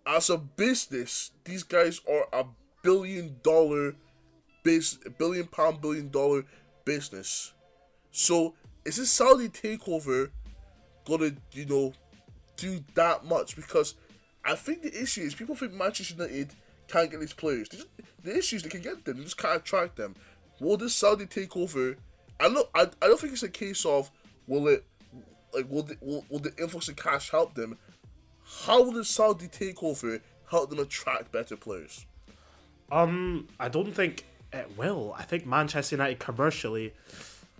As 0.05 0.29
a 0.29 0.37
business, 0.37 1.31
these 1.45 1.63
guys 1.63 2.01
are 2.05 2.27
a 2.33 2.47
billion 2.83 3.37
dollar, 3.43 3.95
base 4.65 4.99
billion 5.17 5.47
pound 5.47 5.79
billion 5.79 6.09
dollar 6.09 6.43
business. 6.83 7.53
So 8.19 8.53
is 8.83 8.97
this 8.97 9.09
Saudi 9.09 9.47
takeover 9.47 10.29
gonna, 11.05 11.31
you 11.53 11.65
know, 11.65 11.93
do 12.57 12.83
that 12.95 13.23
much? 13.23 13.55
Because 13.55 13.95
I 14.43 14.55
think 14.55 14.81
the 14.81 15.01
issue 15.01 15.21
is 15.21 15.33
people 15.33 15.55
think 15.55 15.71
Manchester 15.71 16.15
United 16.15 16.53
can't 16.89 17.09
get 17.09 17.21
these 17.21 17.31
players. 17.31 17.69
The 18.21 18.37
issue 18.37 18.57
is 18.57 18.63
they 18.63 18.69
can 18.69 18.81
get 18.81 19.05
them, 19.05 19.17
they 19.17 19.23
just 19.23 19.37
can't 19.37 19.61
attract 19.61 19.95
them. 19.95 20.15
Will 20.59 20.75
this 20.75 20.93
Saudi 20.93 21.27
takeover? 21.27 21.95
I 22.41 22.49
don't. 22.49 22.67
I, 22.75 22.81
I 23.01 23.07
don't 23.07 23.17
think 23.21 23.31
it's 23.31 23.43
a 23.43 23.47
case 23.49 23.85
of 23.85 24.11
will 24.47 24.67
it 24.67 24.83
like 25.53 25.69
will 25.69 25.83
the, 25.83 25.95
will, 26.01 26.25
will 26.29 26.39
the 26.39 26.53
influx 26.57 26.89
of 26.89 26.97
cash 26.97 27.31
help 27.31 27.53
them? 27.53 27.77
How 28.65 28.83
will 28.83 28.91
the 28.91 29.05
Saudi 29.05 29.47
takeover 29.47 30.19
help 30.49 30.69
them 30.69 30.79
attract 30.79 31.31
better 31.31 31.55
players? 31.55 32.05
Um, 32.91 33.47
I 33.61 33.69
don't 33.69 33.93
think 33.93 34.25
it 34.51 34.69
will. 34.77 35.15
I 35.17 35.23
think 35.23 35.45
Manchester 35.45 35.95
United 35.95 36.19
commercially 36.19 36.93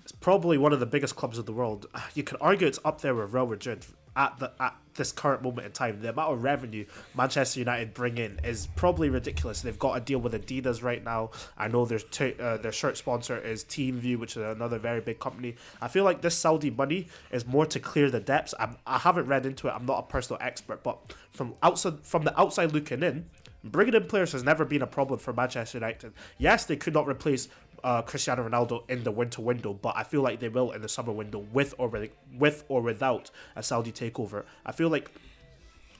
is 0.10 0.12
probably 0.12 0.58
one 0.58 0.74
of 0.74 0.80
the 0.80 0.86
biggest 0.86 1.16
clubs 1.16 1.38
in 1.38 1.46
the 1.46 1.54
world. 1.54 1.86
You 2.16 2.24
could 2.24 2.38
argue 2.42 2.68
it's 2.68 2.80
up 2.84 3.02
there 3.02 3.16
with 3.16 3.34
Real 3.34 3.48
Madrid 3.48 3.86
at 4.16 4.38
the 4.40 4.52
at 4.60 4.76
this 4.96 5.12
current 5.12 5.44
moment 5.44 5.68
in 5.68 5.72
time. 5.72 6.02
The 6.02 6.10
amount 6.10 6.34
of 6.34 6.44
revenue 6.44 6.86
Manchester 7.16 7.60
United 7.60 7.94
bring 7.94 8.18
in 8.18 8.40
is 8.44 8.68
probably 8.76 9.10
ridiculous. 9.10 9.62
They've 9.62 9.78
got 9.80 9.96
a 9.96 10.02
deal 10.02 10.20
with 10.20 10.34
Adidas 10.34 10.84
right 10.84 11.04
now. 11.04 11.30
I 11.58 11.68
know 11.68 11.86
their 11.86 12.00
t- 12.00 12.36
uh, 12.40 12.58
their 12.58 12.72
shirt 12.72 12.98
sponsor 12.98 13.38
is 13.38 13.64
TeamView, 13.64 14.18
which 14.18 14.36
is 14.36 14.44
another 14.44 14.80
very 14.80 15.00
big 15.00 15.20
company. 15.20 15.56
I 15.82 15.88
feel 15.88 16.04
like 16.04 16.22
this 16.22 16.36
Saudi 16.36 16.72
money 16.72 17.08
is 17.32 17.46
more 17.46 17.68
to 17.68 17.80
clear 17.80 18.10
the 18.10 18.20
depths. 18.20 18.54
I'm, 18.60 18.76
I 18.86 18.98
haven't 18.98 19.28
read 19.28 19.46
into 19.46 19.68
it. 19.68 19.72
I'm 19.72 19.86
not 19.86 20.00
a 20.00 20.04
personal 20.04 20.40
expert, 20.42 20.84
but 20.84 21.14
from 21.32 21.54
outside 21.62 22.00
from 22.02 22.24
the 22.24 22.38
outside 22.38 22.74
looking 22.74 23.04
in, 23.04 23.26
Bringing 23.64 23.94
in 23.94 24.06
players 24.06 24.32
has 24.32 24.44
never 24.44 24.64
been 24.64 24.82
a 24.82 24.88
problem 24.88 25.20
for 25.20 25.34
Manchester 25.34 25.80
United. 25.80 26.14
Yes, 26.38 26.64
they 26.64 26.78
could 26.78 26.94
not 26.94 27.08
replace 27.08 27.50
uh, 27.84 28.02
Cristiano 28.02 28.48
Ronaldo 28.48 28.90
in 28.90 29.04
the 29.04 29.12
winter 29.12 29.42
window, 29.42 29.74
but 29.74 29.96
I 29.96 30.04
feel 30.04 30.22
like 30.22 30.40
they 30.40 30.50
will 30.50 30.72
in 30.72 30.82
the 30.82 30.90
summer 30.90 31.12
window 31.12 31.46
with 31.54 31.74
or 31.78 31.92
with 32.38 32.64
or 32.68 32.82
without 32.82 33.32
a 33.56 33.64
Saudi 33.64 33.92
takeover. 33.92 34.46
I 34.66 34.72
feel 34.72 34.90
like 34.90 35.12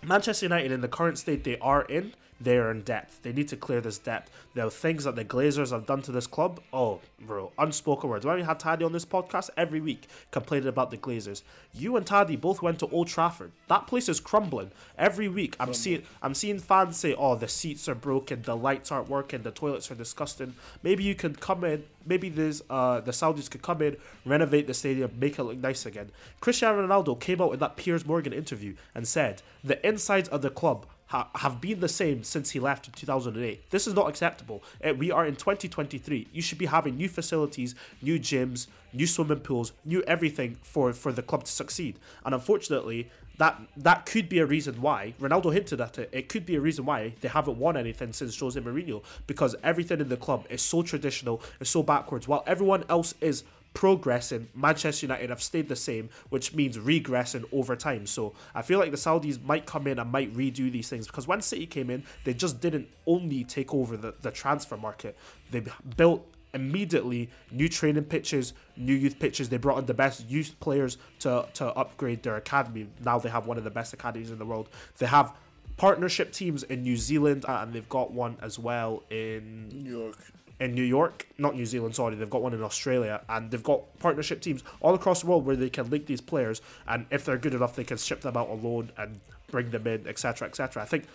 Manchester 0.04 0.46
United 0.46 0.72
in 0.72 0.82
the 0.82 0.88
current 0.88 1.18
state 1.18 1.44
they 1.44 1.58
are 1.60 1.84
in 1.84 2.14
they 2.42 2.58
are 2.58 2.72
in 2.72 2.82
depth. 2.82 3.22
They 3.22 3.34
need 3.34 3.48
to 3.50 3.58
clear 3.58 3.82
this 3.82 3.98
depth. 3.98 4.32
There 4.54 4.66
are 4.66 4.70
things 4.70 5.04
that 5.04 5.16
the 5.16 5.26
Glazers 5.26 5.72
have 5.72 5.86
done 5.86 6.02
to 6.04 6.12
this 6.12 6.28
club. 6.28 6.62
Oh, 6.72 7.02
bro, 7.20 7.52
unspoken 7.58 8.10
words. 8.10 8.26
When 8.26 8.38
we 8.38 8.44
had 8.44 8.60
Taddy 8.60 8.86
on 8.86 8.94
this 8.94 9.06
podcast 9.06 9.50
every 9.58 9.82
week 9.82 10.08
complaining 10.32 10.70
about 10.70 10.92
the 10.92 10.98
Glazers, 10.98 11.42
you 11.74 11.98
and 11.98 12.06
Taddy 12.06 12.36
both 12.36 12.62
went 12.62 12.80
to 12.80 12.88
Old 12.88 13.08
Trafford. 13.08 13.52
That 13.68 13.88
place 13.88 14.08
is 14.08 14.20
crumbling 14.20 14.72
every 14.98 15.28
week. 15.28 15.56
I'm 15.60 15.74
seeing 15.74 16.04
I'm 16.22 16.34
seeing 16.34 16.60
fans 16.60 16.98
say, 16.98 17.14
"Oh, 17.14 17.36
the 17.36 17.48
seats 17.48 17.90
are 17.90 17.96
broken, 17.96 18.42
the 18.42 18.56
lights 18.56 18.92
aren't 18.92 19.10
working, 19.10 19.44
the 19.44 19.52
toilets 19.52 19.92
are 19.92 19.96
disgusting." 19.96 20.56
Maybe 20.82 21.04
you 21.04 21.16
could 21.16 21.40
come 21.40 21.64
in. 21.64 21.84
Maybe 22.06 22.30
there's 22.30 22.62
uh 22.70 23.02
the 23.02 23.12
Saudis 23.12 23.50
could 23.50 23.62
come 23.62 23.82
in, 23.82 23.98
renovate 24.26 24.68
the 24.68 24.74
stadium, 24.74 25.12
make 25.20 25.38
it 25.38 25.44
look 25.44 25.58
nice 25.58 25.86
again. 25.86 26.12
Cristiano 26.40 26.88
Ronaldo 26.88 27.20
came 27.20 27.42
out 27.42 27.54
in 27.54 27.60
that 27.60 27.76
Piers 27.76 28.06
Morgan 28.06 28.34
interview 28.34 28.76
and 28.96 29.08
said 29.08 29.42
the 29.64 29.86
insides 29.86 30.30
of 30.30 30.42
the 30.42 30.50
club 30.50 30.86
ha- 31.10 31.30
have 31.36 31.60
been 31.60 31.80
the 31.80 31.90
same 31.90 32.24
since 32.24 32.52
he 32.52 32.60
left 32.60 32.88
in 32.88 32.94
2008. 32.94 33.70
This 33.70 33.88
is 33.88 33.94
not 33.94 34.08
acceptable. 34.08 34.64
Uh, 34.84 34.94
we 34.94 35.12
are 35.12 35.26
in 35.26 35.36
2023. 35.36 36.28
You 36.32 36.42
should 36.42 36.58
be 36.58 36.68
having 36.68 36.96
new 36.96 37.10
facilities, 37.10 37.76
new 38.02 38.20
gyms, 38.20 38.68
new 38.94 39.08
swimming 39.08 39.40
pools, 39.40 39.74
new 39.84 40.02
everything 40.04 40.58
for, 40.62 40.94
for 40.94 41.12
the 41.12 41.22
club 41.22 41.44
to 41.44 41.52
succeed. 41.52 42.00
And 42.24 42.34
unfortunately, 42.34 43.10
that 43.38 43.60
that 43.78 44.06
could 44.06 44.28
be 44.28 44.40
a 44.40 44.46
reason 44.46 44.82
why 44.82 45.14
Ronaldo 45.20 45.54
hinted 45.54 45.80
at 45.80 45.98
it. 45.98 46.10
It 46.12 46.28
could 46.28 46.46
be 46.46 46.56
a 46.56 46.62
reason 46.62 46.86
why 46.86 47.14
they 47.22 47.30
haven't 47.30 47.58
won 47.58 47.78
anything 47.78 48.12
since 48.12 48.38
Jose 48.38 48.60
Mourinho 48.60 49.02
because 49.28 49.56
everything 49.64 50.02
in 50.02 50.10
the 50.10 50.18
club 50.18 50.46
is 50.50 50.62
so 50.62 50.82
traditional, 50.82 51.42
is 51.62 51.70
so 51.70 51.82
backwards, 51.82 52.28
while 52.28 52.44
everyone 52.46 52.84
else 52.90 53.14
is 53.22 53.46
progressing. 53.74 54.48
Manchester 54.56 55.06
United 55.06 55.30
have 55.30 55.42
stayed 55.42 55.70
the 55.70 55.76
same, 55.76 56.10
which 56.30 56.54
means 56.54 56.78
regressing 56.78 57.46
over 57.52 57.76
time. 57.76 58.06
So 58.06 58.34
I 58.56 58.62
feel 58.62 58.80
like 58.80 58.92
the 58.92 58.98
Saudis 58.98 59.42
might 59.44 59.66
come 59.66 59.88
in 59.88 60.00
and 60.00 60.12
might 60.12 60.34
redo 60.36 60.72
these 60.72 60.90
things 60.90 61.08
because 61.08 61.28
when 61.28 61.42
City 61.42 61.66
came 61.66 61.90
in, 61.90 62.04
they 62.24 62.34
just 62.34 62.60
didn't 62.60 62.88
only 63.06 63.44
take 63.44 63.74
over 63.74 63.98
the, 63.98 64.14
the 64.22 64.32
transfer 64.32 64.78
market. 64.78 65.18
They 65.52 65.64
built 65.98 66.26
immediately 66.54 67.30
new 67.52 67.70
training 67.70 68.06
pitches, 68.06 68.54
new 68.76 68.94
youth 68.94 69.20
pitches. 69.20 69.50
They 69.50 69.58
brought 69.58 69.78
in 69.78 69.86
the 69.86 69.94
best 69.94 70.28
youth 70.30 70.56
players 70.60 70.98
to, 71.20 71.48
to 71.54 71.68
upgrade 71.74 72.24
their 72.24 72.38
academy. 72.38 72.88
Now 73.04 73.20
they 73.20 73.30
have 73.30 73.46
one 73.46 73.58
of 73.58 73.64
the 73.64 73.72
best 73.72 73.94
academies 73.94 74.32
in 74.32 74.40
the 74.40 74.46
world. 74.46 74.70
They 74.98 75.06
have 75.06 75.34
partnership 75.78 76.32
teams 76.32 76.64
in 76.64 76.82
New 76.82 76.98
Zealand 76.98 77.46
and 77.48 77.72
they've 77.72 77.88
got 77.88 78.12
one 78.12 78.38
as 78.42 78.60
well 78.60 79.04
in 79.10 79.70
New 79.70 80.00
York 80.00 80.18
in 80.60 80.74
New 80.74 80.84
York, 80.84 81.28
not 81.38 81.56
New 81.56 81.66
Zealand, 81.66 81.96
sorry, 81.96 82.16
they've 82.16 82.30
got 82.30 82.42
one 82.42 82.54
in 82.54 82.62
Australia, 82.62 83.22
and 83.30 83.50
they've 83.50 83.64
got 83.64 83.98
partnership 84.00 84.42
teams 84.42 84.64
all 84.82 84.94
across 84.94 85.22
the 85.22 85.28
world 85.28 85.46
where 85.46 85.56
they 85.56 85.70
can 85.70 85.90
link 85.90 86.06
these 86.06 86.22
players, 86.22 86.62
and 86.88 87.06
if 87.12 87.26
they're 87.26 87.38
good 87.38 87.54
enough, 87.54 87.76
they 87.76 87.84
can 87.84 87.98
ship 87.98 88.22
them 88.22 88.36
out 88.36 88.50
alone 88.50 88.92
and 88.98 89.20
bring 89.52 89.72
them 89.72 89.88
in, 89.88 90.06
etc., 90.08 90.48
etc. 90.48 90.84
I 90.84 90.86
think 90.86 91.06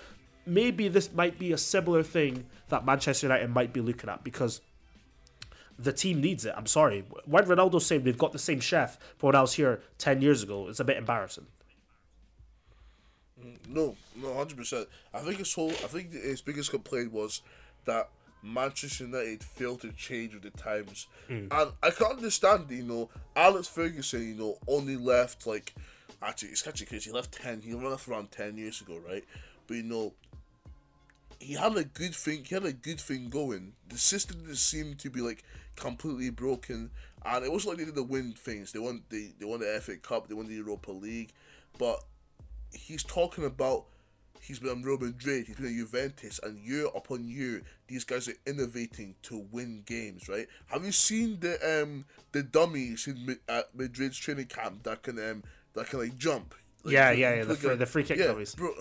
maybe 0.47 0.89
this 0.89 1.13
might 1.13 1.39
be 1.39 1.53
a 1.53 1.59
similar 1.59 2.03
thing 2.03 2.47
that 2.69 2.85
Manchester 2.85 3.27
United 3.27 3.51
might 3.51 3.73
be 3.73 3.81
looking 3.81 4.09
at 4.09 4.25
because 4.25 4.61
the 5.79 5.93
team 5.93 6.21
needs 6.21 6.45
it. 6.45 6.55
I'm 6.57 6.67
sorry. 6.67 7.05
When 7.27 7.45
Ronaldo's 7.45 7.87
saying 7.87 8.05
they've 8.05 8.17
got 8.17 8.33
the 8.33 8.39
same 8.39 8.61
chef 8.61 8.99
for 9.19 9.27
when 9.27 9.35
I 9.35 9.41
was 9.41 9.55
here 9.55 9.83
10 9.99 10.23
years 10.23 10.43
ago, 10.43 10.69
it's 10.69 10.81
a 10.81 10.85
bit 10.85 10.97
embarrassing. 10.97 11.47
Mm, 13.43 13.69
no, 13.69 13.97
no, 14.17 14.35
hundred 14.35 14.57
percent. 14.57 14.89
I 15.13 15.19
think 15.21 15.39
his 15.39 15.53
whole, 15.53 15.71
I 15.71 15.89
think 15.89 16.13
his 16.13 16.41
biggest 16.41 16.71
complaint 16.71 17.13
was 17.13 17.43
that 17.85 18.09
Manchester 18.45 19.05
United 19.05 19.43
failed 19.43 19.81
to 19.81 19.93
change 19.93 20.35
with 20.35 20.43
the 20.43 20.51
times. 20.51 21.07
Mm. 21.31 21.49
And 21.51 21.73
I 21.83 21.91
can 21.91 22.07
understand, 22.07 22.67
you 22.71 22.83
know, 22.83 23.09
Alex 23.35 23.67
Ferguson, 23.69 24.29
you 24.29 24.35
know, 24.35 24.59
only 24.69 24.97
left 24.97 25.47
like 25.47 25.75
actually 26.23 26.51
it's 26.51 26.67
actually 26.67 26.87
crazy. 26.87 27.11
He 27.11 27.17
left 27.17 27.33
ten. 27.33 27.63
He 27.63 27.75
left 27.75 28.09
around 28.09 28.31
ten 28.31 28.57
years 28.57 28.81
ago, 28.81 28.99
right? 29.09 29.25
But 29.67 29.77
you 29.79 29.83
know, 29.83 30.13
he 31.41 31.55
had 31.55 31.77
a 31.77 31.85
good 31.85 32.15
thing. 32.15 32.45
He 32.45 32.55
had 32.55 32.65
a 32.65 32.73
good 32.73 33.01
thing 33.01 33.29
going. 33.29 33.73
The 33.89 33.99
system 33.99 34.41
didn't 34.41 34.57
seem 34.57 34.95
to 34.97 35.11
be 35.11 35.21
like 35.21 35.43
completely 35.77 36.31
broken, 36.31 36.91
and 37.25 37.45
it 37.45 37.51
wasn't 37.51 37.71
like 37.71 37.79
they 37.79 37.91
didn't 37.93 38.09
win 38.09 38.33
things. 38.33 38.73
They 38.73 38.79
won 38.79 39.03
the 39.09 39.33
they 39.39 39.47
won 39.47 39.61
the 39.61 39.81
FA 39.81 39.97
Cup. 39.97 40.29
They 40.29 40.35
won 40.35 40.49
the 40.49 40.55
Europa 40.55 40.93
League, 40.93 41.33
but 41.79 42.03
he's 42.73 43.03
talking 43.03 43.45
about 43.45 43.87
He's 44.45 44.59
been 44.59 44.71
on 44.71 44.83
Real 44.83 44.99
Madrid. 44.99 45.47
He's 45.47 45.57
been 45.57 45.67
at 45.67 45.73
Juventus, 45.73 46.39
and 46.43 46.59
year 46.59 46.87
upon 46.95 47.27
year, 47.27 47.63
these 47.89 48.05
guys 48.05 48.29
are 48.29 48.35
innovating 48.47 49.15
to 49.23 49.47
win 49.51 49.83
games. 49.87 50.29
Right? 50.29 50.47
Have 50.67 50.85
you 50.85 50.93
seen 50.93 51.39
the 51.41 51.83
um 51.83 52.05
the 52.33 52.43
dummies 52.43 53.07
in 53.07 53.39
at 53.49 53.75
Madrid's 53.75 54.19
training 54.19 54.47
camp 54.47 54.83
that 54.83 55.03
can 55.03 55.19
um 55.19 55.43
that 55.75 55.89
can 55.89 56.01
like 56.01 56.19
jump? 56.19 56.55
Like, 56.85 56.93
yeah, 56.93 57.11
yeah, 57.13 57.35
yeah. 57.37 57.45
The, 57.45 57.55
free, 57.55 57.75
the 57.77 57.87
free 57.87 58.05
kick 58.05 58.19
yeah, 58.19 58.27
dummies, 58.27 58.55
bro. 58.55 58.75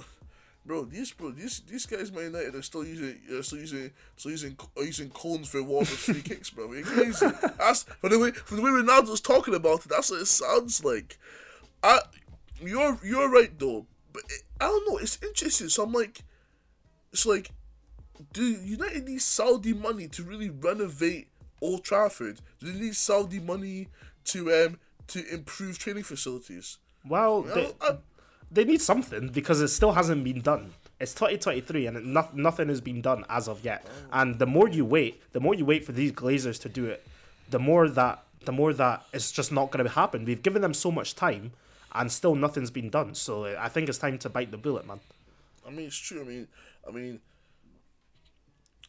Bro, 0.65 0.85
these 0.85 1.11
bro, 1.11 1.31
these 1.31 1.61
these 1.61 1.85
guys, 1.85 2.11
Man 2.11 2.25
United, 2.25 2.55
are 2.55 2.61
still 2.61 2.85
using, 2.85 3.19
are 3.31 3.43
still 3.43 3.59
using, 3.59 3.91
still 4.15 4.31
using, 4.31 4.57
using 4.77 5.09
cones 5.09 5.49
for 5.49 5.61
water 5.61 5.85
free 5.85 6.21
kicks, 6.23 6.49
bro. 6.49 6.71
You're 6.71 6.83
crazy. 6.83 7.25
That's 7.57 7.83
for 7.83 8.09
the 8.09 8.17
way 8.17 8.31
from 8.31 8.57
the 8.57 8.63
way 8.63 8.69
Ronaldo's 8.69 9.19
talking 9.19 9.55
about 9.55 9.85
it. 9.85 9.89
That's 9.89 10.09
what 10.09 10.21
it 10.21 10.27
sounds 10.27 10.83
like. 10.85 11.17
I, 11.83 11.99
you're 12.61 12.97
you're 13.03 13.29
right 13.29 13.57
though. 13.59 13.85
But 14.13 14.23
it, 14.29 14.43
I 14.61 14.67
don't 14.67 14.87
know. 14.87 14.97
It's 14.97 15.19
interesting. 15.21 15.69
So 15.69 15.83
I'm 15.83 15.91
like, 15.91 16.23
it's 17.11 17.25
like, 17.25 17.51
do 18.31 18.43
United 18.43 19.07
need 19.07 19.21
Saudi 19.21 19.73
money 19.73 20.07
to 20.09 20.23
really 20.23 20.49
renovate 20.49 21.27
Old 21.61 21.83
Trafford? 21.83 22.39
Do 22.59 22.71
they 22.71 22.79
need 22.79 22.95
Saudi 22.95 23.39
money 23.39 23.89
to 24.25 24.53
um 24.53 24.79
to 25.07 25.33
improve 25.33 25.79
training 25.79 26.03
facilities? 26.03 26.77
Well, 27.05 27.41
they, 27.41 27.71
I, 27.81 27.97
they 28.51 28.63
need 28.63 28.81
something 28.81 29.29
because 29.29 29.61
it 29.61 29.69
still 29.69 29.91
hasn't 29.91 30.23
been 30.23 30.41
done. 30.41 30.73
It's 30.99 31.13
2023 31.13 31.87
and 31.87 32.13
not, 32.13 32.37
nothing 32.37 32.69
has 32.69 32.79
been 32.79 33.01
done 33.01 33.25
as 33.29 33.49
of 33.49 33.65
yet. 33.65 33.85
Oh. 33.85 34.21
And 34.21 34.39
the 34.39 34.45
more 34.45 34.69
you 34.69 34.85
wait, 34.85 35.21
the 35.33 35.39
more 35.41 35.53
you 35.53 35.65
wait 35.65 35.85
for 35.85 35.91
these 35.91 36.13
Glazers 36.13 36.61
to 36.61 36.69
do 36.69 36.85
it, 36.85 37.05
the 37.49 37.59
more 37.59 37.89
that 37.89 38.23
the 38.45 38.51
more 38.51 38.73
that 38.73 39.05
it's 39.13 39.31
just 39.31 39.51
not 39.51 39.71
going 39.71 39.85
to 39.85 39.91
happen. 39.91 40.25
We've 40.25 40.43
given 40.43 40.61
them 40.61 40.73
so 40.73 40.91
much 40.91 41.15
time 41.15 41.51
and 41.93 42.11
still 42.11 42.35
nothing's 42.35 42.71
been 42.71 42.89
done. 42.89 43.15
So 43.15 43.45
I 43.45 43.69
think 43.69 43.89
it's 43.89 43.97
time 43.97 44.17
to 44.19 44.29
bite 44.29 44.51
the 44.51 44.57
bullet, 44.57 44.85
man. 44.87 44.99
I 45.65 45.69
mean, 45.69 45.87
it's 45.87 45.97
true. 45.97 46.21
I 46.21 46.25
mean, 46.25 46.47
I 46.87 46.91
mean, 46.91 47.19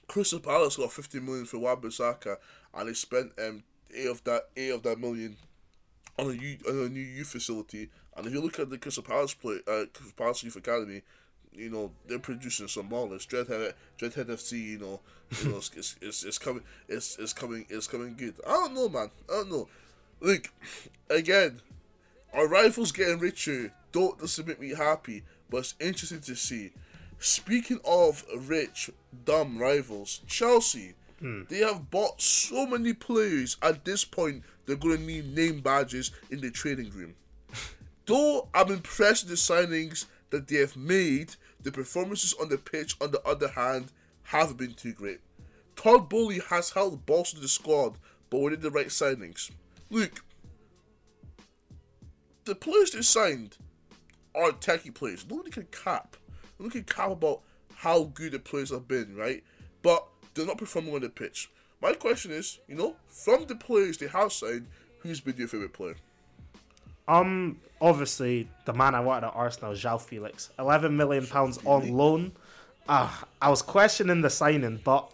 Crystal 0.09 0.41
Palace 0.41 0.77
got 0.77 0.93
fifty 0.93 1.21
million 1.21 1.45
for 1.45 1.59
Wan-Bissaka, 1.59 2.37
and 2.75 2.89
they 2.89 2.95
spent 2.95 3.33
um 3.39 3.63
eight 3.95 4.09
of 4.09 4.25
that 4.25 4.49
eight 4.57 4.71
of 4.71 4.83
that 4.83 4.99
million 4.99 5.37
on 6.19 6.31
a 6.31 6.35
new 6.35 6.57
on 6.69 6.87
a 6.87 6.89
new 6.89 7.01
youth 7.01 7.29
facility. 7.29 7.91
And 8.17 8.27
if 8.27 8.33
you 8.33 8.41
look 8.41 8.59
at 8.59 8.71
the 8.71 8.79
Crystal 8.79 9.03
Palace 9.03 9.35
play, 9.35 9.59
uh, 9.67 9.87
Crystal 9.93 10.13
Palace 10.17 10.45
Youth 10.45 10.57
Academy, 10.57 11.03
you 11.53 11.71
know 11.71 11.93
they're 12.07 12.19
producing 12.19 12.69
some 12.69 12.89
ballers. 12.89 13.27
Dreadhead, 13.27 13.75
Dreadhead 13.99 14.27
FC, 14.27 14.53
you 14.53 14.79
know, 14.79 15.01
you 15.43 15.51
know, 15.51 15.57
it's, 15.59 15.97
it's, 16.01 16.25
it's 16.25 16.39
coming, 16.39 16.63
it's, 16.89 17.19
it's 17.19 17.33
coming, 17.33 17.67
it's 17.69 17.87
coming 17.87 18.15
good. 18.17 18.35
I 18.47 18.51
don't 18.51 18.75
know, 18.75 18.89
man. 18.89 19.11
I 19.29 19.33
don't 19.33 19.51
know. 19.51 19.69
Like 20.21 20.53
again, 21.11 21.61
our 22.35 22.49
rivals 22.49 22.93
getting 22.93 23.19
richer 23.19 23.73
don't 23.93 24.19
just 24.21 24.45
make 24.47 24.61
me 24.61 24.71
happy, 24.71 25.23
but 25.51 25.59
it's 25.59 25.75
interesting 25.81 26.21
to 26.21 26.35
see. 26.35 26.73
Speaking 27.19 27.81
of 27.85 28.25
rich, 28.37 28.91
dumb 29.25 29.59
rivals, 29.59 30.21
Chelsea, 30.27 30.95
hmm. 31.21 31.43
they 31.49 31.59
have 31.59 31.91
bought 31.91 32.21
so 32.21 32.67
many 32.67 32.93
players 32.93 33.57
at 33.63 33.85
this 33.85 34.05
point 34.05 34.43
they're 34.67 34.77
going 34.77 34.99
to 34.99 35.03
need 35.03 35.35
name 35.35 35.61
badges 35.61 36.11
in 36.31 36.41
the 36.41 36.51
training 36.51 36.91
room. 36.91 37.15
Though 38.07 38.49
I'm 38.55 38.71
impressed 38.71 39.29
with 39.29 39.31
the 39.31 39.55
signings 39.55 40.07
that 40.31 40.49
they 40.49 40.57
have 40.57 40.77
made, 40.77 41.37
The 41.63 41.73
performances 41.73 42.35
on 42.35 42.51
the 42.51 42.59
pitch, 42.59 42.95
on 43.01 43.11
the 43.11 43.27
other 43.27 43.49
hand, 43.49 43.91
haven't 44.25 44.59
been 44.59 44.75
too 44.75 44.93
great. 44.93 45.21
Todd 45.77 46.11
Boehly 46.11 46.41
has 46.51 46.71
held 46.71 47.07
balls 47.07 47.33
to 47.33 47.41
the 47.41 47.49
squad, 47.49 47.95
but 48.29 48.39
we 48.41 48.51
did 48.51 48.61
the 48.61 48.71
right 48.71 48.89
signings. 48.89 49.51
Look, 49.89 50.23
the 52.45 52.55
players 52.55 52.91
they 52.91 53.03
signed 53.03 53.57
are 54.35 54.51
techie 54.51 54.95
players. 54.95 55.27
Nobody 55.29 55.51
can 55.51 55.67
cap. 55.71 56.17
Nobody 56.59 56.81
can 56.81 56.95
cap 56.95 57.11
about 57.11 57.41
how 57.75 58.05
good 58.15 58.33
the 58.33 58.39
players 58.39 58.71
have 58.71 58.89
been, 58.89 59.15
right? 59.15 59.43
But 59.83 60.07
they're 60.35 60.47
not 60.47 60.59
performing 60.59 60.95
on 60.95 61.03
the 61.03 61.09
pitch. 61.09 61.51
My 61.81 61.93
question 61.93 62.31
is, 62.31 62.59
you 62.67 62.75
know, 62.75 62.97
from 63.07 63.47
the 63.47 63.55
players 63.55 63.99
they 63.99 64.07
have 64.07 64.33
signed, 64.33 64.67
who's 64.99 65.21
been 65.21 65.37
your 65.37 65.49
favorite 65.49 65.73
player? 65.73 65.97
Um, 67.07 67.61
obviously 67.81 68.49
the 68.65 68.73
man 68.73 68.95
I 68.95 69.01
wanted 69.01 69.27
at 69.27 69.35
Arsenal, 69.35 69.75
João 69.75 70.01
Felix, 70.01 70.51
eleven 70.59 70.97
million 70.97 71.27
pounds 71.27 71.59
on 71.65 71.93
loan. 71.93 72.33
Ah, 72.89 73.23
uh, 73.23 73.27
I 73.43 73.51
was 73.51 73.63
questioning 73.63 74.23
the 74.23 74.31
signing, 74.31 74.81
but 74.83 75.11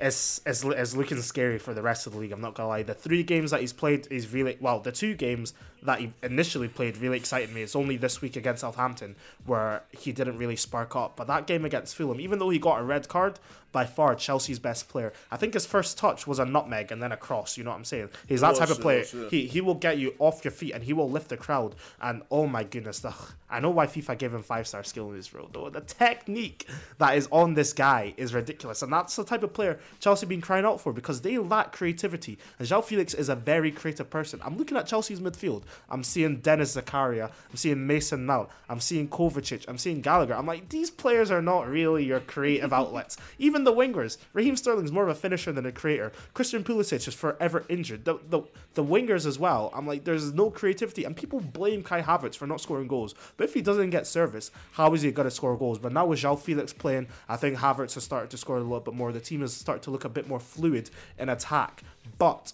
it's, 0.00 0.40
it's, 0.44 0.62
it's 0.64 0.94
looking 0.94 1.20
scary 1.22 1.58
for 1.58 1.72
the 1.72 1.82
rest 1.82 2.06
of 2.06 2.12
the 2.12 2.18
league. 2.18 2.32
I'm 2.32 2.40
not 2.40 2.54
gonna 2.54 2.68
lie. 2.68 2.82
The 2.82 2.94
three 2.94 3.22
games 3.22 3.50
that 3.50 3.60
he's 3.60 3.72
played 3.72 4.06
is 4.10 4.32
really 4.32 4.56
well. 4.60 4.80
The 4.80 4.92
two 4.92 5.14
games 5.14 5.54
that 5.82 6.00
he 6.00 6.12
initially 6.22 6.68
played 6.68 6.96
really 6.98 7.16
excited 7.16 7.54
me. 7.54 7.62
It's 7.62 7.76
only 7.76 7.96
this 7.96 8.20
week 8.20 8.36
against 8.36 8.60
Southampton 8.60 9.16
where 9.44 9.82
he 9.90 10.12
didn't 10.12 10.38
really 10.38 10.56
spark 10.56 10.94
up. 10.96 11.16
But 11.16 11.26
that 11.28 11.46
game 11.46 11.64
against 11.64 11.94
Fulham, 11.96 12.20
even 12.20 12.38
though 12.38 12.50
he 12.50 12.58
got 12.58 12.80
a 12.80 12.82
red 12.82 13.08
card, 13.08 13.38
by 13.72 13.84
far 13.84 14.14
Chelsea's 14.14 14.58
best 14.58 14.88
player. 14.88 15.12
I 15.30 15.36
think 15.36 15.54
his 15.54 15.66
first 15.66 15.98
touch 15.98 16.26
was 16.26 16.38
a 16.38 16.44
nutmeg 16.44 16.92
and 16.92 17.02
then 17.02 17.12
a 17.12 17.16
cross. 17.16 17.56
You 17.56 17.64
know 17.64 17.70
what 17.70 17.76
I'm 17.76 17.84
saying? 17.84 18.10
He's 18.26 18.40
that 18.40 18.56
type 18.56 18.70
of 18.70 18.80
player. 18.80 19.04
He 19.30 19.46
he 19.46 19.60
will 19.60 19.74
get 19.74 19.98
you 19.98 20.14
off 20.18 20.44
your 20.44 20.52
feet 20.52 20.72
and 20.72 20.82
he 20.82 20.92
will 20.92 21.10
lift 21.10 21.28
the 21.28 21.36
crowd. 21.36 21.74
And 22.00 22.22
oh 22.30 22.46
my 22.46 22.64
goodness, 22.64 23.00
the, 23.00 23.14
I 23.50 23.60
know 23.60 23.70
why 23.70 23.86
FIFA 23.86 24.18
gave 24.18 24.34
him 24.34 24.42
five 24.42 24.66
star 24.66 24.82
skill 24.82 25.10
in 25.10 25.16
this 25.16 25.32
role. 25.34 25.48
Though 25.52 25.70
the 25.70 25.80
technique 25.80 26.68
that 26.98 27.16
is 27.16 27.28
on 27.30 27.54
this 27.54 27.72
guy 27.72 28.14
is 28.16 28.34
ridiculous, 28.34 28.82
and 28.82 28.92
that's 28.92 29.14
the 29.16 29.24
type 29.24 29.42
of 29.42 29.52
player 29.52 29.78
Chelsea 30.00 30.26
been 30.26 30.40
crying 30.40 30.64
out 30.64 30.80
for 30.80 30.92
because 30.92 31.20
they 31.20 31.38
lack 31.38 31.72
creativity. 31.72 32.38
And 32.58 32.66
João 32.66 32.82
Felix 32.82 33.14
is 33.14 33.28
a 33.28 33.36
very 33.36 33.70
creative 33.70 34.10
person. 34.10 34.40
I'm 34.44 34.56
looking 34.56 34.76
at 34.76 34.86
Chelsea's 34.86 35.20
midfield. 35.20 35.62
I'm 35.90 36.02
seeing 36.02 36.38
Denis 36.38 36.76
Zakaria. 36.76 37.30
I'm 37.50 37.56
seeing 37.56 37.86
Mason 37.86 38.26
Mount. 38.26 38.48
I'm 38.68 38.80
seeing 38.80 39.08
Kovacic. 39.08 39.64
I'm 39.68 39.78
seeing 39.78 40.00
Gallagher. 40.00 40.34
I'm 40.34 40.46
like, 40.46 40.68
these 40.68 40.90
players 40.90 41.30
are 41.30 41.42
not 41.42 41.68
really 41.68 42.04
your 42.04 42.20
creative 42.20 42.72
outlets. 42.80 43.16
Even 43.38 43.55
the 43.64 43.72
wingers. 43.72 44.18
Raheem 44.32 44.56
Sterling's 44.56 44.92
more 44.92 45.04
of 45.04 45.08
a 45.08 45.14
finisher 45.14 45.52
than 45.52 45.66
a 45.66 45.72
creator. 45.72 46.12
Christian 46.34 46.64
Pulisic 46.64 47.06
is 47.06 47.14
forever 47.14 47.64
injured. 47.68 48.04
The, 48.04 48.18
the, 48.28 48.42
the 48.74 48.84
wingers 48.84 49.26
as 49.26 49.38
well. 49.38 49.70
I'm 49.74 49.86
like, 49.86 50.04
there's 50.04 50.32
no 50.32 50.50
creativity. 50.50 51.04
And 51.04 51.16
people 51.16 51.40
blame 51.40 51.82
Kai 51.82 52.02
Havertz 52.02 52.36
for 52.36 52.46
not 52.46 52.60
scoring 52.60 52.88
goals. 52.88 53.14
But 53.36 53.44
if 53.44 53.54
he 53.54 53.62
doesn't 53.62 53.90
get 53.90 54.06
service, 54.06 54.50
how 54.72 54.92
is 54.94 55.02
he 55.02 55.10
going 55.10 55.28
to 55.28 55.34
score 55.34 55.56
goals? 55.56 55.78
But 55.78 55.92
now 55.92 56.06
with 56.06 56.20
João 56.20 56.38
Felix 56.38 56.72
playing, 56.72 57.08
I 57.28 57.36
think 57.36 57.58
Havertz 57.58 57.94
has 57.94 58.04
started 58.04 58.30
to 58.30 58.36
score 58.36 58.56
a 58.56 58.60
little 58.60 58.80
bit 58.80 58.94
more. 58.94 59.12
The 59.12 59.20
team 59.20 59.40
has 59.40 59.52
started 59.52 59.82
to 59.84 59.90
look 59.90 60.04
a 60.04 60.08
bit 60.08 60.28
more 60.28 60.40
fluid 60.40 60.90
in 61.18 61.28
attack. 61.28 61.82
But 62.18 62.52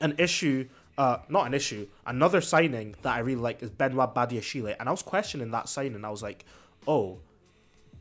an 0.00 0.14
issue 0.18 0.68
uh, 0.96 1.18
not 1.28 1.46
an 1.46 1.54
issue. 1.54 1.86
Another 2.06 2.40
signing 2.40 2.94
that 3.02 3.14
I 3.14 3.18
really 3.20 3.40
like 3.40 3.62
is 3.62 3.70
Benoit 3.70 4.14
Badiashile, 4.14 4.76
and 4.78 4.88
I 4.88 4.92
was 4.92 5.02
questioning 5.02 5.50
that 5.50 5.68
signing. 5.68 6.04
I 6.04 6.10
was 6.10 6.22
like, 6.22 6.44
oh, 6.86 7.18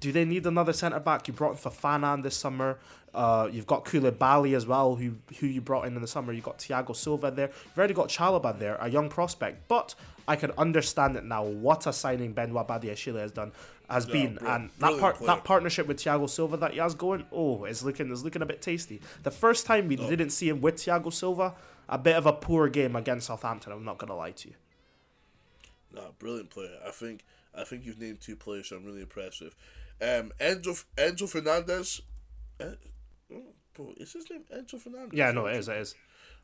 do 0.03 0.11
they 0.11 0.25
need 0.25 0.45
another 0.45 0.73
centre 0.73 0.99
back? 0.99 1.29
You 1.29 1.33
brought 1.33 1.51
in 1.51 1.57
Fofana 1.57 2.21
this 2.21 2.35
summer. 2.35 2.77
Uh, 3.13 3.47
you've 3.49 3.65
got 3.65 3.85
Koulibaly 3.85 4.53
as 4.53 4.65
well, 4.65 4.95
who 4.95 5.13
who 5.39 5.47
you 5.47 5.61
brought 5.61 5.87
in 5.87 5.95
in 5.95 6.01
the 6.01 6.07
summer. 6.07 6.33
You've 6.33 6.43
got 6.43 6.59
Thiago 6.59 6.93
Silva 6.93 7.31
there. 7.31 7.47
You've 7.47 7.77
already 7.77 7.93
got 7.93 8.09
Chalobah 8.09 8.59
there, 8.59 8.75
a 8.81 8.89
young 8.89 9.07
prospect. 9.07 9.69
But 9.69 9.95
I 10.27 10.35
can 10.35 10.51
understand 10.57 11.15
it 11.15 11.23
now. 11.23 11.43
What 11.45 11.87
a 11.87 11.93
signing 11.93 12.33
Benoit 12.33 12.67
Badiashile 12.67 13.19
has 13.19 13.31
done 13.31 13.53
has 13.89 14.07
yeah, 14.07 14.13
been, 14.13 14.35
bro, 14.35 14.49
and 14.49 14.69
that 14.79 14.99
part 14.99 15.19
that 15.19 15.43
partnership 15.45 15.87
with 15.87 15.97
Thiago 15.97 16.29
Silva 16.29 16.57
that 16.57 16.73
he 16.73 16.79
has 16.79 16.95
going, 16.95 17.25
oh, 17.31 17.63
it's 17.63 17.81
looking 17.81 18.11
it's 18.11 18.23
looking 18.23 18.41
a 18.41 18.45
bit 18.45 18.61
tasty. 18.61 18.99
The 19.23 19.31
first 19.31 19.65
time 19.65 19.87
we 19.87 19.97
oh. 19.97 20.09
didn't 20.09 20.31
see 20.31 20.49
him 20.49 20.59
with 20.59 20.75
Thiago 20.75 21.13
Silva, 21.13 21.53
a 21.87 21.97
bit 21.97 22.17
of 22.17 22.25
a 22.25 22.33
poor 22.33 22.67
game 22.67 22.97
against 22.97 23.27
Southampton. 23.27 23.71
I'm 23.71 23.85
not 23.85 23.99
gonna 23.99 24.17
lie 24.17 24.31
to 24.31 24.49
you. 24.49 24.55
Nah, 25.95 26.11
brilliant 26.19 26.49
player. 26.49 26.77
I 26.85 26.91
think 26.91 27.23
I 27.55 27.63
think 27.63 27.85
you've 27.85 27.99
named 27.99 28.19
two 28.19 28.35
players 28.35 28.69
I'm 28.73 28.83
really 28.83 29.01
impressed 29.01 29.41
with. 29.41 29.55
Um, 30.03 30.31
Enzo 30.39 30.83
Enzo 30.97 31.29
Fernandez. 31.29 32.01
Uh, 32.59 32.65
bro, 33.73 33.93
is 33.97 34.13
his 34.13 34.29
name 34.29 34.43
Enzo 34.53 34.79
Fernandez? 34.79 35.17
Yeah, 35.17 35.31
no, 35.31 35.45
it 35.45 35.55
is. 35.55 35.69
It 35.69 35.77
is. 35.77 35.95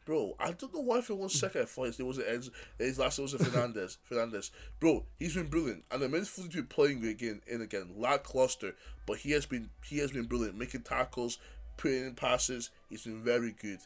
Bro, 0.06 0.36
I 0.40 0.54
don't 0.54 0.74
know 0.74 0.80
why 0.80 1.02
for 1.02 1.16
one 1.16 1.30
second 1.30 1.62
I 1.62 1.66
thought 1.66 1.88
his 1.88 2.00
name 2.00 2.08
was 2.08 2.18
Enzo. 2.20 2.52
His 2.78 2.98
last 2.98 3.20
name 3.20 3.28
was 3.32 3.34
Fernandez. 3.34 3.98
Fernandez. 4.04 4.52
Bro, 4.80 5.06
he's 5.20 5.36
been 5.36 5.48
brilliant, 5.48 5.84
and 5.92 6.02
the 6.02 6.08
midfield 6.08 6.54
been 6.54 6.68
playing 6.68 7.06
again 7.06 7.42
and 7.52 7.62
again, 7.62 7.90
lackluster, 7.98 8.76
but 9.06 9.18
he 9.18 9.32
has 9.32 9.46
been 9.46 9.70
he 9.86 9.98
has 9.98 10.12
been 10.12 10.26
brilliant, 10.26 10.58
making 10.58 10.82
tackles, 10.82 11.38
putting 11.78 12.06
in 12.06 12.16
passes. 12.16 12.70
He's 12.90 13.04
been 13.04 13.22
very 13.22 13.56
good. 13.62 13.80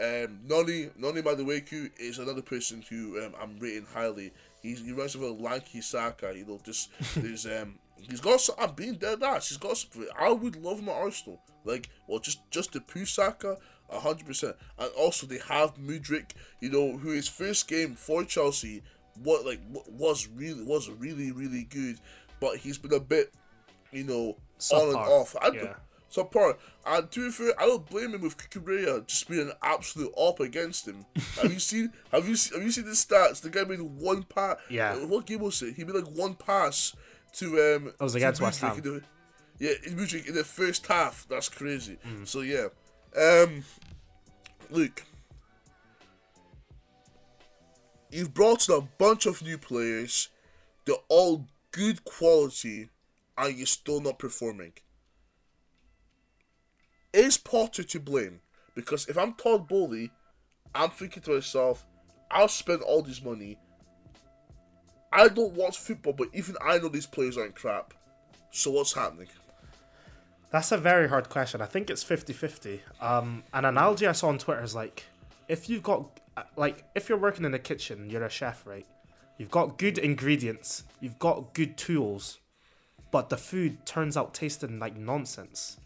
Um, 0.00 0.40
Noni 0.46 0.90
Noni 0.96 1.22
Madueke 1.22 1.90
is 1.98 2.18
another 2.18 2.42
person 2.42 2.82
who 2.88 3.22
um, 3.22 3.34
I'm 3.40 3.58
rating 3.58 3.86
highly. 3.92 4.32
He's, 4.62 4.80
he 4.80 4.92
me 4.92 5.02
of 5.02 5.22
a 5.22 5.30
lanky 5.30 5.80
Saka. 5.80 6.32
You 6.36 6.46
know, 6.46 6.60
just 6.64 6.90
there's 7.16 7.46
um 7.46 7.78
he's 8.02 8.20
got 8.20 8.40
some. 8.40 8.56
I'm 8.58 8.74
being 8.74 8.94
dead 8.94 9.22
ass. 9.22 9.48
He's 9.48 9.58
got 9.58 9.76
some. 9.76 10.06
I 10.18 10.30
would 10.30 10.56
love 10.56 10.80
him 10.80 10.88
at 10.88 10.96
Arsenal. 10.96 11.40
Like, 11.64 11.88
well, 12.06 12.18
just 12.18 12.38
just 12.50 12.72
the 12.72 12.80
Pusaka, 12.80 13.06
Saka, 13.08 13.56
hundred 13.90 14.26
percent. 14.26 14.56
And 14.78 14.90
also 14.96 15.26
they 15.26 15.38
have 15.48 15.76
Mudryk. 15.76 16.32
You 16.60 16.70
know, 16.70 16.96
who 16.96 17.10
his 17.10 17.28
first 17.28 17.68
game 17.68 17.94
for 17.94 18.24
Chelsea, 18.24 18.82
what 19.22 19.44
like 19.44 19.60
was 19.88 20.28
really 20.28 20.62
was 20.62 20.90
really 20.90 21.32
really 21.32 21.64
good, 21.64 21.98
but 22.40 22.56
he's 22.56 22.78
been 22.78 22.94
a 22.94 23.00
bit, 23.00 23.32
you 23.92 24.04
know, 24.04 24.36
on 24.72 24.88
and 24.88 24.96
off. 24.96 25.36
I, 25.40 25.50
yeah 25.52 25.74
subpar. 26.10 26.56
And 26.86 27.10
to 27.10 27.26
be 27.26 27.30
fair, 27.30 27.52
I 27.58 27.66
don't 27.66 27.88
blame 27.88 28.14
him 28.14 28.22
with 28.22 28.36
Cucurella 28.36 29.06
just 29.06 29.28
being 29.28 29.48
an 29.48 29.52
absolute 29.62 30.12
op 30.16 30.40
against 30.40 30.88
him. 30.88 31.04
have 31.40 31.52
you 31.52 31.58
seen? 31.58 31.92
Have 32.12 32.28
you 32.28 32.36
seen? 32.36 32.58
Have 32.58 32.64
you 32.64 32.72
seen 32.72 32.84
the 32.86 32.92
stats? 32.92 33.40
The 33.40 33.50
guy 33.50 33.64
made 33.64 33.80
one 33.80 34.22
pass. 34.22 34.56
Yeah. 34.70 34.94
What 35.04 35.26
game 35.26 35.40
was 35.40 35.60
it? 35.62 35.74
He 35.74 35.84
made 35.84 35.94
like 35.94 36.16
one 36.16 36.34
pass 36.34 36.94
to 37.34 37.76
um. 37.76 37.92
I 38.00 38.04
was 38.04 38.14
against 38.14 38.40
West 38.40 38.60
Ham. 38.60 38.80
The, 38.80 39.02
yeah, 39.58 39.72
in 39.86 39.98
in 39.98 40.34
the 40.34 40.44
first 40.44 40.86
half. 40.86 41.26
That's 41.28 41.48
crazy. 41.48 41.98
Mm. 42.06 42.26
So 42.26 42.40
yeah, 42.40 42.68
um, 43.16 43.64
look. 44.70 45.04
You've 48.10 48.32
brought 48.32 48.68
in 48.68 48.74
a 48.74 48.80
bunch 48.80 49.26
of 49.26 49.42
new 49.42 49.58
players. 49.58 50.28
They're 50.86 50.96
all 51.08 51.44
good 51.72 52.04
quality, 52.04 52.88
and 53.36 53.56
you're 53.56 53.66
still 53.66 54.00
not 54.00 54.18
performing. 54.18 54.72
Is 57.12 57.36
Potter 57.36 57.82
to 57.82 58.00
blame? 58.00 58.40
Because 58.74 59.06
if 59.08 59.18
I'm 59.18 59.34
Todd 59.34 59.68
Boehly, 59.68 60.10
I'm 60.74 60.90
thinking 60.90 61.22
to 61.24 61.32
myself, 61.32 61.84
I'll 62.30 62.48
spend 62.48 62.82
all 62.82 63.02
this 63.02 63.22
money. 63.22 63.58
I 65.12 65.28
don't 65.28 65.54
watch 65.54 65.78
football, 65.78 66.12
but 66.12 66.28
even 66.32 66.56
I 66.64 66.78
know 66.78 66.88
these 66.88 67.06
players 67.06 67.38
aren't 67.38 67.54
crap. 67.54 67.94
So 68.50 68.70
what's 68.70 68.92
happening? 68.92 69.28
That's 70.50 70.72
a 70.72 70.78
very 70.78 71.08
hard 71.08 71.28
question. 71.28 71.60
I 71.60 71.66
think 71.66 71.90
it's 71.90 72.02
50 72.02 72.32
50. 72.32 72.80
Um, 73.00 73.42
an 73.52 73.64
analogy 73.64 74.06
I 74.06 74.12
saw 74.12 74.28
on 74.28 74.38
Twitter 74.38 74.62
is 74.62 74.74
like, 74.74 75.04
if 75.48 75.68
you've 75.68 75.82
got, 75.82 76.20
like, 76.56 76.84
if 76.94 77.08
you're 77.08 77.18
working 77.18 77.44
in 77.44 77.52
the 77.52 77.58
kitchen, 77.58 78.08
you're 78.08 78.24
a 78.24 78.30
chef, 78.30 78.66
right? 78.66 78.86
You've 79.36 79.50
got 79.50 79.78
good 79.78 79.98
ingredients, 79.98 80.84
you've 81.00 81.18
got 81.18 81.54
good 81.54 81.76
tools, 81.76 82.38
but 83.10 83.28
the 83.28 83.36
food 83.36 83.84
turns 83.86 84.16
out 84.16 84.34
tasting 84.34 84.78
like 84.78 84.96
nonsense 84.96 85.78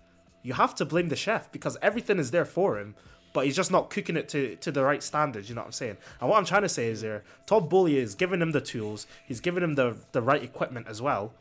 you 0.42 0.54
have 0.54 0.74
to 0.76 0.84
blame 0.84 1.08
the 1.08 1.16
chef 1.16 1.50
because 1.52 1.76
everything 1.80 2.18
is 2.18 2.30
there 2.30 2.44
for 2.44 2.78
him, 2.78 2.94
but 3.32 3.44
he's 3.44 3.56
just 3.56 3.70
not 3.70 3.90
cooking 3.90 4.16
it 4.16 4.28
to, 4.30 4.56
to 4.56 4.70
the 4.70 4.84
right 4.84 5.02
standards. 5.02 5.48
You 5.48 5.54
know 5.54 5.62
what 5.62 5.66
I'm 5.66 5.72
saying? 5.72 5.96
And 6.20 6.28
what 6.28 6.38
I'm 6.38 6.44
trying 6.44 6.62
to 6.62 6.68
say 6.68 6.88
is 6.88 7.00
there, 7.00 7.24
Todd 7.46 7.68
Boehly 7.68 7.96
is 7.96 8.14
giving 8.14 8.42
him 8.42 8.52
the 8.52 8.60
tools, 8.60 9.06
he's 9.26 9.40
giving 9.40 9.62
him 9.62 9.74
the 9.74 9.96
the 10.12 10.22
right 10.22 10.42
equipment 10.42 10.86
as 10.88 11.00
well. 11.00 11.32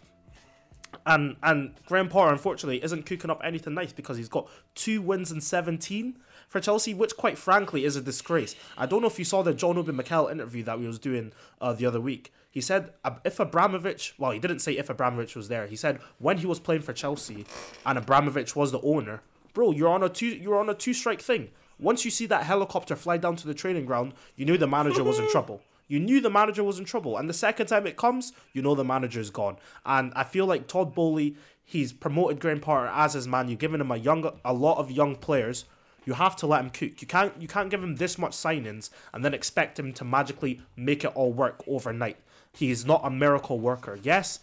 And 1.05 1.35
and 1.41 1.73
Graham 1.85 2.09
Potter 2.09 2.31
unfortunately 2.31 2.83
isn't 2.83 3.05
cooking 3.05 3.29
up 3.29 3.41
anything 3.43 3.73
nice 3.73 3.93
because 3.93 4.17
he's 4.17 4.29
got 4.29 4.49
two 4.75 5.01
wins 5.01 5.31
in 5.31 5.41
17 5.41 6.17
for 6.47 6.59
Chelsea, 6.59 6.93
which 6.93 7.15
quite 7.15 7.37
frankly 7.37 7.85
is 7.85 7.95
a 7.95 8.01
disgrace. 8.01 8.55
I 8.77 8.85
don't 8.85 9.01
know 9.01 9.07
if 9.07 9.17
you 9.17 9.25
saw 9.25 9.41
the 9.41 9.53
John 9.53 9.77
Obi 9.77 9.93
Mikel 9.93 10.27
interview 10.27 10.63
that 10.63 10.79
we 10.79 10.87
was 10.87 10.99
doing 10.99 11.31
uh, 11.61 11.73
the 11.73 11.85
other 11.85 12.01
week. 12.01 12.33
He 12.49 12.59
said 12.59 12.91
if 13.23 13.39
Abramovich, 13.39 14.13
well, 14.17 14.31
he 14.31 14.39
didn't 14.39 14.59
say 14.59 14.77
if 14.77 14.89
Abramovich 14.89 15.35
was 15.35 15.47
there. 15.47 15.67
He 15.67 15.77
said 15.77 15.99
when 16.19 16.37
he 16.37 16.45
was 16.45 16.59
playing 16.59 16.81
for 16.81 16.93
Chelsea 16.93 17.45
and 17.85 17.97
Abramovich 17.97 18.55
was 18.55 18.73
the 18.73 18.81
owner, 18.81 19.21
bro, 19.53 19.71
you're 19.71 19.89
on 19.89 20.03
a 20.03 20.09
two 20.09 20.27
you're 20.27 20.59
on 20.59 20.69
a 20.69 20.73
two 20.73 20.93
strike 20.93 21.21
thing. 21.21 21.49
Once 21.81 22.05
you 22.05 22.11
see 22.11 22.25
that 22.27 22.43
helicopter 22.43 22.95
fly 22.95 23.17
down 23.17 23.35
to 23.35 23.47
the 23.47 23.53
training 23.53 23.85
ground, 23.85 24.13
you 24.37 24.45
knew 24.45 24.57
the 24.57 24.67
manager 24.67 25.03
was 25.03 25.19
in 25.19 25.29
trouble. 25.31 25.61
You 25.87 25.99
knew 25.99 26.21
the 26.21 26.29
manager 26.29 26.63
was 26.63 26.79
in 26.79 26.85
trouble, 26.85 27.17
and 27.17 27.27
the 27.27 27.33
second 27.33 27.67
time 27.67 27.85
it 27.85 27.97
comes, 27.97 28.31
you 28.53 28.61
know 28.61 28.75
the 28.75 28.85
manager's 28.85 29.29
gone. 29.29 29.57
And 29.85 30.13
I 30.15 30.23
feel 30.23 30.45
like 30.45 30.67
Todd 30.67 30.95
Boehly, 30.95 31.35
he's 31.65 31.91
promoted 31.91 32.39
Graham 32.39 32.61
Potter 32.61 32.89
as 32.93 33.13
his 33.13 33.27
man. 33.27 33.49
You've 33.49 33.59
given 33.59 33.81
him 33.81 33.91
a 33.91 33.97
young, 33.97 34.31
a 34.45 34.53
lot 34.53 34.77
of 34.77 34.89
young 34.89 35.17
players 35.17 35.65
you 36.05 36.13
have 36.13 36.35
to 36.37 36.47
let 36.47 36.61
him 36.61 36.69
cook. 36.69 37.01
You 37.01 37.07
can't 37.07 37.33
you 37.39 37.47
can't 37.47 37.69
give 37.69 37.83
him 37.83 37.95
this 37.95 38.17
much 38.17 38.31
signings 38.31 38.89
and 39.13 39.23
then 39.23 39.33
expect 39.33 39.77
him 39.77 39.93
to 39.93 40.03
magically 40.03 40.61
make 40.75 41.03
it 41.03 41.11
all 41.15 41.31
work 41.31 41.63
overnight. 41.67 42.17
He 42.53 42.71
is 42.71 42.85
not 42.85 43.01
a 43.03 43.09
miracle 43.09 43.59
worker. 43.59 43.99
Yes, 44.01 44.39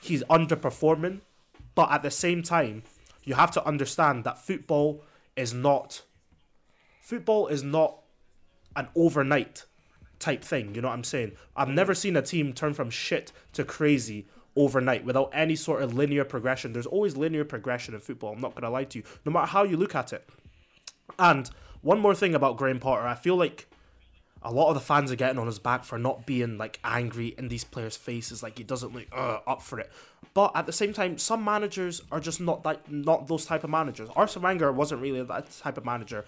he's 0.00 0.22
underperforming, 0.24 1.20
But 1.74 1.90
at 1.90 2.02
the 2.02 2.10
same 2.10 2.42
time, 2.42 2.84
you 3.24 3.34
have 3.34 3.50
to 3.52 3.64
understand 3.66 4.24
that 4.24 4.38
football 4.38 5.04
is 5.36 5.52
not 5.52 6.02
football 7.10 7.48
is 7.48 7.64
not 7.64 7.98
an 8.76 8.86
overnight 8.94 9.64
type 10.20 10.44
thing. 10.44 10.76
You 10.76 10.80
know 10.80 10.88
what 10.88 10.94
I'm 10.94 11.02
saying? 11.02 11.32
I've 11.56 11.68
never 11.68 11.92
seen 11.92 12.16
a 12.16 12.22
team 12.22 12.52
turn 12.52 12.72
from 12.72 12.88
shit 12.88 13.32
to 13.54 13.64
crazy 13.64 14.28
overnight 14.54 15.04
without 15.04 15.30
any 15.32 15.56
sort 15.56 15.82
of 15.82 15.92
linear 15.92 16.24
progression. 16.24 16.72
There's 16.72 16.86
always 16.86 17.16
linear 17.16 17.44
progression 17.44 17.94
in 17.94 18.00
football. 18.00 18.32
I'm 18.32 18.40
not 18.40 18.54
gonna 18.54 18.70
lie 18.70 18.84
to 18.84 18.98
you, 18.98 19.04
no 19.24 19.32
matter 19.32 19.48
how 19.48 19.64
you 19.64 19.76
look 19.76 19.96
at 19.96 20.12
it. 20.12 20.28
And 21.18 21.50
one 21.82 21.98
more 21.98 22.14
thing 22.14 22.34
about 22.34 22.56
Graham 22.56 22.78
Potter, 22.78 23.06
I 23.06 23.16
feel 23.16 23.34
like 23.34 23.66
a 24.42 24.52
lot 24.52 24.68
of 24.68 24.74
the 24.74 24.80
fans 24.80 25.12
are 25.12 25.16
getting 25.16 25.38
on 25.38 25.46
his 25.46 25.58
back 25.58 25.84
for 25.84 25.98
not 25.98 26.26
being 26.26 26.56
like 26.56 26.78
angry 26.84 27.34
in 27.36 27.48
these 27.48 27.64
players' 27.64 27.96
faces, 27.96 28.42
like 28.42 28.58
he 28.58 28.64
doesn't 28.64 28.94
look 28.94 29.06
uh, 29.12 29.40
up 29.46 29.62
for 29.62 29.78
it. 29.80 29.90
But 30.32 30.52
at 30.54 30.66
the 30.66 30.72
same 30.72 30.92
time, 30.92 31.18
some 31.18 31.44
managers 31.44 32.02
are 32.10 32.20
just 32.20 32.40
not 32.40 32.62
that, 32.62 32.90
not 32.90 33.26
those 33.26 33.44
type 33.44 33.64
of 33.64 33.70
managers. 33.70 34.08
Arsene 34.16 34.42
Wenger 34.42 34.72
wasn't 34.72 35.02
really 35.02 35.22
that 35.22 35.50
type 35.58 35.76
of 35.76 35.84
manager, 35.84 36.24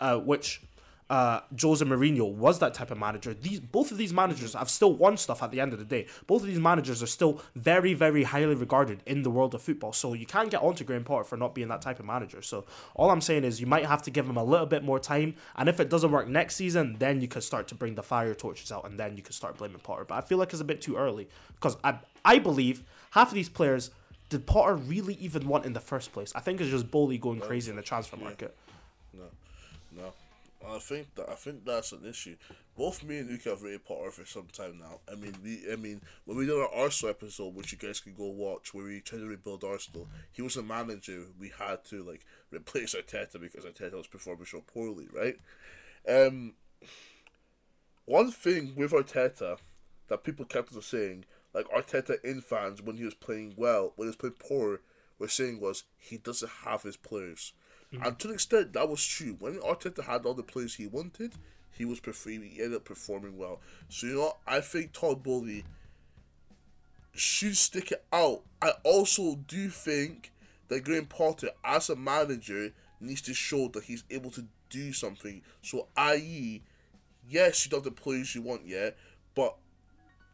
uh, 0.00 0.18
which 0.18 0.62
uh, 1.12 1.42
Jose 1.60 1.84
Mourinho 1.84 2.32
was 2.32 2.58
that 2.60 2.72
type 2.72 2.90
of 2.90 2.96
manager. 2.96 3.34
These 3.34 3.60
both 3.60 3.92
of 3.92 3.98
these 3.98 4.14
managers 4.14 4.54
have 4.54 4.70
still 4.70 4.94
won 4.94 5.18
stuff 5.18 5.42
at 5.42 5.50
the 5.50 5.60
end 5.60 5.74
of 5.74 5.78
the 5.78 5.84
day. 5.84 6.06
Both 6.26 6.40
of 6.40 6.48
these 6.48 6.58
managers 6.58 7.02
are 7.02 7.06
still 7.06 7.42
very, 7.54 7.92
very 7.92 8.22
highly 8.22 8.54
regarded 8.54 9.02
in 9.04 9.22
the 9.22 9.30
world 9.30 9.54
of 9.54 9.60
football. 9.60 9.92
So 9.92 10.14
you 10.14 10.24
can't 10.24 10.50
get 10.50 10.62
onto 10.62 10.84
Graham 10.84 11.04
Potter 11.04 11.24
for 11.24 11.36
not 11.36 11.54
being 11.54 11.68
that 11.68 11.82
type 11.82 12.00
of 12.00 12.06
manager. 12.06 12.40
So 12.40 12.64
all 12.94 13.10
I'm 13.10 13.20
saying 13.20 13.44
is 13.44 13.60
you 13.60 13.66
might 13.66 13.84
have 13.84 14.00
to 14.04 14.10
give 14.10 14.26
him 14.26 14.38
a 14.38 14.42
little 14.42 14.64
bit 14.64 14.84
more 14.84 14.98
time. 14.98 15.34
And 15.54 15.68
if 15.68 15.80
it 15.80 15.90
doesn't 15.90 16.10
work 16.10 16.28
next 16.28 16.56
season, 16.56 16.96
then 16.98 17.20
you 17.20 17.28
could 17.28 17.42
start 17.42 17.68
to 17.68 17.74
bring 17.74 17.94
the 17.94 18.02
fire 18.02 18.32
torches 18.32 18.72
out, 18.72 18.86
and 18.86 18.98
then 18.98 19.18
you 19.18 19.22
could 19.22 19.34
start 19.34 19.58
blaming 19.58 19.80
Potter. 19.80 20.06
But 20.06 20.14
I 20.14 20.22
feel 20.22 20.38
like 20.38 20.54
it's 20.54 20.62
a 20.62 20.64
bit 20.64 20.80
too 20.80 20.96
early 20.96 21.28
because 21.56 21.76
I 21.84 21.98
I 22.24 22.38
believe 22.38 22.84
half 23.10 23.28
of 23.28 23.34
these 23.34 23.50
players 23.50 23.90
did 24.30 24.46
Potter 24.46 24.76
really 24.76 25.14
even 25.16 25.46
want 25.46 25.66
in 25.66 25.74
the 25.74 25.80
first 25.80 26.10
place? 26.14 26.32
I 26.34 26.40
think 26.40 26.58
it's 26.62 26.70
just 26.70 26.90
Boehly 26.90 27.18
going 27.18 27.40
crazy 27.40 27.68
in 27.70 27.76
the 27.76 27.82
transfer 27.82 28.16
market. 28.16 28.56
No. 28.56 28.71
I 30.68 30.78
think 30.78 31.14
that 31.16 31.28
I 31.28 31.34
think 31.34 31.64
that's 31.64 31.92
an 31.92 32.04
issue. 32.06 32.36
Both 32.76 33.04
me 33.04 33.18
and 33.18 33.30
Luke 33.30 33.44
have 33.44 33.62
rated 33.62 33.84
Potter 33.84 34.10
for 34.10 34.24
some 34.24 34.46
time 34.52 34.78
now. 34.78 35.00
I 35.10 35.14
mean, 35.14 35.34
we 35.42 35.64
I 35.70 35.76
mean 35.76 36.00
when 36.24 36.36
we 36.36 36.46
did 36.46 36.58
our 36.58 36.72
Arsenal 36.74 37.10
episode, 37.10 37.54
which 37.54 37.72
you 37.72 37.78
guys 37.78 38.00
can 38.00 38.14
go 38.14 38.26
watch, 38.26 38.72
where 38.72 38.84
we 38.84 39.00
tried 39.00 39.18
to 39.18 39.26
rebuild 39.26 39.64
Arsenal, 39.64 40.08
he 40.32 40.42
was 40.42 40.56
a 40.56 40.62
manager. 40.62 41.24
We 41.38 41.52
had 41.58 41.84
to 41.86 42.02
like 42.02 42.24
replace 42.50 42.94
Arteta 42.94 43.40
because 43.40 43.64
Arteta 43.64 43.94
was 43.94 44.06
performing 44.06 44.46
so 44.46 44.60
poorly, 44.60 45.08
right? 45.12 45.36
Um, 46.08 46.54
one 48.04 48.30
thing 48.30 48.74
with 48.76 48.92
Arteta 48.92 49.58
that 50.08 50.24
people 50.24 50.44
kept 50.44 50.74
on 50.74 50.82
saying, 50.82 51.24
like 51.54 51.68
Arteta 51.68 52.22
in 52.24 52.40
fans 52.40 52.82
when 52.82 52.96
he 52.96 53.04
was 53.04 53.14
playing 53.14 53.54
well, 53.56 53.92
when 53.96 54.06
he 54.06 54.10
was 54.10 54.16
playing 54.16 54.36
poor, 54.38 54.80
were 55.18 55.28
saying 55.28 55.60
was 55.60 55.84
he 55.96 56.16
doesn't 56.16 56.50
have 56.64 56.82
his 56.82 56.96
players. 56.96 57.52
And 58.00 58.18
to 58.18 58.28
an 58.28 58.34
extent, 58.34 58.72
that 58.72 58.88
was 58.88 59.04
true. 59.04 59.36
When 59.38 59.58
Arteta 59.58 60.04
had 60.04 60.24
all 60.24 60.34
the 60.34 60.42
players 60.42 60.74
he 60.74 60.86
wanted, 60.86 61.32
he 61.70 61.84
was 61.84 62.00
performing. 62.00 62.50
He 62.50 62.62
ended 62.62 62.76
up 62.76 62.84
performing 62.84 63.36
well. 63.36 63.60
So 63.88 64.06
you 64.06 64.14
know, 64.14 64.36
I 64.46 64.60
think 64.60 64.92
Todd 64.92 65.22
Boehly 65.22 65.64
should 67.14 67.56
stick 67.56 67.92
it 67.92 68.04
out. 68.12 68.42
I 68.60 68.72
also 68.84 69.36
do 69.46 69.68
think 69.68 70.32
that 70.68 70.84
Graham 70.84 71.06
Potter, 71.06 71.50
as 71.64 71.90
a 71.90 71.96
manager, 71.96 72.72
needs 73.00 73.20
to 73.22 73.34
show 73.34 73.68
that 73.68 73.84
he's 73.84 74.04
able 74.10 74.30
to 74.30 74.46
do 74.70 74.92
something. 74.92 75.42
So, 75.60 75.88
i.e., 75.96 76.62
yes, 77.28 77.64
you 77.64 77.70
don't 77.70 77.84
have 77.84 77.94
the 77.94 78.00
players 78.00 78.34
you 78.34 78.42
want 78.42 78.66
yet, 78.66 78.96
but 79.34 79.56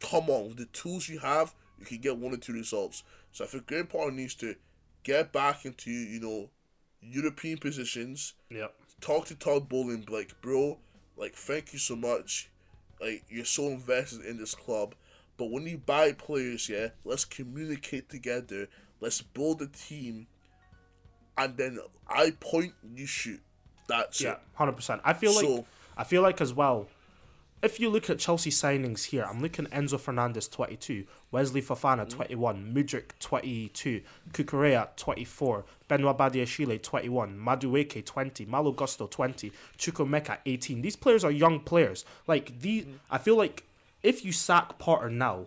come 0.00 0.30
on, 0.30 0.48
with 0.48 0.58
the 0.58 0.66
tools 0.66 1.08
you 1.08 1.18
have, 1.18 1.54
you 1.78 1.86
can 1.86 1.98
get 1.98 2.16
one 2.16 2.34
or 2.34 2.36
two 2.36 2.52
results. 2.52 3.02
So, 3.32 3.44
I 3.44 3.48
think 3.48 3.66
Graham 3.66 3.86
Potter 3.86 4.12
needs 4.12 4.34
to 4.36 4.54
get 5.02 5.32
back 5.32 5.64
into 5.64 5.90
you 5.90 6.20
know 6.20 6.50
European 7.00 7.58
positions. 7.58 8.34
Yep. 8.50 8.74
Talk 9.00 9.26
to 9.26 9.34
Todd 9.34 9.68
Boehly 9.68 9.94
and 9.94 10.10
like, 10.10 10.40
bro, 10.40 10.78
like, 11.16 11.34
thank 11.34 11.72
you 11.72 11.78
so 11.78 11.96
much. 11.96 12.50
Like, 13.00 13.24
you're 13.28 13.44
so 13.44 13.68
invested 13.68 14.24
in 14.24 14.38
this 14.38 14.54
club. 14.54 14.94
But 15.36 15.50
when 15.50 15.66
you 15.66 15.78
buy 15.78 16.12
players, 16.12 16.68
yeah, 16.68 16.88
let's 17.04 17.24
communicate 17.24 18.08
together. 18.08 18.68
Let's 19.00 19.22
build 19.22 19.62
a 19.62 19.68
team. 19.68 20.26
And 21.36 21.56
then 21.56 21.78
I 22.08 22.32
point, 22.40 22.74
you 22.94 23.06
shoot. 23.06 23.40
That's 23.86 24.20
Yeah, 24.20 24.32
it. 24.32 24.38
hundred 24.54 24.72
percent. 24.72 25.00
I 25.04 25.12
feel 25.12 25.34
like 25.34 25.64
I 25.96 26.04
feel 26.04 26.22
like 26.22 26.40
as 26.40 26.52
well. 26.52 26.88
If 27.60 27.80
you 27.80 27.90
look 27.90 28.08
at 28.08 28.20
Chelsea 28.20 28.50
signings 28.50 29.06
here, 29.06 29.24
I'm 29.28 29.42
looking 29.42 29.66
Enzo 29.66 29.98
Fernandez 29.98 30.46
22, 30.46 31.04
Wesley 31.32 31.60
Fofana 31.60 32.04
hmm. 32.04 32.16
21, 32.16 32.72
Mudryk 32.72 33.18
22, 33.18 34.00
Cucurella 34.30 34.94
24, 34.94 35.64
Benoit 35.88 36.16
Badiashile 36.16 36.80
21, 36.80 37.36
Madueke 37.36 38.04
20, 38.04 38.44
Malo 38.46 38.70
Gusto 38.70 39.08
20, 39.08 39.50
Chukwuemeka 39.76 40.38
18. 40.46 40.82
These 40.82 40.94
players 40.94 41.24
are 41.24 41.32
young 41.32 41.58
players. 41.58 42.04
Like 42.28 42.60
the, 42.60 42.82
hmm. 42.82 42.92
I 43.10 43.18
feel 43.18 43.36
like 43.36 43.64
if 44.04 44.24
you 44.24 44.30
sack 44.30 44.78
Potter 44.78 45.10
now, 45.10 45.46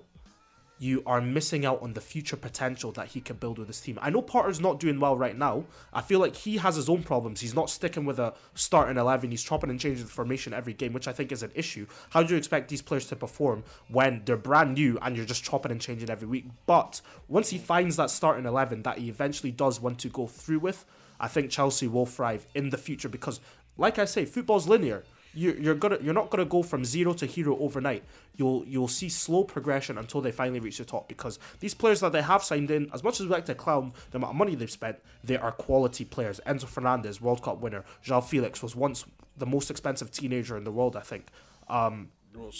you 0.82 1.04
are 1.06 1.22
missing 1.22 1.64
out 1.64 1.80
on 1.84 1.94
the 1.94 2.02
future 2.02 2.36
potential 2.36 2.92
that 2.92 3.10
he 3.10 3.22
could 3.22 3.40
build 3.40 3.60
with 3.60 3.68
his 3.68 3.80
team. 3.80 4.00
I 4.02 4.10
know 4.10 4.24
Potter's 4.24 4.60
not 4.60 4.80
doing 4.80 5.00
well 5.00 5.16
right 5.16 5.38
now. 5.38 5.66
I 5.94 6.02
feel 6.02 6.20
like 6.20 6.36
he 6.36 6.58
has 6.58 6.76
his 6.76 6.90
own 6.90 7.04
problems. 7.04 7.40
He's 7.40 7.54
not 7.54 7.70
sticking 7.70 8.04
with 8.04 8.18
a 8.18 8.34
starting 8.56 8.98
11. 8.98 9.30
He's 9.30 9.44
chopping 9.44 9.70
and 9.70 9.80
changing 9.80 10.06
the 10.06 10.12
formation 10.12 10.56
every 10.56 10.74
game, 10.74 10.92
which 10.92 11.08
I 11.08 11.14
think 11.14 11.32
is 11.32 11.44
an 11.44 11.52
issue. 11.54 11.86
How 12.10 12.24
do 12.24 12.34
you 12.34 12.38
expect 12.38 12.68
these 12.68 12.82
players 12.82 13.06
to 13.10 13.16
perform 13.16 13.64
when 13.90 14.24
they're 14.26 14.38
brand 14.38 14.74
new 14.74 14.98
and 15.04 15.16
you're 15.16 15.24
just 15.24 15.44
chopping 15.44 15.72
and 15.72 15.80
changing 15.80 16.10
every 16.10 16.28
week? 16.28 16.48
But 16.66 17.00
once 17.28 17.52
he 17.52 17.60
finds 17.60 17.96
that 17.98 18.10
starting 18.10 18.48
11 18.48 18.82
that 18.82 18.98
he 18.98 19.08
eventually 19.08 19.52
does 19.52 19.80
want 19.80 20.00
to 20.00 20.10
go 20.10 20.26
through 20.26 20.60
with, 20.60 20.84
I 21.20 21.28
think 21.28 21.52
Chelsea 21.52 21.88
will 21.88 22.08
thrive 22.08 22.48
in 22.56 22.72
the 22.72 22.78
future 22.80 23.08
because, 23.08 23.40
like 23.78 24.00
I 24.00 24.06
say, 24.06 24.26
football's 24.26 24.68
linear 24.68 25.04
you, 25.34 25.58
you're 25.60 25.76
gonna 25.76 25.98
you're 26.02 26.14
not 26.14 26.30
gonna 26.30 26.46
go 26.46 26.64
from 26.64 26.84
zero 26.84 27.14
to 27.14 27.26
hero 27.26 27.58
overnight. 27.60 28.04
You'll 28.36 28.64
you'll 28.66 28.88
see 28.88 29.10
slow 29.10 29.44
progression 29.44 29.98
until 29.98 30.22
they 30.22 30.32
finally 30.32 30.60
reach 30.60 30.78
the 30.78 30.86
top 30.86 31.08
because 31.08 31.40
these 31.60 31.74
players 31.74 32.00
that 32.02 32.12
they 32.12 32.22
have 32.22 32.44
signed 32.44 32.72
in, 32.72 32.90
as 32.94 33.04
much 33.04 33.20
as 33.20 33.26
we 33.26 33.32
like 33.32 33.46
to 33.46 33.56
clown 33.56 33.94
the 34.12 34.18
amount 34.18 34.32
of 34.32 34.38
money 34.38 34.56
they've 34.56 34.70
spent, 34.70 34.98
they 35.24 35.38
are 35.38 35.52
quality 35.52 36.06
players. 36.06 36.40
Enzo 36.46 36.66
Fernandez, 36.66 37.22
World 37.22 37.42
Cup 37.42 37.60
winner. 37.62 37.84
Joao 38.02 38.22
Felix 38.22 38.62
was 38.62 38.76
once 38.76 39.06
the 39.38 39.46
most 39.46 39.72
expensive 39.72 40.12
teenager 40.12 40.58
in 40.58 40.64
the 40.64 40.72
world, 40.72 40.96
I 40.96 41.02
think. 41.02 41.28
Um, 41.70 42.10
Well, 42.36 42.52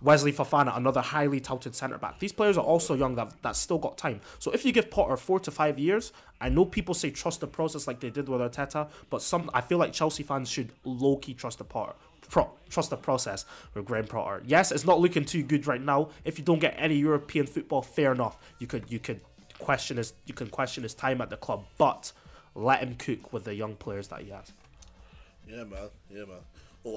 Wesley 0.00 0.32
Fofana, 0.32 0.76
another 0.76 1.00
highly 1.00 1.40
touted 1.40 1.74
centre 1.74 1.98
back. 1.98 2.18
These 2.18 2.32
players 2.32 2.56
are 2.56 2.64
also 2.64 2.94
young 2.94 3.16
that 3.16 3.32
that's 3.42 3.58
still 3.58 3.78
got 3.78 3.98
time. 3.98 4.20
So 4.38 4.52
if 4.52 4.64
you 4.64 4.72
give 4.72 4.90
Potter 4.90 5.16
four 5.16 5.40
to 5.40 5.50
five 5.50 5.78
years, 5.78 6.12
I 6.40 6.48
know 6.48 6.64
people 6.64 6.94
say 6.94 7.10
trust 7.10 7.40
the 7.40 7.46
process 7.46 7.86
like 7.86 8.00
they 8.00 8.10
did 8.10 8.28
with 8.28 8.40
Arteta, 8.40 8.88
but 9.10 9.22
some 9.22 9.50
I 9.54 9.60
feel 9.60 9.78
like 9.78 9.92
Chelsea 9.92 10.22
fans 10.22 10.48
should 10.48 10.70
low 10.84 11.16
key 11.16 11.34
trust 11.34 11.58
the 11.58 11.64
Potter. 11.64 11.94
Pro, 12.30 12.50
trust 12.68 12.90
the 12.90 12.96
process 12.96 13.46
with 13.74 13.86
Graham 13.86 14.06
Potter. 14.06 14.42
Yes, 14.46 14.70
it's 14.70 14.84
not 14.84 15.00
looking 15.00 15.24
too 15.24 15.42
good 15.42 15.66
right 15.66 15.80
now. 15.80 16.10
If 16.24 16.38
you 16.38 16.44
don't 16.44 16.58
get 16.58 16.74
any 16.76 16.96
European 16.96 17.46
football, 17.46 17.80
fair 17.80 18.12
enough. 18.12 18.36
You 18.58 18.66
could 18.66 18.84
you 18.88 18.98
could 18.98 19.20
question 19.58 19.96
his 19.96 20.12
you 20.26 20.34
can 20.34 20.48
question 20.48 20.82
his 20.82 20.94
time 20.94 21.20
at 21.20 21.30
the 21.30 21.36
club, 21.36 21.64
but 21.78 22.12
let 22.54 22.80
him 22.80 22.94
cook 22.96 23.32
with 23.32 23.44
the 23.44 23.54
young 23.54 23.76
players 23.76 24.08
that 24.08 24.20
he 24.20 24.30
has. 24.30 24.52
Yeah, 25.48 25.64
man. 25.64 25.88
Yeah, 26.10 26.24
man. 26.26 26.40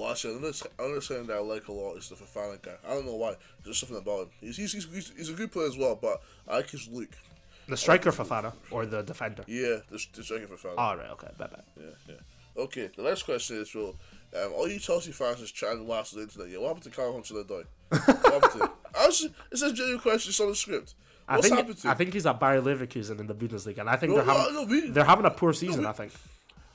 Oh, 0.00 0.10
actually, 0.10 0.36
another, 0.36 0.52
another 0.78 1.00
signing 1.00 1.26
that 1.26 1.36
I 1.36 1.40
like 1.40 1.68
a 1.68 1.72
lot 1.72 1.96
is 1.96 2.08
the 2.08 2.14
Fofana 2.14 2.60
guy. 2.62 2.72
I 2.86 2.94
don't 2.94 3.04
know 3.06 3.16
why. 3.16 3.34
There's 3.64 3.78
something 3.78 3.98
about 3.98 4.22
him. 4.22 4.28
He's, 4.40 4.56
he's, 4.56 4.72
he's, 4.72 5.12
he's 5.16 5.28
a 5.28 5.32
good 5.34 5.52
player 5.52 5.66
as 5.66 5.76
well, 5.76 5.98
but 6.00 6.22
I 6.48 6.56
like 6.56 6.70
his 6.70 6.88
look. 6.88 7.08
The 7.68 7.76
striker 7.76 8.10
Fofana 8.10 8.52
or 8.70 8.86
the 8.86 9.02
defender. 9.02 9.44
Yeah, 9.46 9.78
the, 9.90 10.04
the 10.14 10.22
striker 10.24 10.46
Fofana. 10.46 10.74
All 10.78 10.96
right, 10.96 11.10
okay, 11.10 11.28
bye 11.38 11.46
bye. 11.46 11.60
Yeah, 11.78 11.84
yeah. 12.08 12.62
Okay, 12.64 12.90
the 12.96 13.02
next 13.02 13.22
question 13.24 13.56
is, 13.58 13.74
well, 13.74 13.94
um, 14.36 14.52
all 14.54 14.68
you 14.68 14.78
Chelsea 14.78 15.12
fans 15.12 15.40
is 15.40 15.50
chatting 15.52 15.86
last 15.88 16.12
on 16.14 16.18
the 16.20 16.24
internet. 16.24 16.48
Yeah, 16.50 16.58
what 16.58 16.68
happened 16.68 16.84
to 16.84 16.90
Carl 16.90 17.14
Hudson 17.14 17.36
Odoi? 17.44 17.64
What 17.88 18.00
happened 18.32 18.52
to 18.52 18.58
him? 18.64 18.70
I 18.98 19.06
was, 19.06 19.28
it's 19.50 19.62
a 19.62 19.72
genuine 19.72 20.00
question. 20.00 20.30
It's 20.30 20.40
on 20.40 20.48
the 20.48 20.54
script. 20.56 20.94
I 21.28 21.36
What's 21.36 21.48
think 21.48 21.58
happened 21.58 21.78
to 21.78 21.88
I 21.88 21.94
think 21.94 22.12
he's 22.12 22.26
at 22.26 22.38
Bayer 22.40 22.60
Leverkusen 22.60 23.20
in 23.20 23.26
the 23.26 23.34
Bundesliga, 23.34 23.78
and 23.78 23.88
I 23.90 23.96
think 23.96 24.10
No, 24.12 24.16
they're 24.18 24.26
no, 24.26 24.32
having 24.40 24.54
no, 24.54 24.62
we- 24.64 24.90
they're 24.90 25.04
having 25.04 25.24
a 25.24 25.30
poor 25.30 25.52
season. 25.52 25.82
we- 25.82 25.86
I 25.86 25.92
think. 25.92 26.12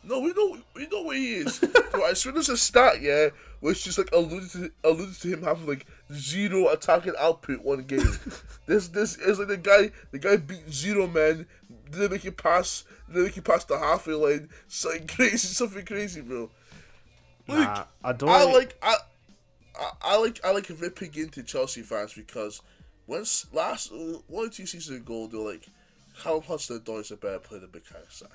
No, 0.08 0.20
we 0.20 0.32
know 0.32 0.58
we 0.74 0.88
know 0.88 1.04
where 1.04 1.18
he 1.18 1.34
is. 1.36 1.60
Bro, 1.92 2.06
I 2.06 2.14
swear 2.14 2.34
there's 2.34 2.48
a 2.48 2.56
stat, 2.56 3.02
yeah, 3.02 3.30
which 3.60 3.84
just 3.84 3.98
like 3.98 4.10
alluded 4.14 4.50
to 4.52 4.72
alluded 4.84 5.16
to 5.16 5.28
him 5.28 5.44
having 5.44 5.68
like 5.68 5.86
zero 6.14 6.70
attacking 6.70 7.14
output 7.20 7.62
one 7.62 7.84
game. 7.84 8.10
this 8.68 8.88
this 8.88 9.18
is 9.18 9.38
like 9.38 9.50
the 9.50 9.58
guy 9.58 9.92
the 10.12 10.20
guy 10.20 10.38
beat 10.38 10.72
zero 10.72 11.08
men, 11.08 11.46
didn't 11.92 12.12
make 12.12 12.24
it 12.24 12.38
pass 12.38 12.86
didn't 13.08 13.24
make 13.26 13.38
it 13.38 13.44
past 13.44 13.68
the 13.68 13.78
halfway 13.78 14.14
line. 14.14 14.50
Something 14.70 15.08
crazy, 15.08 15.48
something 15.50 15.86
crazy, 15.86 16.22
bro. 16.22 16.50
Look, 17.48 17.58
Nah, 17.60 17.84
I 18.02 18.14
don't. 18.14 18.30
I 18.30 18.44
like 18.44 18.78
I, 18.82 18.96
I 19.78 19.92
I 20.02 20.18
like 20.18 20.40
I 20.46 20.52
like 20.52 20.70
ripping 20.80 21.16
into 21.16 21.44
Chelsea 21.44 21.82
fans 21.82 22.14
because 22.14 22.62
once 23.08 23.46
last 23.52 23.92
one 23.92 24.48
or 24.48 24.50
two 24.50 24.66
seasons 24.66 25.02
ago 25.02 25.28
they're 25.28 25.42
like, 25.42 25.68
Callum 26.22 26.44
Hudson-Odoi 26.44 27.02
is 27.02 27.12
a 27.12 27.18
better 27.18 27.40
player 27.40 27.62
than 27.62 27.70
Bukayo 27.70 28.10
Saka. 28.10 28.34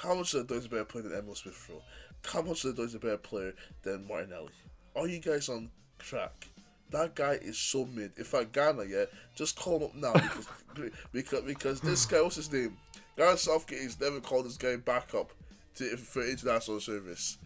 Callum 0.00 0.18
Hudson-Odoi 0.18 0.58
is 0.58 0.66
a 0.66 0.68
better 0.68 0.84
player 0.84 1.04
than 1.04 1.18
Emile 1.18 1.34
Smith 1.34 1.70
Rowe. 1.70 1.82
Callum 2.22 2.48
Hudson-Odoi 2.48 2.84
is 2.84 2.94
a 2.94 2.98
better 2.98 3.16
player 3.16 3.54
than 3.82 4.06
Martinelli. 4.06 4.52
Are 4.94 5.06
you 5.06 5.18
guys 5.18 5.48
on 5.48 5.70
track? 5.98 6.48
That 6.90 7.14
guy 7.14 7.32
is 7.32 7.58
so 7.58 7.86
mid. 7.86 8.12
In 8.16 8.24
fact, 8.24 8.52
Ghana, 8.52 8.84
yeah, 8.84 9.06
just 9.34 9.56
call 9.56 9.78
him 9.78 9.84
up 9.84 9.94
now 9.94 10.12
because 10.12 10.48
because 11.12 11.42
because 11.42 11.80
this 11.80 12.06
guy, 12.06 12.22
what's 12.22 12.36
his 12.36 12.52
name? 12.52 12.76
Gareth 13.16 13.40
Southgate 13.40 13.82
has 13.82 14.00
never 14.00 14.20
called 14.20 14.46
this 14.46 14.56
guy 14.56 14.76
back 14.76 15.14
up 15.14 15.32
to, 15.76 15.96
for 15.96 16.24
international 16.24 16.80
service. 16.80 17.38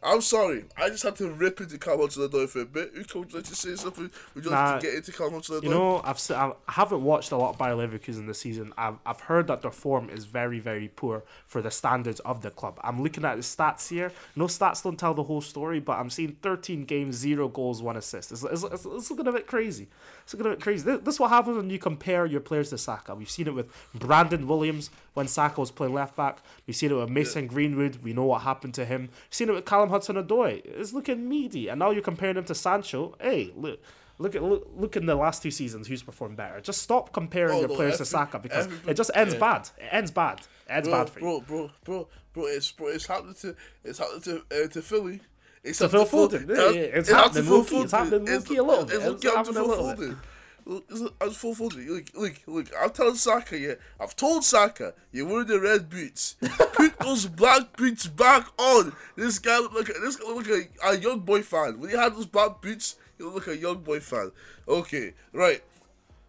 I'm 0.00 0.20
sorry. 0.20 0.64
I 0.76 0.88
just 0.90 1.02
had 1.02 1.16
to 1.16 1.28
rip 1.28 1.60
into 1.60 1.76
Carl 1.76 2.00
Hudson-Odoi 2.00 2.48
for 2.48 2.60
a 2.60 2.64
bit. 2.64 2.92
You 2.94 3.04
like 3.32 3.44
to 3.44 3.54
say 3.56 3.74
something? 3.74 4.10
Would 4.34 4.44
you 4.44 4.50
Nah, 4.50 4.72
like 4.72 4.80
to 4.80 4.86
get 4.86 4.94
into 4.94 5.12
Carl 5.12 5.30
Hudson-Odoi? 5.30 5.64
You 5.64 5.70
know, 5.70 6.00
I've 6.04 6.20
I 6.30 6.52
haven't 6.68 7.02
watched 7.02 7.32
a 7.32 7.36
lot 7.36 7.50
of 7.50 7.58
Bayer 7.58 7.74
Leverkusen 7.74 8.26
this 8.26 8.38
season. 8.40 8.72
I've, 8.78 8.94
I've 9.04 9.20
heard 9.20 9.48
that 9.48 9.62
their 9.62 9.72
form 9.72 10.08
is 10.08 10.24
very 10.24 10.60
very 10.60 10.88
poor 10.88 11.24
for 11.46 11.60
the 11.62 11.70
standards 11.70 12.20
of 12.20 12.42
the 12.42 12.50
club. 12.50 12.78
I'm 12.84 13.02
looking 13.02 13.24
at 13.24 13.36
the 13.36 13.42
stats 13.42 13.88
here. 13.88 14.12
No 14.36 14.46
stats 14.46 14.84
don't 14.84 14.98
tell 14.98 15.14
the 15.14 15.24
whole 15.24 15.40
story, 15.40 15.80
but 15.80 15.98
I'm 15.98 16.10
seeing 16.10 16.36
13 16.42 16.84
games, 16.84 17.16
zero 17.16 17.48
goals, 17.48 17.82
one 17.82 17.96
assist. 17.96 18.30
It's, 18.30 18.44
it's, 18.44 18.62
it's, 18.62 18.84
it's 18.86 19.10
looking 19.10 19.26
a 19.26 19.32
bit 19.32 19.46
crazy. 19.48 19.88
It's 20.22 20.32
looking 20.32 20.46
a 20.46 20.54
bit 20.54 20.60
crazy. 20.62 20.84
This, 20.84 21.00
this 21.00 21.14
is 21.14 21.20
what 21.20 21.30
happens 21.30 21.56
when 21.56 21.70
you 21.70 21.78
compare 21.78 22.24
your 22.24 22.40
players 22.40 22.70
to 22.70 22.78
Saka. 22.78 23.14
We've 23.16 23.28
seen 23.30 23.48
it 23.48 23.54
with 23.54 23.68
Brandon 23.94 24.46
Williams 24.46 24.90
when 25.18 25.28
Saka 25.28 25.60
was 25.60 25.70
playing 25.70 25.92
left 25.92 26.16
back. 26.16 26.38
We've 26.66 26.74
seen 26.76 26.90
it 26.90 26.94
with 26.94 27.10
Mason 27.10 27.46
Greenwood. 27.48 27.96
We 28.02 28.12
know 28.12 28.24
what 28.24 28.42
happened 28.42 28.74
to 28.74 28.84
him. 28.84 29.02
We've 29.12 29.34
seen 29.34 29.48
it 29.48 29.52
with 29.52 29.64
Callum 29.66 29.90
Hudson-Odoi. 29.90 30.62
It's 30.64 30.92
looking 30.92 31.28
meaty, 31.28 31.68
and 31.68 31.78
now 31.80 31.90
you're 31.90 32.02
comparing 32.02 32.36
him 32.36 32.44
to 32.44 32.54
Sancho. 32.54 33.14
Hey, 33.20 33.52
look. 33.56 33.80
Look 34.20 34.34
at 34.34 34.42
look, 34.42 34.66
look 34.74 34.96
in 34.96 35.06
the 35.06 35.14
last 35.14 35.44
two 35.44 35.52
seasons 35.52 35.86
who's 35.86 36.02
performed 36.02 36.36
better. 36.36 36.60
Just 36.60 36.82
stop 36.82 37.12
comparing 37.12 37.54
Oh, 37.56 37.60
your 37.60 37.68
players 37.68 37.98
to 37.98 38.04
Saka 38.04 38.40
because 38.40 38.64
everybody- 38.66 38.90
it 38.90 38.94
just 38.94 39.12
ends 39.14 39.34
yeah. 39.34 39.40
bad. 39.40 39.70
It 39.78 39.88
ends 39.92 40.10
bad. 40.10 40.40
It 40.40 40.46
ends 40.70 40.88
bro, 40.88 40.98
bad 40.98 41.10
for 41.10 41.18
you. 41.20 41.24
bro, 41.24 41.40
bro, 41.46 41.70
bro, 41.84 42.08
bro, 42.32 42.44
it's 42.46 42.72
bro, 42.72 42.88
it's 42.88 43.06
happening 43.06 43.34
to 43.42 43.54
it's 43.84 43.98
happening 44.00 44.22
to 44.22 44.64
uh, 44.64 44.66
to 44.66 44.82
Philly. 44.82 45.20
It's 45.62 45.78
To 45.78 45.88
Phil 45.88 46.04
Foden. 46.04 46.48
Yeah, 46.48 46.70
yeah, 46.70 46.98
it's 46.98 47.08
happening 47.10 47.48
low-key. 47.48 47.80
It's 47.82 47.92
happening 47.92 48.28
a 48.28 48.32
little 48.62 48.84
bit. 48.84 48.96
It's, 48.96 49.04
It's 49.06 49.24
it's 49.24 49.34
happening 49.36 49.56
a 49.56 49.60
Phil 49.60 49.68
little 49.68 49.86
bit. 49.94 49.98
Foden. 49.98 50.08
Look, 50.08 50.18
it's- 50.18 50.24
It's 50.68 51.36
Phil 51.36 51.54
Foden. 51.54 51.88
Look, 51.88 52.04
look, 52.14 52.34
look. 52.46 52.66
I'm 52.78 52.90
telling 52.90 53.14
Saka, 53.14 53.58
yeah. 53.58 53.74
I've 53.98 54.14
told 54.14 54.44
Saka, 54.44 54.92
you're 55.12 55.26
wearing 55.26 55.46
the 55.46 55.58
red 55.60 55.88
boots. 55.88 56.36
Put 56.74 56.98
those 56.98 57.26
black 57.26 57.74
boots 57.76 58.06
back 58.06 58.46
on. 58.58 58.92
This 59.16 59.38
guy 59.38 59.58
look 59.58 59.72
like 59.72 59.88
a, 59.88 59.94
this 60.00 60.16
guy 60.16 60.28
look 60.28 60.46
like 60.46 60.70
a, 60.84 60.88
a 60.88 60.98
young 60.98 61.20
boy 61.20 61.40
fan. 61.42 61.80
When 61.80 61.88
he 61.90 61.96
had 61.96 62.14
those 62.14 62.26
black 62.26 62.60
boots, 62.60 62.96
he 63.16 63.24
looked 63.24 63.46
like 63.46 63.56
a 63.56 63.60
young 63.60 63.78
boy 63.78 64.00
fan. 64.00 64.30
Okay, 64.68 65.14
right. 65.32 65.62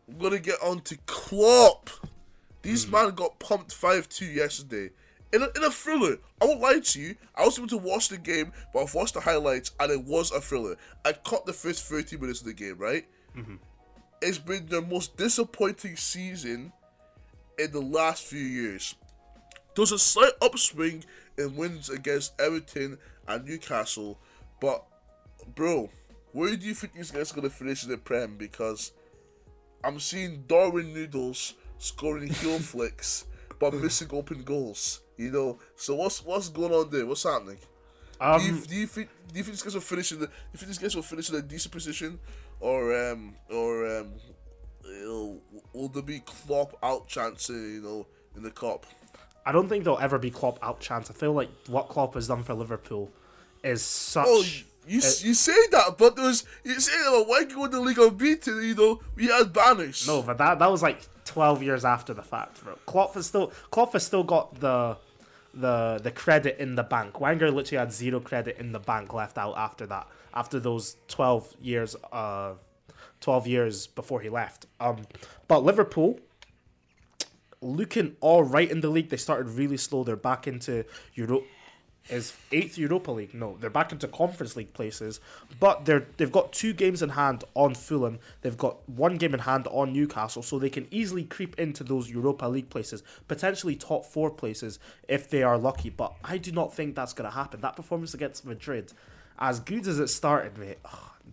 I'm 0.08 0.18
gonna 0.18 0.40
get 0.40 0.56
on 0.64 0.80
to 0.82 0.98
Klopp. 1.06 1.90
These 2.62 2.86
Hmm. 2.86 2.92
man 2.92 3.12
got 3.12 3.40
pumped 3.40 3.72
5-2 3.72 4.34
yesterday. 4.34 4.92
In 5.32 5.44
a, 5.44 5.48
in 5.56 5.64
a 5.64 5.70
thriller. 5.70 6.18
I 6.42 6.46
won't 6.46 6.62
lie 6.62 6.80
to 6.80 7.00
you. 7.00 7.16
I 7.36 7.46
was 7.46 7.60
able 7.60 7.68
to 7.68 7.78
watch 7.78 8.08
the 8.10 8.18
game, 8.18 8.52
but 8.74 8.84
I've 8.84 8.94
watched 8.96 9.14
the 9.14 9.20
highlights 9.22 9.72
and 9.80 9.92
it 9.92 10.04
was 10.06 10.32
a 10.32 10.40
thriller. 10.42 10.78
I 11.06 11.12
caught 11.12 11.46
the 11.46 11.54
first 11.54 11.84
30 11.86 12.18
minutes 12.18 12.40
of 12.40 12.48
the 12.48 12.54
game, 12.54 12.78
right? 12.78 13.06
It's 14.22 14.38
been 14.38 14.68
the 14.68 14.82
most 14.82 15.16
disappointing 15.18 15.96
season 15.96 16.74
in 17.58 17.72
the 17.72 17.82
last 17.82 18.24
few 18.24 18.40
years. 18.42 18.96
There 19.76 19.84
was 19.84 19.92
a 19.92 20.00
slight 20.00 20.34
upswing 20.42 21.06
in 21.38 21.56
wins 21.56 21.90
against 21.90 22.40
Everton 22.40 22.98
and 23.28 23.46
Newcastle, 23.46 24.20
but 24.60 24.84
bro, 25.56 25.90
where 26.34 26.56
do 26.56 26.66
you 26.66 26.74
think 26.74 26.94
these 26.94 27.12
guys 27.12 27.32
are 27.32 27.36
gonna 27.36 27.50
finish 27.50 27.84
in 27.84 27.90
the 27.90 27.98
Prem? 27.98 28.36
Because 28.36 28.92
I'm 29.84 30.00
seeing 30.00 30.44
Darwin 30.48 30.94
Noodles 30.94 31.54
scoring 31.78 32.28
heel 32.28 32.60
flicks, 32.60 33.26
but 33.60 33.74
missing 33.74 34.10
open 34.12 34.44
goals. 34.44 35.02
You 35.18 35.32
know, 35.32 35.60
so 35.76 35.96
what's 35.96 36.24
what's 36.26 36.50
going 36.50 36.74
on 36.74 36.90
there? 36.90 37.06
What's 37.06 37.24
happening? 37.24 37.58
do, 37.58 38.26
you, 38.26 38.54
Um, 38.54 38.64
do 38.68 38.76
you 38.76 38.88
think 38.88 39.10
do 39.32 39.38
you 39.38 39.44
think 39.44 39.56
these 39.56 39.64
guys 39.64 39.74
will 39.74 39.82
finish 39.82 40.12
in 40.12 40.20
the? 40.20 40.28
Do 40.28 40.34
you 40.54 40.58
think 40.58 40.68
these 40.68 40.78
guys 40.78 40.96
will 40.96 41.04
finish 41.04 41.30
in 41.30 41.36
a 41.36 41.42
decent 41.42 41.72
position, 41.72 42.20
or 42.60 43.12
um 43.12 43.36
or 43.50 44.00
um, 44.00 44.14
you 44.86 45.06
know, 45.06 45.62
will 45.74 45.88
there 45.90 46.04
be 46.04 46.20
Klopp 46.20 46.78
out 46.84 47.08
chance? 47.08 47.50
You 47.50 47.82
know, 47.82 48.08
in 48.36 48.44
the 48.44 48.52
cup. 48.52 48.86
I 49.46 49.52
don't 49.52 49.68
think 49.68 49.84
there'll 49.84 50.00
ever 50.00 50.20
be 50.20 50.32
Klopp 50.32 50.60
out 50.62 50.80
chance. 50.80 51.10
I 51.10 51.14
feel 51.14 51.34
like 51.34 51.50
what 51.68 51.90
Klopp 51.90 52.14
has 52.14 52.28
done 52.28 52.44
for 52.44 52.54
Liverpool 52.54 53.12
is 53.64 53.82
such. 53.82 54.26
Oh, 54.28 54.44
you 54.88 54.96
you 54.96 55.34
say 55.34 55.56
that, 55.72 55.98
but 55.98 56.16
there 56.16 56.26
was 56.26 56.44
you 56.64 56.80
say 56.80 56.92
that 56.92 57.26
why 57.28 57.44
go 57.44 57.66
in 57.66 57.72
the 57.72 57.80
league 57.80 58.00
unbeaten? 58.00 58.64
You 58.64 58.76
know, 58.76 59.02
we 59.16 59.28
had 59.28 59.54
banners. 59.54 60.08
No, 60.08 60.22
but 60.22 60.38
that 60.38 60.60
that 60.60 60.72
was 60.72 60.82
like 60.82 61.02
twelve 61.26 61.62
years 61.62 61.86
after 61.86 62.14
the 62.14 62.24
fact, 62.24 62.64
bro. 62.64 62.76
Klopp 62.86 63.14
has 63.14 63.28
still 63.28 63.52
Klopp 63.72 63.94
has 63.94 64.06
still 64.06 64.24
got 64.24 64.60
the 64.60 64.98
the 65.54 66.00
the 66.02 66.12
credit 66.12 66.58
in 66.60 66.76
the 66.76 66.84
bank. 66.84 67.20
Wenger 67.20 67.52
literally 67.52 67.80
had 67.80 67.92
zero 67.92 68.20
credit 68.20 68.58
in 68.58 68.72
the 68.72 68.80
bank 68.80 69.14
left 69.14 69.38
out 69.38 69.58
after 69.58 69.86
that. 69.88 70.08
After 70.34 70.60
those 70.60 70.98
twelve 71.08 71.54
years, 71.62 71.96
uh, 72.12 72.54
twelve 73.22 73.48
years 73.48 73.88
before 73.88 74.22
he 74.22 74.30
left. 74.30 74.66
Um, 74.80 74.98
but 75.48 75.64
Liverpool 75.64 76.20
looking 77.62 78.16
all 78.22 78.44
right 78.44 78.70
in 78.70 78.82
the 78.82 78.90
league. 78.90 79.10
They 79.10 79.18
started 79.18 79.50
really 79.50 79.78
slow. 79.78 80.04
They're 80.04 80.16
back 80.16 80.48
into 80.48 80.86
Europe. 81.14 81.46
Is 82.10 82.34
eighth 82.52 82.76
Europa 82.78 83.12
League? 83.12 83.36
No, 83.36 83.58
they're 83.60 83.70
back 83.70 83.92
into 83.92 84.08
Conference 84.08 84.56
League 84.56 84.74
places, 84.74 85.20
but 85.60 85.86
they're 85.86 86.08
they've 86.18 86.32
got 86.32 86.52
two 86.52 86.74
games 86.74 87.04
in 87.04 87.10
hand 87.10 87.44
on 87.54 87.76
Fulham. 87.76 88.18
They've 88.42 88.58
got 88.58 88.88
one 88.90 89.18
game 89.18 89.36
in 89.36 89.42
hand 89.42 89.68
on 89.70 89.94
Newcastle, 89.94 90.42
so 90.42 90.58
they 90.58 90.72
can 90.72 90.88
easily 90.90 91.24
creep 91.24 91.60
into 91.60 91.84
those 91.84 92.10
Europa 92.10 92.46
League 92.46 92.72
places, 92.72 93.04
potentially 93.28 93.76
top 93.76 94.06
four 94.06 94.32
places 94.32 94.80
if 95.08 95.30
they 95.30 95.44
are 95.44 95.58
lucky. 95.58 95.92
But 95.92 96.16
I 96.24 96.40
do 96.40 96.52
not 96.52 96.74
think 96.74 96.96
that's 96.96 97.14
going 97.14 97.30
to 97.30 97.36
happen. 97.36 97.62
That 97.62 97.76
performance 97.76 98.16
against 98.16 98.44
Madrid, 98.44 98.92
as 99.40 99.60
good 99.60 99.88
as 99.88 100.00
it 100.00 100.08
started, 100.10 100.58
mate. 100.58 100.78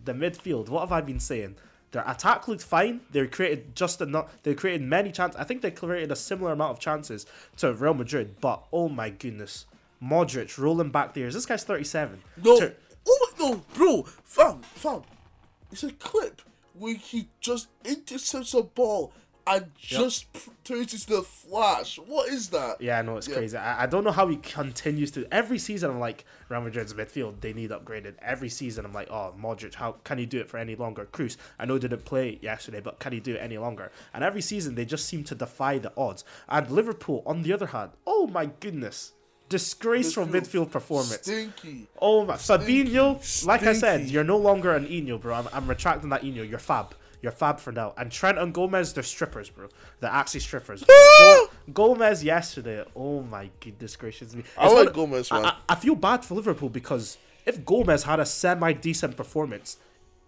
the 0.05 0.13
midfield. 0.13 0.69
What 0.69 0.81
have 0.81 0.91
I 0.91 1.01
been 1.01 1.19
saying? 1.19 1.55
Their 1.91 2.03
attack 2.07 2.47
looked 2.47 2.63
fine. 2.63 3.01
They 3.11 3.25
created 3.27 3.75
just 3.75 4.01
enough. 4.01 4.41
They 4.43 4.53
created 4.55 4.81
many 4.81 5.11
chances. 5.11 5.39
I 5.39 5.43
think 5.43 5.61
they 5.61 5.71
created 5.71 6.11
a 6.11 6.15
similar 6.15 6.51
amount 6.51 6.71
of 6.71 6.79
chances 6.79 7.25
to 7.57 7.73
Real 7.73 7.93
Madrid. 7.93 8.35
But 8.41 8.63
oh 8.73 8.89
my 8.89 9.09
goodness, 9.09 9.65
Modric 10.03 10.57
rolling 10.57 10.89
back 10.89 11.13
there. 11.13 11.31
This 11.31 11.45
guy's 11.45 11.63
thirty-seven. 11.63 12.21
no, 12.43 12.71
oh 13.07 13.33
my- 13.39 13.45
no, 13.49 13.61
bro, 13.73 14.03
fam, 14.23 14.61
fam. 14.61 15.01
It's 15.71 15.83
a 15.83 15.91
clip 15.93 16.41
where 16.73 16.95
he 16.95 17.29
just 17.39 17.67
intercepts 17.85 18.53
a 18.53 18.63
ball 18.63 19.13
and 19.47 19.71
just 19.77 20.31
p- 20.33 20.51
turns 20.63 20.93
into 20.93 21.07
the 21.07 21.21
flash. 21.23 21.97
What 21.97 22.29
is 22.29 22.49
that? 22.49 22.81
Yeah, 22.81 22.99
I 22.99 23.01
know 23.01 23.17
it's 23.17 23.27
Yeah. 23.27 23.35
crazy. 23.35 23.57
I, 23.57 23.83
I 23.83 23.85
don't 23.85 24.03
know 24.03 24.11
how 24.11 24.27
he 24.27 24.35
continues 24.37 25.11
to. 25.11 25.25
Every 25.31 25.57
season, 25.57 25.89
I'm 25.89 25.99
like, 25.99 26.25
Real 26.49 26.61
Madrid's 26.61 26.93
midfield, 26.93 27.39
they 27.41 27.53
need 27.53 27.69
upgraded. 27.71 28.15
Every 28.21 28.49
season, 28.49 28.85
I'm 28.85 28.93
like, 28.93 29.09
oh, 29.09 29.33
Modric, 29.39 29.75
how 29.75 29.93
can 30.03 30.17
he 30.17 30.25
do 30.25 30.39
it 30.39 30.49
for 30.49 30.57
any 30.57 30.75
longer? 30.75 31.07
Kroos, 31.11 31.37
I 31.57 31.65
know 31.65 31.77
didn't 31.77 32.05
play 32.05 32.39
yesterday, 32.41 32.81
but 32.81 32.99
can 32.99 33.13
he 33.13 33.19
do 33.19 33.35
it 33.35 33.39
any 33.39 33.57
longer? 33.57 33.91
And 34.13 34.23
every 34.23 34.41
season, 34.41 34.75
they 34.75 34.85
just 34.85 35.05
seem 35.05 35.23
to 35.25 35.35
defy 35.35 35.77
the 35.77 35.91
odds. 35.97 36.23
And 36.49 36.69
Liverpool, 36.69 37.23
on 37.25 37.43
the 37.43 37.53
other 37.53 37.67
hand, 37.67 37.91
oh 38.05 38.27
my 38.27 38.47
goodness, 38.59 39.13
disgraceful 39.49 40.25
midfield 40.27 40.71
performance. 40.71 41.21
Stinky. 41.21 41.87
Oh 42.01 42.25
my, 42.25 42.35
Fabinho, 42.35 43.45
like 43.45 43.63
I 43.63 43.73
said, 43.73 44.09
you're 44.09 44.23
no 44.23 44.37
longer 44.37 44.75
an 44.75 44.85
Eno, 44.87 45.17
bro. 45.17 45.35
I'm, 45.35 45.47
I'm 45.53 45.67
retracting 45.67 46.09
that 46.09 46.23
Eno. 46.23 46.43
You're 46.43 46.59
fab. 46.59 46.93
You're 47.21 47.31
fab 47.31 47.59
for 47.59 47.71
now. 47.71 47.93
And 47.97 48.11
Trent 48.11 48.37
and 48.37 48.53
Gomez, 48.53 48.93
they're 48.93 49.03
strippers, 49.03 49.49
bro. 49.49 49.67
They're 49.99 50.11
actually 50.11 50.41
strippers. 50.41 50.83
Go- 51.19 51.49
Gomez 51.73 52.23
yesterday, 52.23 52.83
oh 52.95 53.23
my 53.23 53.49
goodness 53.59 53.95
gracious 53.95 54.33
me. 54.35 54.43
I 54.57 54.65
It's 54.65 54.73
like 54.73 54.85
one- 54.87 54.93
Gomez, 54.93 55.31
I, 55.31 55.41
man. 55.41 55.45
I, 55.45 55.55
I 55.69 55.75
feel 55.75 55.95
bad 55.95 56.23
for 56.23 56.35
Liverpool 56.35 56.69
because 56.69 57.17
if 57.45 57.65
Gomez 57.65 58.03
had 58.03 58.19
a 58.19 58.25
semi 58.25 58.73
decent 58.73 59.17
performance, 59.17 59.77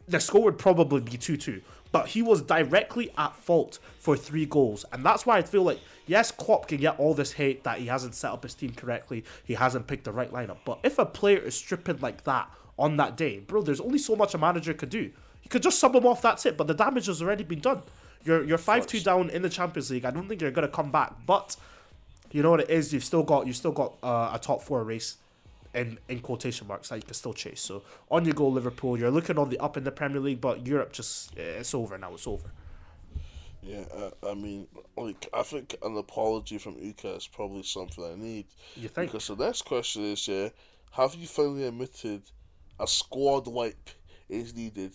the 0.08 0.20
score 0.20 0.44
would 0.44 0.58
probably 0.58 1.02
be 1.02 1.18
2 1.18 1.38
2. 1.38 1.62
But 1.92 2.08
he 2.10 2.22
was 2.22 2.42
directly 2.44 3.12
at 3.18 3.36
fault 3.36 3.80
for 4.00 4.16
three 4.16 4.46
goals. 4.46 4.86
And 4.92 5.04
that's 5.04 5.26
why 5.26 5.38
I 5.38 5.42
feel 5.42 5.64
like, 5.64 5.80
yes, 6.06 6.32
Klopp 6.32 6.68
can 6.68 6.78
get 6.80 7.00
all 7.00 7.14
this 7.16 7.32
hate 7.34 7.64
that 7.64 7.80
he 7.80 7.88
hasn't 7.88 8.14
set 8.16 8.32
up 8.32 8.44
his 8.44 8.54
team 8.54 8.74
correctly, 8.76 9.24
he 9.44 9.56
hasn't 9.56 9.88
picked 9.88 10.04
the 10.04 10.12
right 10.12 10.32
lineup. 10.32 10.58
But 10.66 10.80
if 10.84 11.00
a 11.00 11.06
player 11.06 11.40
is 11.40 11.56
stripping 11.56 12.00
like 12.00 12.24
that 12.26 12.50
on 12.78 12.98
that 12.98 13.18
day, 13.18 13.40
bro, 13.40 13.62
there's 13.62 13.80
only 13.82 13.98
so 13.98 14.16
much 14.16 14.34
a 14.34 14.38
manager 14.38 14.74
could 14.74 14.90
do. 14.90 15.12
He 15.50 15.52
could 15.52 15.64
just 15.64 15.80
sub 15.80 15.95
him 15.95 16.06
off, 16.06 16.22
that's 16.22 16.45
it. 16.45 16.58
But 16.58 16.68
the 16.68 16.76
damage 16.76 17.08
has 17.08 17.24
already 17.24 17.43
been 17.43 17.60
done. 17.60 17.82
You're, 18.24 18.43
you're 18.43 18.60
5 18.60 18.86
2 18.86 19.00
down 19.00 19.32
in 19.32 19.41
the 19.41 19.50
Champions 19.50 19.89
League. 19.89 20.06
I 20.06 20.12
don't 20.12 20.28
think 20.28 20.41
you're 20.41 20.52
going 20.52 20.68
to 20.68 20.72
come 20.72 20.91
back. 20.91 21.14
But 21.26 21.56
you 22.32 22.43
know 22.43 22.52
what 22.52 22.60
it 22.60 22.70
is. 22.70 22.93
You've 22.93 23.04
still 23.04 23.24
got 23.24 23.47
you've 23.47 23.56
still 23.56 23.72
got 23.72 23.97
uh, 24.04 24.32
a 24.34 24.39
top 24.39 24.62
four 24.62 24.84
race 24.84 25.18
in 25.74 25.97
in 26.08 26.20
quotation 26.20 26.68
marks 26.68 26.89
that 26.89 26.97
you 26.97 27.02
can 27.02 27.16
still 27.16 27.34
chase. 27.34 27.62
So 27.62 27.82
on 28.12 28.26
you 28.26 28.34
go, 28.34 28.47
Liverpool. 28.47 29.00
You're 29.00 29.10
looking 29.10 29.39
on 29.39 29.50
the 29.50 29.58
up 29.60 29.78
in 29.78 29.84
the 29.84 29.91
Premier 29.91 30.20
League, 30.20 30.39
but 30.39 30.68
Europe 30.68 30.93
just 30.93 31.36
eh, 31.38 31.41
it's 31.41 31.74
over 31.74 31.97
now. 31.97 32.14
It's 32.14 32.28
over. 32.28 32.52
Yeah, 33.62 33.84
uh, 33.93 34.30
I 34.30 34.36
mean, 34.36 34.68
like, 34.95 35.28
I 35.34 35.43
think 35.43 35.76
an 35.84 35.97
apology 35.97 36.58
from 36.58 36.78
Uka 36.80 37.16
is 37.16 37.28
probably 37.28 37.64
something 37.64 38.04
I 38.04 38.16
need. 38.16 38.45
You 38.76 38.88
think? 38.88 39.12
Because 39.12 39.28
the 39.28 39.36
next 39.36 39.64
question 39.64 40.06
is, 40.06 40.26
yeah, 40.30 40.50
have 40.91 41.14
you 41.16 41.28
finally 41.28 41.66
admitted 41.66 42.22
a 42.80 42.88
squad 42.88 43.47
wipe 43.47 43.89
is 44.30 44.56
needed? 44.56 44.93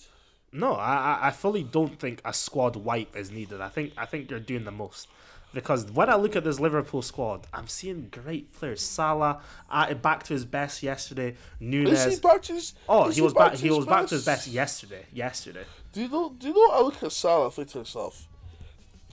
No, 0.54 0.72
I 0.74 1.18
I- 1.28 1.30
fully 1.32 1.62
don't 1.64 1.98
think 1.98 2.22
a 2.24 2.32
squad 2.32 2.76
wipe 2.76 3.14
is 3.16 3.30
needed. 3.30 3.60
I 3.60 3.68
think 3.68 3.92
I 3.98 4.06
think 4.06 4.30
you're 4.30 4.40
doing 4.40 4.64
the 4.64 4.70
most. 4.70 5.08
because 5.52 5.84
when 5.92 6.08
I 6.10 6.16
look 6.16 6.34
at 6.36 6.42
this 6.44 6.58
Liverpool 6.58 7.00
squad, 7.02 7.46
I'm 7.52 7.68
seeing 7.68 8.08
great 8.10 8.52
players. 8.52 8.80
Salah 8.82 9.40
uh, 9.70 9.94
back 9.94 10.22
to 10.24 10.32
his 10.32 10.44
best 10.44 10.82
yesterday. 10.82 11.36
Nunez. 11.60 12.06
Is 12.06 12.14
he 12.14 12.20
back 12.20 12.42
to 12.42 12.54
his? 12.54 12.74
oh, 12.88 13.08
he 13.10 13.20
was 13.20 13.32
back 13.34 13.50
back. 13.50 13.52
to 13.58 13.62
He 13.62 13.68
his 13.68 13.76
was 13.76 13.86
back 13.86 14.06
to 14.08 14.14
his 14.16 14.24
best? 14.24 14.46
yesterday. 14.48 15.04
Yesterday. 15.12 15.64
Do 15.92 16.00
you 16.02 16.08
know? 16.08 16.34
Do 16.38 16.48
you 16.48 16.54
know? 16.54 16.70
I 16.72 16.80
look 16.82 17.00
at 17.02 17.12
Salah, 17.12 17.46
I 17.48 17.50
think 17.50 17.68
to 17.70 17.78
myself, 17.78 18.26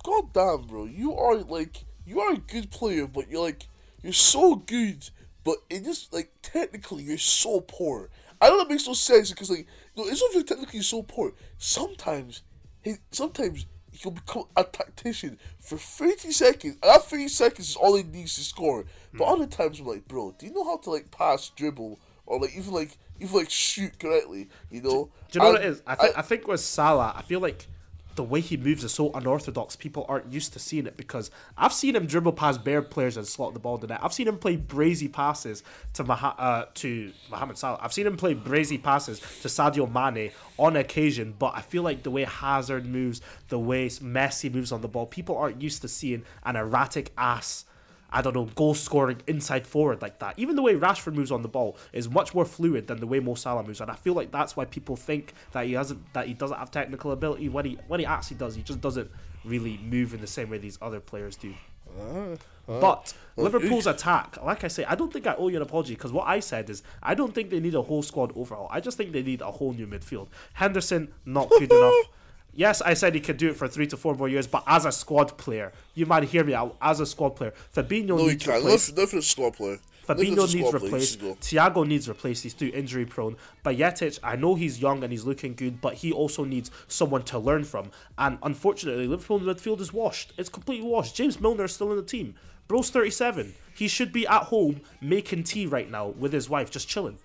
God 0.03 0.33
damn, 0.33 0.61
bro, 0.63 0.85
you 0.85 1.13
are 1.15 1.37
like 1.37 1.85
you 2.05 2.19
are 2.21 2.33
a 2.33 2.37
good 2.37 2.71
player, 2.71 3.05
but 3.07 3.29
you're 3.29 3.43
like 3.43 3.67
you're 4.01 4.13
so 4.13 4.55
good, 4.55 5.09
but 5.43 5.57
it 5.69 5.83
just 5.83 6.13
like 6.13 6.31
technically 6.41 7.03
you're 7.03 7.17
so 7.17 7.61
poor. 7.61 8.09
I 8.39 8.47
don't 8.47 8.57
know 8.57 8.63
that 8.63 8.69
makes 8.71 8.87
no 8.87 8.93
sense 8.93 9.29
because 9.29 9.49
like 9.49 9.67
no, 9.95 10.07
it's 10.07 10.21
not 10.21 10.47
technically 10.47 10.77
you're 10.77 10.83
so 10.83 11.03
poor. 11.03 11.33
Sometimes, 11.57 12.41
he 12.81 12.95
sometimes 13.11 13.65
he'll 13.91 14.11
become 14.11 14.45
a 14.55 14.63
tactician 14.63 15.37
for 15.59 15.77
thirty 15.77 16.31
seconds, 16.31 16.77
and 16.81 16.91
that 16.91 17.03
thirty 17.05 17.27
seconds 17.27 17.69
is 17.69 17.75
all 17.75 17.95
he 17.95 18.03
needs 18.03 18.35
to 18.35 18.41
score. 18.41 18.85
But 19.13 19.25
hmm. 19.25 19.33
other 19.33 19.47
times 19.47 19.79
I'm 19.79 19.87
like, 19.87 20.07
bro, 20.07 20.35
do 20.37 20.45
you 20.45 20.53
know 20.53 20.63
how 20.63 20.77
to 20.77 20.89
like 20.89 21.11
pass, 21.11 21.49
dribble, 21.49 21.99
or 22.25 22.39
like 22.39 22.55
even 22.55 22.73
like 22.73 22.97
even 23.19 23.35
like 23.35 23.49
shoot 23.49 23.99
correctly? 23.99 24.49
You 24.69 24.81
know? 24.81 25.09
Do 25.31 25.39
you 25.39 25.45
know 25.45 25.51
what 25.51 25.61
it 25.61 25.67
is? 25.67 25.81
I, 25.85 25.95
th- 25.95 26.13
I 26.15 26.21
think 26.21 26.47
with 26.47 26.61
Salah, 26.61 27.13
I 27.15 27.21
feel 27.21 27.39
like 27.39 27.67
the 28.15 28.23
way 28.23 28.41
he 28.41 28.57
moves 28.57 28.83
is 28.83 28.93
so 28.93 29.11
unorthodox. 29.13 29.75
People 29.75 30.05
aren't 30.09 30.31
used 30.31 30.53
to 30.53 30.59
seeing 30.59 30.87
it 30.87 30.97
because 30.97 31.31
I've 31.57 31.73
seen 31.73 31.95
him 31.95 32.05
dribble 32.05 32.33
past 32.33 32.63
bare 32.63 32.81
players 32.81 33.17
and 33.17 33.25
slot 33.25 33.53
the 33.53 33.59
ball 33.59 33.77
to 33.77 33.87
net. 33.87 33.99
I've 34.01 34.13
seen 34.13 34.27
him 34.27 34.37
play 34.37 34.57
brazy 34.57 35.11
passes 35.11 35.63
to 35.93 36.03
Mah- 36.03 36.35
uh, 36.37 36.65
to 36.75 37.11
Mohamed 37.29 37.57
Salah. 37.57 37.79
I've 37.81 37.93
seen 37.93 38.07
him 38.07 38.17
play 38.17 38.35
brazy 38.35 38.81
passes 38.81 39.19
to 39.41 39.47
Sadio 39.47 39.91
Mane 39.91 40.31
on 40.57 40.75
occasion, 40.75 41.33
but 41.37 41.53
I 41.55 41.61
feel 41.61 41.83
like 41.83 42.03
the 42.03 42.11
way 42.11 42.23
Hazard 42.23 42.85
moves, 42.85 43.21
the 43.49 43.59
way 43.59 43.87
Messi 43.87 44.53
moves 44.53 44.71
on 44.71 44.81
the 44.81 44.87
ball, 44.87 45.05
people 45.05 45.37
aren't 45.37 45.61
used 45.61 45.81
to 45.81 45.87
seeing 45.87 46.23
an 46.43 46.55
erratic 46.55 47.11
ass. 47.17 47.65
I 48.11 48.21
don't 48.21 48.35
know, 48.35 48.45
goal 48.55 48.73
scoring 48.73 49.21
inside 49.27 49.65
forward 49.65 50.01
like 50.01 50.19
that. 50.19 50.37
Even 50.37 50.55
the 50.55 50.61
way 50.61 50.75
Rashford 50.75 51.13
moves 51.13 51.31
on 51.31 51.41
the 51.41 51.47
ball 51.47 51.77
is 51.93 52.09
much 52.09 52.33
more 52.33 52.45
fluid 52.45 52.87
than 52.87 52.99
the 52.99 53.07
way 53.07 53.19
Mo 53.19 53.35
Salah 53.35 53.63
moves, 53.63 53.81
and 53.81 53.89
I 53.89 53.95
feel 53.95 54.13
like 54.13 54.31
that's 54.31 54.55
why 54.55 54.65
people 54.65 54.95
think 54.95 55.33
that 55.51 55.65
he 55.65 55.73
hasn't, 55.73 56.13
that 56.13 56.27
he 56.27 56.33
doesn't 56.33 56.57
have 56.57 56.71
technical 56.71 57.11
ability. 57.11 57.49
When 57.49 57.65
he 57.65 57.77
when 57.87 57.99
he 57.99 58.05
actually 58.05 58.37
does, 58.37 58.55
he 58.55 58.63
just 58.63 58.81
doesn't 58.81 59.09
really 59.45 59.77
move 59.77 60.13
in 60.13 60.21
the 60.21 60.27
same 60.27 60.49
way 60.49 60.57
these 60.57 60.77
other 60.81 60.99
players 60.99 61.35
do. 61.35 61.53
Uh, 61.99 62.35
uh, 62.67 62.79
but 62.79 63.13
uh, 63.37 63.41
Liverpool's 63.41 63.87
attack, 63.87 64.37
like 64.43 64.63
I 64.63 64.67
say, 64.67 64.85
I 64.85 64.95
don't 64.95 65.11
think 65.11 65.27
I 65.27 65.35
owe 65.35 65.47
you 65.47 65.57
an 65.57 65.61
apology 65.61 65.93
because 65.93 66.11
what 66.11 66.27
I 66.27 66.39
said 66.39 66.69
is 66.69 66.83
I 67.01 67.15
don't 67.15 67.33
think 67.33 67.49
they 67.49 67.59
need 67.59 67.75
a 67.75 67.81
whole 67.81 68.03
squad 68.03 68.31
overhaul. 68.35 68.67
I 68.71 68.79
just 68.79 68.97
think 68.97 69.11
they 69.11 69.23
need 69.23 69.41
a 69.41 69.51
whole 69.51 69.73
new 69.73 69.87
midfield. 69.87 70.27
Henderson 70.53 71.13
not 71.25 71.49
good 71.49 71.71
enough. 71.71 72.05
Yes, 72.53 72.81
I 72.81 72.93
said 72.95 73.15
he 73.15 73.21
could 73.21 73.37
do 73.37 73.49
it 73.49 73.55
for 73.55 73.67
three 73.67 73.87
to 73.87 73.97
four 73.97 74.13
more 74.15 74.27
years, 74.27 74.45
but 74.47 74.63
as 74.67 74.85
a 74.85 74.91
squad 74.91 75.37
player, 75.37 75.71
you 75.93 76.05
might 76.05 76.23
hear 76.25 76.43
me 76.43 76.53
out. 76.53 76.75
As 76.81 76.99
a 76.99 77.05
squad 77.05 77.29
player, 77.31 77.53
Fabinho 77.73 78.07
No, 78.07 78.17
needs 78.27 78.43
can't. 78.45 78.57
replaced. 78.57 78.89
Live, 78.89 78.97
live 78.97 79.09
for 79.09 79.15
the 79.17 79.21
squad 79.21 79.53
player. 79.53 79.79
Fabinho 80.07 80.35
needs 80.35 80.51
squad 80.51 80.71
player. 80.71 80.79
He 80.79 80.85
replaced. 80.85 81.19
Thiago 81.21 81.87
needs 81.87 82.09
replaced. 82.09 82.43
He's 82.43 82.53
too 82.53 82.69
injury 82.73 83.05
prone. 83.05 83.37
Bajcetic, 83.63 84.19
I 84.23 84.35
know 84.35 84.55
he's 84.55 84.81
young 84.81 85.03
and 85.03 85.13
he's 85.13 85.23
looking 85.23 85.53
good, 85.53 85.79
but 85.79 85.93
he 85.93 86.11
also 86.11 86.43
needs 86.43 86.71
someone 86.89 87.23
to 87.23 87.39
learn 87.39 87.63
from. 87.63 87.91
And 88.17 88.37
unfortunately, 88.43 89.07
Liverpool 89.07 89.39
midfield 89.39 89.79
is 89.79 89.93
washed. 89.93 90.33
It's 90.37 90.49
completely 90.49 90.87
washed. 90.87 91.15
James 91.15 91.39
Milner 91.39 91.65
is 91.65 91.73
still 91.75 91.91
in 91.91 91.97
the 91.97 92.03
team. 92.03 92.35
Bro's 92.67 92.89
37. 92.89 93.53
He 93.75 93.87
should 93.87 94.11
be 94.11 94.27
at 94.27 94.43
home 94.43 94.81
making 95.01 95.43
tea 95.43 95.67
right 95.67 95.89
now 95.89 96.07
with 96.07 96.33
his 96.33 96.49
wife, 96.49 96.69
just 96.71 96.87
chilling. 96.89 97.17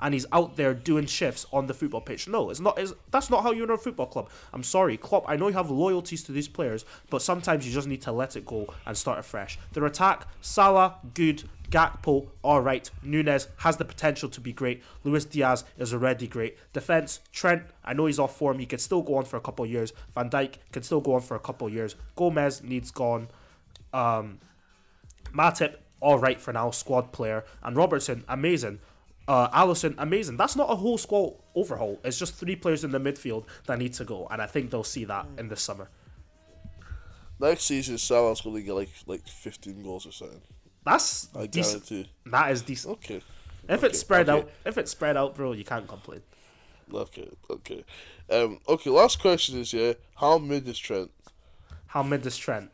And 0.00 0.14
he's 0.14 0.26
out 0.32 0.56
there 0.56 0.72
doing 0.72 1.06
shifts 1.06 1.46
on 1.52 1.66
the 1.66 1.74
football 1.74 2.00
pitch. 2.00 2.26
No, 2.26 2.50
it's 2.50 2.60
not. 2.60 2.78
It's, 2.78 2.92
that's 3.10 3.30
not 3.30 3.42
how 3.42 3.52
you 3.52 3.64
run 3.66 3.74
a 3.74 3.78
football 3.78 4.06
club. 4.06 4.30
I'm 4.52 4.62
sorry, 4.62 4.96
Klopp. 4.96 5.24
I 5.28 5.36
know 5.36 5.48
you 5.48 5.54
have 5.54 5.70
loyalties 5.70 6.22
to 6.24 6.32
these 6.32 6.48
players, 6.48 6.84
but 7.10 7.22
sometimes 7.22 7.66
you 7.66 7.72
just 7.72 7.86
need 7.86 8.02
to 8.02 8.12
let 8.12 8.34
it 8.34 8.46
go 8.46 8.72
and 8.86 8.96
start 8.96 9.18
afresh. 9.18 9.58
Their 9.72 9.86
attack: 9.86 10.26
Salah, 10.40 10.96
good. 11.14 11.44
Gakpo, 11.70 12.26
all 12.42 12.60
right. 12.60 12.90
Nunez 13.04 13.46
has 13.58 13.76
the 13.76 13.84
potential 13.84 14.28
to 14.30 14.40
be 14.40 14.52
great. 14.52 14.82
Luis 15.04 15.24
Diaz 15.24 15.62
is 15.78 15.94
already 15.94 16.26
great. 16.26 16.56
Defense: 16.72 17.20
Trent. 17.30 17.62
I 17.84 17.92
know 17.92 18.06
he's 18.06 18.18
off 18.18 18.36
form. 18.36 18.58
He 18.58 18.66
could 18.66 18.80
still 18.80 19.02
go 19.02 19.16
on 19.16 19.24
for 19.24 19.36
a 19.36 19.40
couple 19.40 19.64
of 19.64 19.70
years. 19.70 19.92
Van 20.14 20.28
Dijk 20.28 20.54
can 20.72 20.82
still 20.82 21.00
go 21.00 21.14
on 21.14 21.20
for 21.20 21.36
a 21.36 21.40
couple 21.40 21.68
years. 21.68 21.94
Gomez 22.16 22.62
needs 22.62 22.90
gone. 22.90 23.28
Um, 23.92 24.40
Matip, 25.32 25.76
all 26.00 26.18
right 26.18 26.40
for 26.40 26.52
now, 26.52 26.70
squad 26.70 27.12
player, 27.12 27.44
and 27.62 27.76
Robertson, 27.76 28.24
amazing. 28.28 28.80
Uh, 29.30 29.48
Alisson, 29.50 29.94
amazing. 29.98 30.36
That's 30.36 30.56
not 30.56 30.68
a 30.72 30.74
whole 30.74 30.98
squad 30.98 31.34
overhaul. 31.54 32.00
It's 32.02 32.18
just 32.18 32.34
three 32.34 32.56
players 32.56 32.82
in 32.82 32.90
the 32.90 32.98
midfield 32.98 33.44
that 33.66 33.78
need 33.78 33.92
to 33.92 34.04
go, 34.04 34.26
and 34.28 34.42
I 34.42 34.46
think 34.46 34.72
they'll 34.72 34.82
see 34.82 35.04
that 35.04 35.24
in 35.38 35.46
the 35.46 35.54
summer. 35.54 35.88
Next 37.38 37.62
season, 37.62 37.96
Salah's 37.96 38.40
going 38.40 38.56
to 38.56 38.62
get 38.62 38.72
like 38.72 38.90
like 39.06 39.24
15 39.28 39.84
goals 39.84 40.04
or 40.04 40.10
something. 40.10 40.40
That's 40.84 41.28
I 41.36 41.46
decent. 41.46 41.88
guarantee. 41.88 42.10
That 42.26 42.50
is 42.50 42.62
decent. 42.62 42.94
Okay. 42.94 43.22
If 43.68 43.84
it's 43.84 44.00
spread 44.00 44.28
okay. 44.28 44.40
out, 44.40 44.50
if 44.64 44.76
it's 44.76 44.90
spread 44.90 45.16
out, 45.16 45.36
bro, 45.36 45.52
you 45.52 45.62
can't 45.62 45.86
complain. 45.86 46.22
Okay. 46.92 47.28
Okay. 47.48 47.84
Um. 48.32 48.58
Okay. 48.68 48.90
Last 48.90 49.20
question 49.20 49.60
is 49.60 49.72
yeah. 49.72 49.92
How 50.16 50.38
mid 50.38 50.66
is 50.66 50.76
Trent? 50.76 51.12
How 51.86 52.02
mid 52.02 52.26
is 52.26 52.36
Trent? 52.36 52.68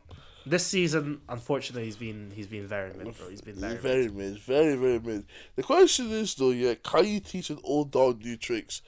This 0.49 0.65
season, 0.65 1.21
unfortunately, 1.29 1.87
he's 1.87 1.97
been 1.97 2.31
he's 2.33 2.47
been 2.47 2.69
very 2.69 2.93
mid, 2.95 3.17
bro. 3.17 3.29
He's 3.29 3.41
been 3.41 3.57
very, 3.57 3.77
Very, 3.79 4.05
mid. 4.05 4.15
mid. 4.15 4.39
Very 4.39 4.77
very 4.77 5.01
mid. 5.01 5.25
The 5.57 5.65
question 5.65 6.11
is 6.13 6.37
though, 6.37 6.51
yeah, 6.51 6.75
can 6.75 7.05
you 7.05 7.19
teach 7.19 7.51
an 7.51 7.59
old 7.65 7.91
dog 7.91 8.23
new 8.23 8.37
tricks? 8.37 8.81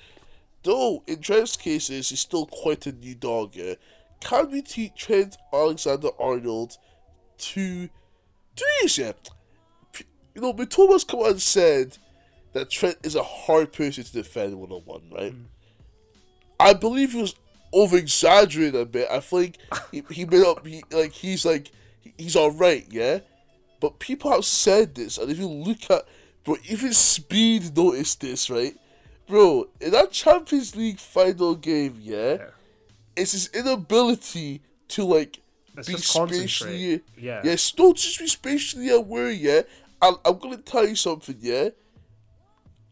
Though 0.63 1.03
in 1.09 1.21
Trent's 1.21 1.57
cases, 1.57 2.11
he's 2.11 2.21
still 2.21 2.47
quite 2.47 2.87
a 2.87 2.93
new 2.93 3.17
dog. 3.17 3.57
Yeah. 3.57 3.75
Can 4.21 4.51
we 4.53 4.63
teach 4.63 4.95
Trent 4.95 5.37
Alexander 5.53 6.11
Arnold 6.21 6.77
to 7.39 7.89
do 8.55 8.65
this? 8.83 8.99
Yeah. 8.99 9.13
You 10.35 10.43
know, 10.43 10.51
when 10.51 10.69
Thomas 10.69 11.03
come 11.03 11.21
out 11.21 11.31
and 11.31 11.43
said 11.43 11.99
that 12.53 12.71
Trent 12.71 12.99
is 13.03 13.17
a 13.17 13.23
hard 13.25 13.73
person 13.73 14.05
to 14.05 14.13
defend 14.13 14.55
one 14.61 14.71
on 14.71 14.83
one, 14.83 15.11
right? 15.11 15.33
Mm. 15.33 15.45
I 16.61 16.75
believe 16.75 17.13
he 17.13 17.21
was 17.21 17.35
over 17.73 17.97
exaggerating 17.97 18.81
a 18.81 18.85
bit. 18.85 19.09
I 19.11 19.21
think 19.21 19.57
he, 19.93 20.03
he 20.11 20.25
made 20.25 20.45
up 20.45 20.67
he 20.67 20.83
like 20.91 21.13
he's 21.13 21.45
like 21.45 21.71
he's 22.17 22.37
alright, 22.37 22.87
yeah. 22.91 23.21
But 23.81 23.99
people 23.99 24.31
have 24.33 24.45
said 24.45 24.95
this, 24.95 25.19
and 25.19 25.31
if 25.31 25.39
you 25.39 25.49
look 25.49 25.91
at 25.91 26.05
bro, 26.45 26.57
even 26.69 26.93
Speed 26.93 27.77
noticed 27.77 28.21
this, 28.21 28.51
right? 28.51 28.77
Bro, 29.27 29.69
in 29.81 29.91
that 29.93 30.11
Champions 30.11 30.75
League 30.75 30.99
final 30.99 31.55
game, 31.55 31.99
yeah, 32.01 32.35
Yeah. 32.35 32.47
it's 33.17 33.33
his 33.33 33.49
inability 33.49 34.63
to 34.89 35.05
like 35.05 35.39
Let's 35.77 35.89
be 35.89 35.97
spatially 35.97 37.03
Yeah. 37.17 37.43
Yes, 37.45 37.71
don't 37.71 37.97
just 37.97 38.19
be 38.19 38.27
spatially 38.27 38.89
aware, 38.91 39.31
yeah. 39.31 39.63
I, 40.01 40.13
I'm 40.25 40.39
gonna 40.39 40.57
tell 40.57 40.89
you 40.89 40.97
something, 40.97 41.37
yeah. 41.41 41.69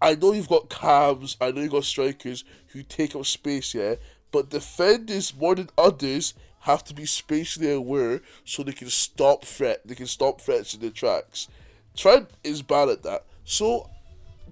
I 0.00 0.14
know 0.14 0.32
you've 0.32 0.48
got 0.48 0.68
cabs, 0.68 1.36
I 1.40 1.50
know 1.50 1.62
you've 1.62 1.72
got 1.72 1.84
strikers 1.84 2.44
who 2.68 2.82
take 2.82 3.16
up 3.16 3.24
space, 3.24 3.74
yeah. 3.74 3.94
But 4.32 4.50
defenders 4.50 5.34
more 5.34 5.54
than 5.54 5.70
others 5.78 6.34
have 6.60 6.82
to 6.84 6.94
be 6.94 7.06
spatially 7.06 7.70
aware 7.70 8.20
so 8.44 8.62
they 8.62 8.72
can 8.72 8.90
stop 8.90 9.44
threat. 9.44 9.86
They 9.86 9.94
can 9.94 10.06
stop 10.06 10.40
threats 10.40 10.74
in 10.74 10.80
their 10.80 10.90
tracks. 10.90 11.48
Trent 11.96 12.28
is 12.42 12.60
bad 12.60 12.88
at 12.88 13.02
that. 13.04 13.24
So, 13.44 13.88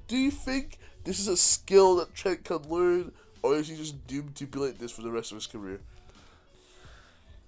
do 0.06 0.16
you 0.16 0.30
think 0.30 0.78
this 1.04 1.18
is 1.18 1.28
a 1.28 1.36
skill 1.36 1.96
that 1.96 2.14
Trent 2.14 2.44
can 2.44 2.62
learn, 2.68 3.12
or 3.42 3.56
is 3.56 3.68
he 3.68 3.76
just 3.76 4.06
doomed 4.06 4.36
to 4.36 4.46
be 4.46 4.58
like 4.58 4.78
this 4.78 4.92
for 4.92 5.02
the 5.02 5.10
rest 5.10 5.32
of 5.32 5.36
his 5.36 5.46
career? 5.46 5.80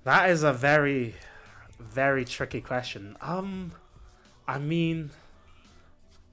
That 0.05 0.31
is 0.31 0.43
a 0.43 0.53
very, 0.53 1.15
very 1.79 2.25
tricky 2.25 2.61
question. 2.61 3.17
Um, 3.21 3.73
I 4.47 4.59
mean, 4.59 5.11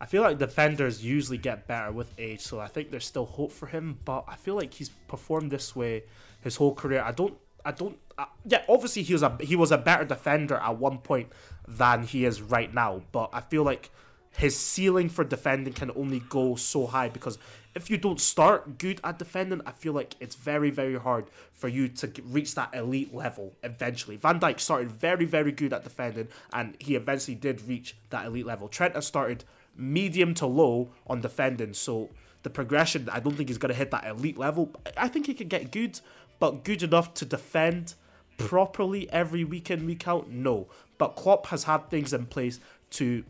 I 0.03 0.05
feel 0.05 0.21
like 0.21 0.37
defenders 0.37 1.01
usually 1.01 1.37
get 1.37 1.65
better 1.65 1.89
with 1.89 2.11
age, 2.17 2.41
so 2.41 2.59
I 2.59 2.67
think 2.67 2.91
there's 2.91 3.05
still 3.05 3.25
hope 3.25 3.53
for 3.53 3.67
him. 3.67 3.97
But 4.03 4.25
I 4.27 4.35
feel 4.35 4.53
like 4.53 4.73
he's 4.73 4.89
performed 4.89 5.49
this 5.49 5.77
way 5.77 6.03
his 6.41 6.57
whole 6.57 6.75
career. 6.75 7.01
I 7.01 7.13
don't, 7.13 7.33
I 7.63 7.71
don't. 7.71 7.97
Uh, 8.17 8.25
yeah, 8.45 8.63
obviously 8.67 9.03
he 9.03 9.13
was 9.13 9.23
a 9.23 9.37
he 9.39 9.55
was 9.55 9.71
a 9.71 9.77
better 9.77 10.03
defender 10.03 10.55
at 10.55 10.77
one 10.77 10.97
point 10.97 11.29
than 11.69 12.03
he 12.03 12.25
is 12.25 12.41
right 12.41 12.73
now. 12.73 13.01
But 13.13 13.29
I 13.31 13.39
feel 13.39 13.63
like 13.63 13.91
his 14.35 14.59
ceiling 14.59 15.07
for 15.07 15.23
defending 15.23 15.71
can 15.71 15.89
only 15.95 16.19
go 16.27 16.55
so 16.57 16.85
high 16.85 17.07
because 17.07 17.37
if 17.73 17.89
you 17.89 17.95
don't 17.95 18.19
start 18.19 18.77
good 18.79 18.99
at 19.05 19.17
defending, 19.17 19.61
I 19.65 19.71
feel 19.71 19.93
like 19.93 20.15
it's 20.19 20.35
very, 20.35 20.69
very 20.69 20.99
hard 20.99 21.27
for 21.53 21.69
you 21.69 21.87
to 21.87 22.11
reach 22.25 22.55
that 22.55 22.75
elite 22.75 23.13
level 23.13 23.53
eventually. 23.63 24.17
Van 24.17 24.37
Dijk 24.37 24.59
started 24.59 24.91
very, 24.91 25.23
very 25.23 25.53
good 25.53 25.71
at 25.71 25.85
defending, 25.85 26.27
and 26.51 26.75
he 26.79 26.95
eventually 26.95 27.35
did 27.35 27.65
reach 27.69 27.95
that 28.09 28.25
elite 28.25 28.45
level. 28.45 28.67
Trent 28.67 28.95
has 28.95 29.07
started 29.07 29.45
medium 29.75 30.33
to 30.35 30.45
low 30.45 30.89
on 31.07 31.21
defending, 31.21 31.73
so 31.73 32.09
the 32.43 32.49
progression, 32.49 33.09
I 33.09 33.19
don't 33.19 33.35
think 33.35 33.49
he's 33.49 33.57
going 33.57 33.71
to 33.71 33.77
hit 33.77 33.91
that 33.91 34.05
elite 34.05 34.37
level. 34.37 34.71
I 34.97 35.07
think 35.07 35.25
he 35.25 35.33
can 35.33 35.47
get 35.47 35.71
good, 35.71 35.99
but 36.39 36.63
good 36.63 36.83
enough 36.83 37.13
to 37.15 37.25
defend 37.25 37.95
properly 38.37 39.09
every 39.11 39.43
week 39.43 39.71
in, 39.71 39.85
week 39.85 40.07
out, 40.07 40.29
no. 40.29 40.67
But 40.97 41.15
Klopp 41.15 41.47
has 41.47 41.63
had 41.63 41.89
things 41.89 42.13
in 42.13 42.25
place 42.25 42.59
to 42.91 43.23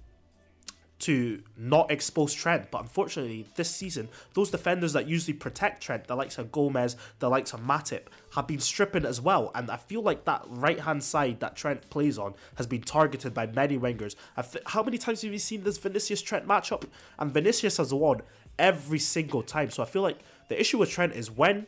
to 1.04 1.42
not 1.58 1.92
expose 1.92 2.34
Trent. 2.34 2.72
But 2.72 2.82
unfortunately, 2.82 3.46
this 3.56 3.70
season, 3.70 4.10
those 4.34 4.50
defenders 4.52 4.94
that 4.94 5.08
usually 5.08 5.34
protect 5.34 5.84
Trent, 5.84 6.08
the 6.08 6.16
likes 6.16 6.38
of 6.38 6.52
Gomez, 6.52 6.96
the 7.20 7.30
likes 7.30 7.54
of 7.54 7.62
Matip, 7.62 8.04
have 8.36 8.48
been 8.48 8.60
stripping 8.60 9.06
as 9.06 9.20
well. 9.20 9.52
And 9.54 9.70
I 9.70 9.78
feel 9.78 10.02
like 10.02 10.26
that 10.26 10.44
right 10.48 10.80
hand 10.80 11.04
side 11.04 11.40
that 11.42 11.56
Trent 11.56 11.90
plays 11.90 12.18
on 12.18 12.34
has 12.56 12.68
been 12.68 12.82
targeted 12.82 13.34
by 13.34 13.48
many 13.48 13.78
wingers. 13.78 14.16
How 14.66 14.84
many 14.84 14.98
times 14.98 15.22
have 15.22 15.32
you 15.32 15.40
seen 15.40 15.64
this 15.64 15.78
Vinicius 15.78 16.22
Trent 16.22 16.48
matchup? 16.48 16.84
And 17.20 17.32
Vinicius 17.32 17.78
has 17.78 17.94
won 17.94 18.22
every 18.58 19.00
single 19.00 19.44
time. 19.44 19.70
So 19.72 19.84
I 19.84 19.86
feel 19.86 20.04
like 20.04 20.20
the 20.48 20.60
issue 20.60 20.78
with 20.78 20.90
Trent 20.90 21.14
is 21.14 21.30
when 21.30 21.68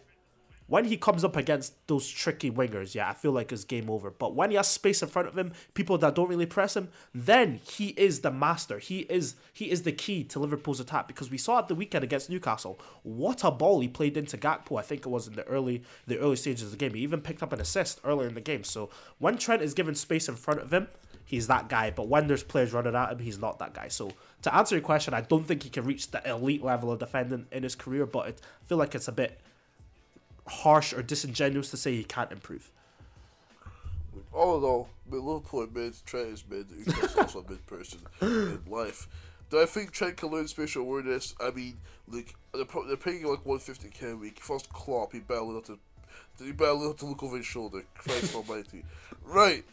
when 0.67 0.85
he 0.85 0.97
comes 0.97 1.23
up 1.23 1.35
against 1.35 1.87
those 1.87 2.07
tricky 2.07 2.49
wingers, 2.49 2.95
yeah, 2.95 3.09
I 3.09 3.13
feel 3.13 3.31
like 3.31 3.51
it's 3.51 3.63
game 3.63 3.89
over. 3.89 4.09
But 4.09 4.33
when 4.33 4.49
he 4.49 4.57
has 4.57 4.67
space 4.67 5.01
in 5.01 5.09
front 5.09 5.27
of 5.27 5.37
him, 5.37 5.53
people 5.73 5.97
that 5.99 6.15
don't 6.15 6.29
really 6.29 6.47
press 6.47 6.75
him, 6.75 6.89
then 7.13 7.59
he 7.63 7.89
is 7.89 8.21
the 8.21 8.31
master. 8.31 8.79
He 8.79 8.99
is 9.01 9.35
he 9.53 9.69
is 9.69 9.83
the 9.83 9.91
key 9.91 10.23
to 10.25 10.39
Liverpool's 10.39 10.79
attack 10.79 11.07
because 11.07 11.29
we 11.29 11.37
saw 11.37 11.59
at 11.59 11.67
the 11.67 11.75
weekend 11.75 12.03
against 12.03 12.29
Newcastle 12.29 12.79
what 13.03 13.43
a 13.43 13.51
ball 13.51 13.79
he 13.79 13.87
played 13.87 14.17
into 14.17 14.37
Gakpo. 14.37 14.79
I 14.79 14.81
think 14.81 15.05
it 15.05 15.09
was 15.09 15.27
in 15.27 15.35
the 15.35 15.43
early 15.45 15.83
the 16.07 16.17
early 16.17 16.35
stages 16.35 16.63
of 16.63 16.71
the 16.71 16.77
game. 16.77 16.93
He 16.93 17.01
even 17.01 17.21
picked 17.21 17.43
up 17.43 17.53
an 17.53 17.61
assist 17.61 17.99
earlier 18.03 18.27
in 18.27 18.35
the 18.35 18.41
game. 18.41 18.63
So 18.63 18.89
when 19.19 19.37
Trent 19.37 19.61
is 19.61 19.73
given 19.73 19.93
space 19.93 20.27
in 20.27 20.35
front 20.35 20.61
of 20.61 20.73
him, 20.73 20.87
he's 21.25 21.47
that 21.47 21.69
guy. 21.69 21.91
But 21.91 22.07
when 22.07 22.27
there's 22.27 22.43
players 22.43 22.73
running 22.73 22.95
at 22.95 23.11
him, 23.11 23.19
he's 23.19 23.37
not 23.37 23.59
that 23.59 23.75
guy. 23.75 23.89
So 23.89 24.11
to 24.41 24.55
answer 24.55 24.75
your 24.75 24.83
question, 24.83 25.13
I 25.13 25.21
don't 25.21 25.45
think 25.45 25.63
he 25.63 25.69
can 25.69 25.85
reach 25.85 26.09
the 26.09 26.27
elite 26.27 26.63
level 26.63 26.91
of 26.91 26.99
defending 26.99 27.45
in 27.51 27.63
his 27.63 27.75
career, 27.75 28.05
but 28.05 28.27
I 28.27 28.33
feel 28.67 28.77
like 28.77 28.95
it's 28.95 29.07
a 29.07 29.11
bit 29.11 29.39
harsh 30.47 30.93
or 30.93 31.01
disingenuous 31.01 31.71
to 31.71 31.77
say 31.77 31.95
he 31.95 32.03
can't 32.03 32.31
improve. 32.31 32.71
All 34.31 34.57
in 34.57 34.63
all, 34.63 34.89
Liverpool 35.09 35.67
mid, 35.73 35.95
Trent 36.05 36.27
is 36.27 36.43
mid, 36.49 36.67
he's 36.75 37.15
also 37.17 37.41
a 37.41 37.49
mid 37.49 37.65
person 37.65 37.99
in 38.21 38.61
life. 38.67 39.07
Do 39.49 39.61
I 39.61 39.65
think 39.65 39.91
Trent 39.91 40.17
can 40.17 40.29
learn 40.29 40.47
spatial 40.47 40.81
awareness? 40.81 41.35
I 41.39 41.51
mean, 41.51 41.77
like 42.07 42.35
they're, 42.53 42.65
they're 42.87 42.97
paying 42.97 43.21
him 43.21 43.29
like 43.29 43.43
150k 43.43 44.13
a 44.13 44.17
week. 44.17 44.39
First 44.39 44.69
Klopp, 44.69 45.13
he 45.13 45.19
better 45.19 45.41
learn 45.41 45.61
to, 45.63 45.79
he 46.43 46.51
better 46.51 46.73
learn 46.73 46.95
to 46.95 47.05
look 47.05 47.23
over 47.23 47.37
his 47.37 47.45
shoulder. 47.45 47.83
Christ 47.95 48.35
Almighty! 48.35 48.83
Right, 49.23 49.63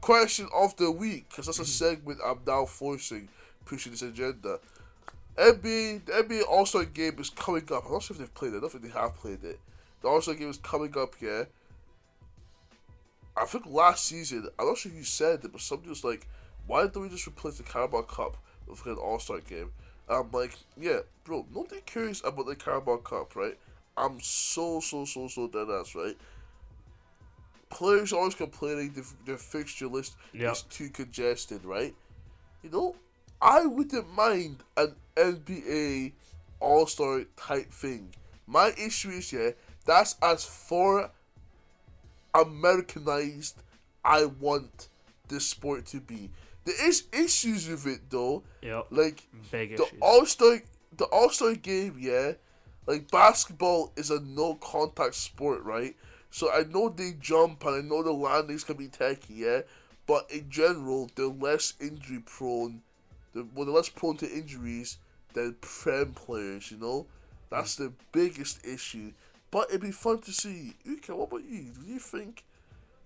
question 0.00 0.48
of 0.54 0.76
the 0.76 0.90
week, 0.90 1.28
because 1.28 1.46
that's 1.46 1.58
a 1.58 1.62
mm-hmm. 1.62 1.96
segment 1.96 2.20
I'm 2.24 2.40
now 2.46 2.66
forcing, 2.66 3.28
pushing 3.64 3.92
this 3.92 4.02
agenda. 4.02 4.60
NBA, 5.36 6.04
the 6.04 6.12
NBA 6.12 6.42
All 6.48 6.66
Star 6.66 6.84
Game 6.84 7.16
is 7.18 7.30
coming 7.30 7.62
up. 7.72 7.86
I'm 7.86 7.92
not 7.92 8.02
sure 8.02 8.14
if 8.14 8.18
they've 8.18 8.34
played 8.34 8.52
it. 8.52 8.58
I 8.58 8.60
don't 8.60 8.70
think 8.70 8.84
they 8.84 8.90
have 8.90 9.16
played 9.16 9.42
it. 9.42 9.58
The 10.00 10.08
All 10.08 10.20
Star 10.20 10.34
Game 10.34 10.50
is 10.50 10.58
coming 10.58 10.96
up, 10.96 11.14
yeah. 11.20 11.44
I 13.36 13.44
think 13.44 13.66
last 13.66 14.04
season, 14.06 14.48
I'm 14.58 14.66
not 14.66 14.78
sure 14.78 14.92
you 14.92 15.04
said 15.04 15.44
it, 15.44 15.52
but 15.52 15.60
somebody 15.60 15.88
was 15.90 16.04
like, 16.04 16.26
why 16.66 16.86
don't 16.86 17.02
we 17.02 17.08
just 17.08 17.26
replace 17.26 17.56
the 17.58 17.62
Carabao 17.62 18.02
Cup 18.02 18.36
with 18.66 18.84
an 18.86 18.96
All 18.96 19.18
Star 19.18 19.40
game? 19.40 19.70
And 20.08 20.18
I'm 20.18 20.30
like, 20.32 20.52
yeah, 20.78 21.00
bro, 21.24 21.46
nobody 21.54 21.80
cares 21.86 22.22
about 22.24 22.46
the 22.46 22.56
Carabao 22.56 22.98
Cup, 22.98 23.36
right? 23.36 23.58
I'm 23.96 24.20
so, 24.20 24.80
so, 24.80 25.04
so, 25.04 25.28
so 25.28 25.48
dead 25.48 25.68
ass, 25.70 25.94
right? 25.94 26.16
Players 27.70 28.12
are 28.12 28.16
always 28.18 28.34
complaining 28.34 28.92
the, 28.92 29.06
their 29.24 29.36
fixture 29.38 29.86
list 29.86 30.16
Yep. 30.32 30.52
is 30.52 30.62
too 30.62 30.88
congested, 30.88 31.64
right? 31.64 31.94
You 32.62 32.70
know, 32.70 32.96
I 33.40 33.64
wouldn't 33.66 34.12
mind 34.14 34.62
an 34.76 34.94
NBA 35.16 36.12
All 36.58 36.86
Star 36.86 37.22
type 37.36 37.72
thing. 37.72 38.10
My 38.46 38.72
issue 38.76 39.10
is, 39.10 39.32
yeah, 39.32 39.50
that's 39.84 40.16
as 40.22 40.44
far 40.44 41.10
Americanized 42.34 43.62
I 44.04 44.26
want 44.26 44.88
this 45.28 45.46
sport 45.46 45.86
to 45.86 46.00
be. 46.00 46.30
There 46.64 46.88
is 46.88 47.04
issues 47.12 47.68
with 47.68 47.86
it 47.86 48.00
though. 48.10 48.42
Yep. 48.62 48.86
Like 48.90 49.22
Big 49.50 49.76
the. 49.76 49.86
All 50.00 50.26
Star 50.26 50.60
the 50.96 51.04
All 51.06 51.30
Star 51.30 51.54
game, 51.54 51.96
yeah. 51.98 52.32
Like 52.86 53.10
basketball 53.10 53.92
is 53.96 54.10
a 54.10 54.20
no 54.20 54.54
contact 54.54 55.14
sport, 55.14 55.62
right? 55.62 55.94
So 56.30 56.50
I 56.52 56.62
know 56.64 56.88
they 56.88 57.12
jump 57.20 57.64
and 57.64 57.76
I 57.76 57.88
know 57.88 58.02
the 58.02 58.12
landings 58.12 58.64
can 58.64 58.76
be 58.76 58.88
techy, 58.88 59.34
yeah. 59.34 59.62
But 60.06 60.30
in 60.30 60.50
general, 60.50 61.10
they're 61.14 61.26
less 61.26 61.74
injury 61.80 62.22
prone. 62.24 62.82
They're, 63.32 63.44
well, 63.54 63.66
they're 63.66 63.74
less 63.74 63.88
prone 63.88 64.16
to 64.18 64.30
injuries 64.30 64.98
than 65.34 65.56
prem 65.60 66.12
players. 66.12 66.70
You 66.70 66.78
know, 66.78 67.06
that's 67.48 67.76
mm. 67.76 67.78
the 67.78 67.92
biggest 68.12 68.66
issue. 68.66 69.12
But 69.50 69.68
it'd 69.70 69.80
be 69.80 69.90
fun 69.90 70.18
to 70.20 70.32
see. 70.32 70.74
Uka, 70.84 71.14
what 71.14 71.28
about 71.28 71.44
you? 71.44 71.72
Do 71.78 71.92
you 71.92 71.98
think 71.98 72.44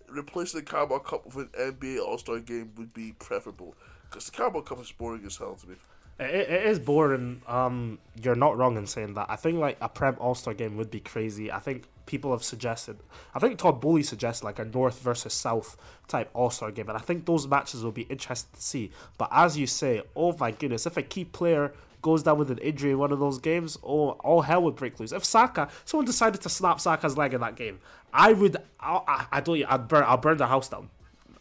replacing 0.09 0.61
the 0.61 0.67
Carabao 0.67 0.99
Cup 0.99 1.27
with 1.27 1.49
an 1.59 1.73
NBA 1.73 2.05
All 2.05 2.19
Star 2.19 2.39
game 2.39 2.73
would 2.77 2.93
be 2.93 3.15
preferable? 3.19 3.75
Because 4.09 4.27
the 4.27 4.33
Carabao 4.33 4.61
Cup 4.61 4.81
is 4.81 4.93
boring 4.93 5.25
as 5.25 5.37
hell 5.37 5.55
to 5.55 5.69
me. 5.69 5.77
It, 6.21 6.49
it 6.49 6.67
is 6.67 6.79
boring. 6.79 7.43
Um, 7.49 7.99
you're 8.23 8.37
not 8.37 8.57
wrong 8.57 8.77
in 8.77 8.87
saying 8.87 9.15
that. 9.15 9.27
I 9.29 9.37
think 9.37 9.59
like 9.59 9.79
a 9.81 9.89
Prem 9.89 10.17
All 10.21 10.35
Star 10.35 10.55
game 10.55 10.77
would 10.77 10.91
be 10.91 11.01
crazy. 11.01 11.51
I 11.51 11.59
think 11.59 11.85
people 12.07 12.31
have 12.33 12.45
suggested. 12.45 12.99
I 13.35 13.39
think 13.39 13.59
Todd 13.59 13.81
Boehly 13.81 14.03
suggested 14.03 14.45
like 14.45 14.59
a 14.59 14.65
North 14.65 15.01
versus 15.01 15.33
South 15.33 15.77
type 16.07 16.31
All 16.35 16.51
Star 16.51 16.71
game, 16.71 16.89
and 16.89 16.97
I 16.97 17.01
think 17.01 17.27
those 17.27 17.49
matches 17.49 17.83
will 17.83 17.93
be 17.93 18.03
interesting 18.03 18.51
to 18.55 18.63
see. 18.63 18.91
But 19.19 19.31
as 19.33 19.59
you 19.59 19.67
say, 19.67 20.03
oh 20.15 20.37
my 20.39 20.51
goodness, 20.51 20.87
if 20.87 20.97
a 20.97 21.03
key 21.03 21.25
player 21.25 21.73
goes 22.05 22.23
down 22.23 22.39
with 22.39 22.51
an 22.51 22.59
injury 22.59 22.91
in 22.91 22.99
one 22.99 23.11
of 23.11 23.19
those 23.19 23.39
games, 23.39 23.79
oh, 23.83 24.11
all 24.11 24.43
hell 24.43 24.63
would 24.63 24.77
break 24.77 25.01
loose. 25.01 25.11
If 25.11 25.25
Saka, 25.25 25.69
someone 25.87 26.05
decided 26.05 26.43
to 26.43 26.51
snap 26.51 26.79
Saka's 26.79 27.17
leg 27.17 27.33
in 27.33 27.41
that 27.41 27.57
game, 27.57 27.81
I 28.13 28.35
would, 28.35 28.59
I, 28.79 29.27
I, 29.33 29.41
don't, 29.41 29.65
I'd 29.65 29.89
burn, 29.89 30.05
I'll 30.07 30.19
burn 30.19 30.37
the 30.37 30.47
house 30.47 30.69
down. 30.69 30.91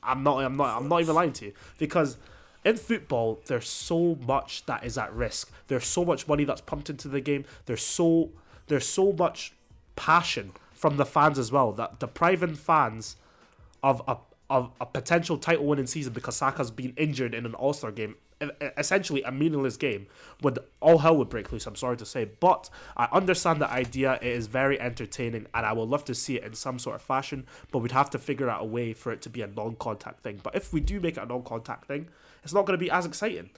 I'm 0.01 0.23
not, 0.23 0.39
I'm 0.39 0.55
not, 0.55 0.77
I'm 0.77 0.87
not 0.87 1.01
even 1.01 1.15
lying 1.15 1.33
to 1.33 1.45
you 1.47 1.53
because 1.77 2.17
in 2.63 2.77
football, 2.77 3.41
there's 3.45 3.67
so 3.67 4.17
much 4.25 4.65
that 4.65 4.85
is 4.85 4.97
at 4.97 5.13
risk. 5.13 5.51
There's 5.67 5.85
so 5.85 6.05
much 6.05 6.27
money 6.29 6.45
that's 6.45 6.61
pumped 6.61 6.89
into 6.89 7.09
the 7.09 7.19
game. 7.19 7.43
There's 7.65 7.83
so 7.83 8.31
there's 8.67 8.87
so 8.87 9.11
much 9.11 9.53
passion 9.97 10.53
from 10.73 10.95
the 10.95 11.05
fans 11.05 11.37
as 11.37 11.51
well 11.51 11.73
that 11.73 11.99
depriving 11.99 12.55
fans 12.55 13.17
of 13.83 14.01
a 14.07 14.17
of 14.49 14.71
a 14.79 14.85
potential 14.85 15.37
title 15.37 15.65
winning 15.65 15.87
season 15.87 16.13
because 16.13 16.35
Saka's 16.37 16.71
been 16.71 16.93
injured 16.95 17.33
in 17.33 17.45
an 17.45 17.53
All 17.53 17.73
Star 17.73 17.91
game, 17.91 18.15
essentially 18.77 19.23
a 19.23 19.31
meaningless 19.31 19.77
game, 19.77 20.07
would 20.41 20.59
all 20.79 20.99
hell 20.99 21.17
would 21.17 21.29
break 21.29 21.51
loose. 21.51 21.65
I'm 21.65 21.75
sorry 21.75 21.97
to 21.97 22.05
say, 22.05 22.25
but 22.25 22.69
I 22.97 23.07
understand 23.11 23.61
the 23.61 23.69
idea. 23.69 24.13
It 24.21 24.27
is 24.27 24.47
very 24.47 24.79
entertaining, 24.79 25.47
and 25.53 25.65
I 25.65 25.73
would 25.73 25.89
love 25.89 26.05
to 26.05 26.15
see 26.15 26.37
it 26.37 26.43
in 26.43 26.53
some 26.53 26.79
sort 26.79 26.95
of 26.95 27.01
fashion. 27.01 27.45
But 27.71 27.79
we'd 27.79 27.91
have 27.91 28.09
to 28.11 28.19
figure 28.19 28.49
out 28.49 28.61
a 28.61 28.65
way 28.65 28.93
for 28.93 29.11
it 29.11 29.21
to 29.23 29.29
be 29.29 29.41
a 29.41 29.47
non-contact 29.47 30.21
thing. 30.21 30.39
But 30.41 30.55
if 30.55 30.73
we 30.73 30.79
do 30.79 30.99
make 30.99 31.17
it 31.17 31.23
a 31.23 31.25
non-contact 31.25 31.85
thing, 31.87 32.07
it's 32.43 32.53
not 32.53 32.65
going 32.65 32.77
to 32.77 32.83
be 32.83 32.91
as 32.91 33.05
exciting. 33.05 33.49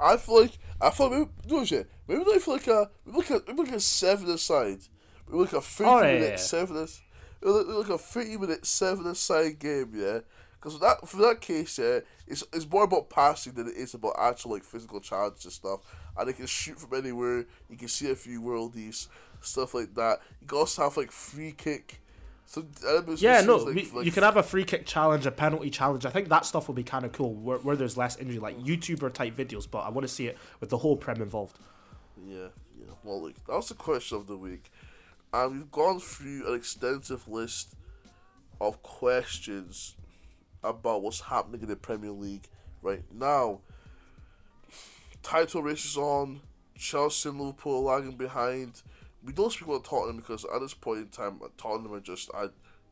I 0.00 0.16
feel 0.16 0.42
like 0.42 0.58
I 0.80 0.90
feel 0.90 1.10
maybe 1.10 1.30
no 1.48 1.64
shit. 1.64 1.90
Maybe 2.08 2.24
like 2.24 2.46
like 2.46 2.66
a 2.68 2.90
maybe 3.04 3.18
like 3.18 3.30
a 3.30 3.42
maybe 3.46 3.62
like 3.64 3.72
a 3.72 3.80
seven 3.80 4.30
aside. 4.30 4.78
Maybe 5.28 5.42
like 5.44 5.52
a 5.52 5.60
thirty 5.60 5.90
Oh, 5.90 6.00
yeah, 6.00 6.12
minute 6.14 6.30
yeah. 6.30 6.36
seven 6.36 6.76
like, 6.76 6.88
like 7.42 7.88
a 7.90 7.98
thirty 7.98 8.36
minute 8.36 8.66
seven 8.66 9.06
aside 9.06 9.58
game, 9.58 9.92
yeah. 9.94 10.20
Because 10.60 10.78
that 10.80 11.08
for 11.08 11.16
that 11.18 11.40
case, 11.40 11.78
yeah, 11.78 12.00
it's 12.26 12.44
it's 12.52 12.68
more 12.68 12.84
about 12.84 13.08
passing 13.08 13.54
than 13.54 13.66
it 13.66 13.76
is 13.76 13.94
about 13.94 14.14
actual 14.18 14.52
like 14.52 14.64
physical 14.64 15.00
challenge 15.00 15.44
and 15.44 15.52
stuff. 15.52 15.80
And 16.18 16.28
they 16.28 16.34
can 16.34 16.46
shoot 16.46 16.78
from 16.78 16.98
anywhere. 16.98 17.46
You 17.70 17.78
can 17.78 17.88
see 17.88 18.10
a 18.10 18.14
few 18.14 18.42
worldies, 18.42 19.08
stuff 19.40 19.72
like 19.72 19.94
that. 19.94 20.20
You 20.42 20.46
can 20.46 20.58
also 20.58 20.82
have 20.82 20.96
like 20.98 21.10
free 21.10 21.52
kick. 21.52 22.02
So 22.44 22.66
Yeah, 23.16 23.40
no, 23.42 23.56
like, 23.56 23.74
we, 23.74 23.90
like 23.90 24.04
you 24.04 24.12
can 24.12 24.22
have 24.22 24.36
a 24.36 24.42
free 24.42 24.64
kick 24.64 24.84
challenge, 24.84 25.24
a 25.24 25.30
penalty 25.30 25.70
challenge. 25.70 26.04
I 26.04 26.10
think 26.10 26.28
that 26.28 26.44
stuff 26.44 26.68
will 26.68 26.74
be 26.74 26.82
kind 26.82 27.04
of 27.06 27.12
cool 27.12 27.32
where, 27.32 27.58
where 27.58 27.76
there's 27.76 27.96
less 27.96 28.18
injury, 28.18 28.38
like 28.38 28.58
YouTuber 28.58 29.14
type 29.14 29.36
videos. 29.36 29.70
But 29.70 29.80
I 29.80 29.88
want 29.88 30.06
to 30.06 30.12
see 30.12 30.26
it 30.26 30.36
with 30.58 30.68
the 30.68 30.78
whole 30.78 30.96
prem 30.96 31.22
involved. 31.22 31.58
Yeah, 32.26 32.48
yeah. 32.78 32.92
Well, 33.02 33.22
look, 33.22 33.46
that 33.46 33.54
was 33.54 33.68
the 33.68 33.74
question 33.74 34.18
of 34.18 34.26
the 34.26 34.36
week. 34.36 34.70
And 35.32 35.52
we've 35.52 35.70
gone 35.70 36.00
through 36.00 36.48
an 36.48 36.54
extensive 36.54 37.28
list 37.28 37.76
of 38.60 38.82
questions 38.82 39.94
about 40.62 41.02
what's 41.02 41.20
happening 41.20 41.62
in 41.62 41.68
the 41.68 41.76
Premier 41.76 42.10
League 42.10 42.48
right 42.82 43.02
now. 43.12 43.60
Title 45.22 45.62
race 45.62 45.84
is 45.84 45.96
on. 45.96 46.40
Chelsea 46.76 47.28
and 47.28 47.38
Liverpool 47.38 47.86
are 47.88 47.98
lagging 47.98 48.16
behind. 48.16 48.82
We 49.22 49.34
don't 49.34 49.52
speak 49.52 49.68
about 49.68 49.84
Tottenham 49.84 50.16
because 50.16 50.46
at 50.46 50.60
this 50.60 50.72
point 50.72 50.98
in 50.98 51.08
time, 51.08 51.40
Tottenham 51.58 51.92
are 51.92 52.00
just 52.00 52.30
I, 52.34 52.44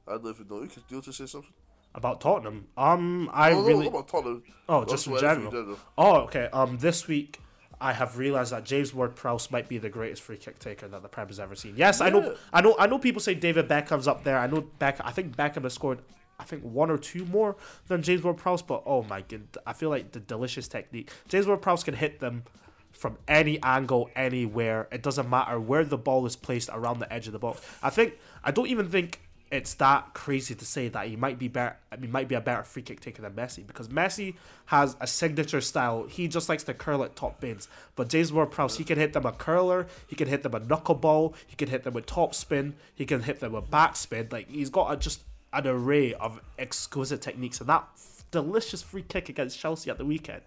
I 0.07 0.19
don't 0.19 0.27
even 0.27 0.47
know. 0.49 0.63
You 0.63 0.69
could 0.69 0.87
do 0.87 1.01
to 1.01 1.13
say 1.13 1.27
something. 1.27 1.53
About 1.95 2.21
Tottenham, 2.21 2.67
um, 2.77 3.31
I 3.33 3.51
no, 3.51 3.63
no, 3.63 3.67
really 3.67 3.87
about 3.87 4.09
Tottenham. 4.09 4.43
oh 4.69 4.85
just 4.85 5.07
in 5.07 5.15
everything 5.15 5.51
general. 5.51 5.79
Oh, 5.97 6.17
okay. 6.23 6.49
Um, 6.53 6.77
this 6.79 7.09
week 7.09 7.41
I 7.81 7.93
have 7.93 8.19
realized 8.19 8.53
that 8.53 8.65
James 8.65 8.93
Ward-Prowse 8.93 9.51
might 9.51 9.69
be 9.69 9.79
the 9.79 9.89
greatest 9.89 10.23
free 10.23 10.37
kick 10.37 10.59
taker 10.59 10.89
that 10.89 11.03
the 11.03 11.09
Prem 11.09 11.29
has 11.29 11.39
ever 11.39 11.55
seen. 11.55 11.75
Yes, 11.77 12.01
I 12.01 12.11
know, 12.11 12.37
I 12.53 12.61
know, 12.61 12.77
I 12.79 12.87
know. 12.87 12.99
People 12.99 13.21
say 13.21 13.35
David 13.35 13.69
Beckham's 13.69 14.09
up 14.09 14.25
there. 14.25 14.39
I 14.39 14.47
know 14.49 14.63
Beck. 14.79 15.01
I 15.03 15.13
think 15.13 15.37
Beckham 15.37 15.63
has 15.63 15.75
scored. 15.75 16.01
I 16.39 16.45
think 16.45 16.63
one 16.63 16.91
or 16.91 16.99
two 16.99 17.25
more 17.27 17.57
than 17.89 18.03
James 18.03 18.23
Ward-Prowse. 18.23 18.63
But 18.63 18.83
oh 18.87 19.03
my 19.03 19.23
god, 19.23 19.43
I 19.67 19.73
feel 19.73 19.91
like 19.91 20.13
the 20.13 20.21
delicious 20.21 20.69
technique. 20.69 21.11
James 21.29 21.47
Ward-Prowse 21.47 21.85
can 21.85 21.95
hit 21.95 22.21
them 22.21 22.45
from 22.93 23.19
any 23.27 23.63
angle, 23.63 24.11
anywhere. 24.17 24.89
It 24.91 25.03
doesn't 25.03 25.29
matter 25.29 25.61
where 25.61 25.85
the 25.85 25.99
ball 25.99 26.27
is 26.27 26.37
placed 26.37 26.69
around 26.73 27.01
the 27.01 27.13
edge 27.13 27.27
of 27.27 27.33
the 27.33 27.39
box. 27.39 27.61
I 27.83 27.91
think 27.91 28.15
I 28.45 28.51
don't 28.51 28.69
even 28.69 28.89
think 28.89 29.21
it's 29.51 29.75
that 29.75 30.13
crazy 30.13 30.55
to 30.55 30.65
say 30.65 30.89
that 30.89 31.07
he 31.07 31.17
might 31.17 31.39
be 31.39 31.49
better. 31.49 31.77
Mean, 31.99 32.13
might 32.13 32.29
be 32.29 32.35
a 32.35 32.41
better 32.41 32.63
free 32.63 32.83
kick 32.83 33.01
taker 33.01 33.23
than 33.23 33.33
Messi 33.33 33.67
because 33.67 33.89
Messi 33.89 34.35
has 34.67 34.97
a 35.01 35.07
signature 35.07 35.61
style. 35.61 36.05
He 36.05 36.29
just 36.29 36.49
likes 36.49 36.65
to 36.65 36.75
curl 36.75 37.03
at 37.03 37.17
top 37.17 37.41
bins. 37.41 37.67
But 37.97 38.09
James 38.09 38.33
Ward-Prowse, 38.33 38.77
he 38.77 38.85
can 38.85 38.99
hit 38.99 39.13
them 39.13 39.27
a 39.27 39.33
curler. 39.33 39.87
He 40.07 40.17
can 40.17 40.29
hit 40.29 40.43
them 40.43 40.55
a 40.55 40.61
knuckleball. 40.61 41.35
He 41.47 41.57
can 41.57 41.69
hit 41.69 41.83
them 41.85 41.95
with 41.95 42.07
top 42.07 42.35
spin. 42.35 42.75
He 42.95 43.07
can 43.07 43.23
hit 43.23 43.41
them 43.41 43.53
with 43.53 43.71
backspin. 43.71 44.31
Like 44.33 44.51
he's 44.51 44.71
got 44.71 44.93
a, 44.93 44.97
just 44.97 45.23
an 45.53 45.67
array 45.67 46.15
of 46.15 46.41
exquisite 46.59 47.21
techniques. 47.23 47.61
And 47.61 47.69
that 47.69 47.87
f- 47.95 48.25
delicious 48.31 48.83
free 48.83 49.03
kick 49.03 49.29
against 49.29 49.59
Chelsea 49.59 49.91
at 49.91 49.99
the 49.99 50.05
weekend. 50.05 50.43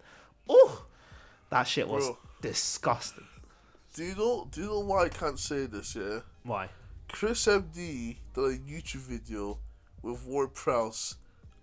Oh, 0.49 0.85
that 1.49 1.63
shit 1.63 1.87
was 1.87 2.05
Bro. 2.05 2.17
disgusting. 2.41 3.25
Do 3.93 4.03
you 4.03 4.15
know? 4.15 4.47
Do 4.51 4.61
you 4.61 4.67
know 4.67 4.79
why 4.79 5.05
I 5.05 5.09
can't 5.09 5.37
say 5.37 5.65
this? 5.65 5.95
Yeah, 5.95 6.19
Why? 6.43 6.69
Chris 7.09 7.45
MD 7.45 8.15
did 8.33 8.43
a 8.43 8.57
YouTube 8.57 9.01
video 9.01 9.57
with 10.01 10.23
Ward 10.25 10.53
Prowse, 10.53 11.17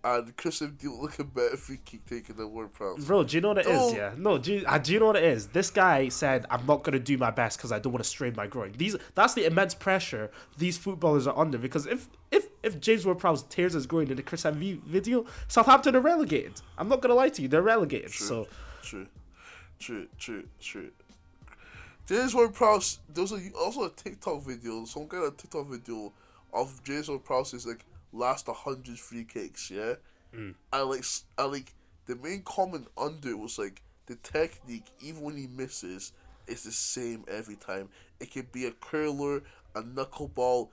and 0.05 0.37
Chris 0.37 0.61
MD 0.61 0.85
look 0.85 1.01
looking 1.19 1.27
better 1.29 1.57
free 1.57 1.79
kick 1.83 2.05
taking 2.05 2.37
than 2.37 2.53
Ward 2.53 2.75
Prowse. 2.75 3.03
Bro, 3.03 3.25
do 3.25 3.37
you 3.37 3.41
know 3.41 3.49
what 3.49 3.59
it 3.59 3.67
is? 3.67 3.95
Yeah, 3.95 4.13
no. 4.19 4.37
Do 4.37 4.53
you, 4.53 4.65
uh, 4.67 4.77
do 4.77 4.93
you 4.93 5.01
know 5.01 5.07
what 5.07 5.17
it 5.17 5.25
is? 5.25 5.47
This 5.49 5.71
guy 5.71 6.11
said, 6.11 6.45
"I'm 6.51 6.67
not 6.67 6.83
gonna 6.83 6.99
do 6.99 7.17
my 7.17 7.31
best 7.31 7.57
because 7.57 7.73
I 7.73 7.79
don't 7.79 7.93
want 7.95 8.05
to 8.05 8.11
strain 8.11 8.35
my 8.37 8.47
groin." 8.47 8.73
These 8.77 8.97
that's 9.15 9.33
the 9.33 9.47
immense 9.47 9.75
pressure 9.75 10.31
these 10.59 10.77
footballers 10.77 11.27
are 11.27 11.39
under. 11.39 11.57
Because 11.57 11.87
if 11.87 12.09
if 12.31 12.48
if 12.69 12.81
James 12.81 13.05
Ward-Prowse 13.05 13.43
tears 13.45 13.73
his 13.73 13.87
groin 13.87 14.11
in 14.11 14.17
the 14.17 14.23
Chris 14.23 14.45
MD 14.45 14.81
video, 14.83 15.27
Southampton 15.49 15.97
are 15.97 16.01
relegated. 16.01 16.61
I'm 16.77 16.89
not 16.89 17.01
gonna 17.03 17.15
lie 17.15 17.31
to 17.31 17.43
you, 17.43 17.49
they're 17.49 17.63
relegated. 17.63 18.11
So 18.13 18.47
True, 18.83 19.07
true, 19.79 20.07
true, 20.19 20.45
true. 20.61 20.91
James 22.07 22.35
Ward 22.35 22.55
Prowse. 22.55 23.01
There 23.13 23.23
was 23.23 23.33
a, 23.33 23.41
also 23.59 23.85
a 23.85 23.91
TikTok 23.91 24.43
video. 24.43 24.85
Some 24.87 25.07
kind 25.09 25.25
of 25.25 25.37
TikTok 25.37 25.67
video 25.67 26.13
of 26.55 26.83
James 26.85 27.09
Ward 27.09 27.25
Prowse's 27.25 27.67
like 27.67 27.85
last 28.13 28.47
hundred 28.49 28.99
free 28.99 29.25
kicks. 29.25 29.71
Yeah, 29.71 29.95
mm. 30.35 30.55
and 30.73 30.89
like 30.91 31.01
s- 31.01 31.25
and 31.37 31.53
like 31.53 31.75
the 32.07 32.17
main 32.17 32.43
comment 32.47 32.87
under 32.97 33.29
it 33.31 33.39
was 33.39 33.59
like 33.59 33.83
the 34.07 34.15
technique, 34.17 34.87
even 35.03 35.23
when 35.23 35.37
he 35.37 35.47
misses, 35.49 36.13
is 36.47 36.63
the 36.65 36.73
same 36.73 37.25
every 37.29 37.57
time. 37.57 37.91
It 38.21 38.31
can 38.31 38.47
be 38.53 38.65
a 38.65 38.71
curler, 38.73 39.43
a 39.75 39.83
knuckleball. 39.83 40.69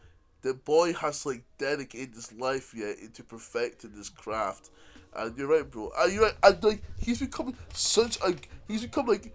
The 0.45 0.53
boy 0.53 0.93
has 0.93 1.25
like 1.25 1.41
dedicated 1.57 2.13
his 2.13 2.31
life 2.33 2.71
yeah 2.77 2.91
into 3.01 3.23
perfecting 3.23 3.93
this 3.95 4.09
craft. 4.09 4.69
And 5.15 5.35
you're 5.35 5.47
right, 5.47 5.67
bro. 5.67 5.91
And 5.97 6.13
you're 6.13 6.21
right. 6.21 6.35
And 6.43 6.63
like 6.63 6.83
he's 6.99 7.19
becoming 7.19 7.57
such 7.73 8.19
a 8.21 8.35
he's 8.67 8.83
become 8.83 9.07
like 9.07 9.33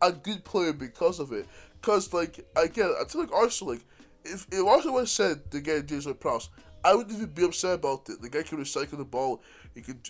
a 0.00 0.12
good 0.12 0.44
player 0.44 0.72
because 0.72 1.18
of 1.18 1.32
it. 1.32 1.48
Cause 1.82 2.12
like 2.12 2.46
again, 2.54 2.94
I 3.00 3.08
feel 3.08 3.22
like 3.22 3.32
Arsenal 3.32 3.72
like 3.72 3.82
if 4.24 4.46
if 4.52 4.64
Arsenal 4.64 4.98
had 4.98 5.08
said 5.08 5.50
to 5.50 5.60
get 5.60 5.84
James 5.86 6.06
Ward-Prowse, 6.06 6.48
I 6.84 6.94
wouldn't 6.94 7.16
even 7.16 7.30
be 7.30 7.42
upset 7.42 7.74
about 7.74 8.08
it. 8.08 8.22
The 8.22 8.28
guy 8.28 8.44
can 8.44 8.58
recycle 8.58 8.98
the 8.98 9.04
ball. 9.04 9.42
He 9.74 9.80
can 9.80 10.00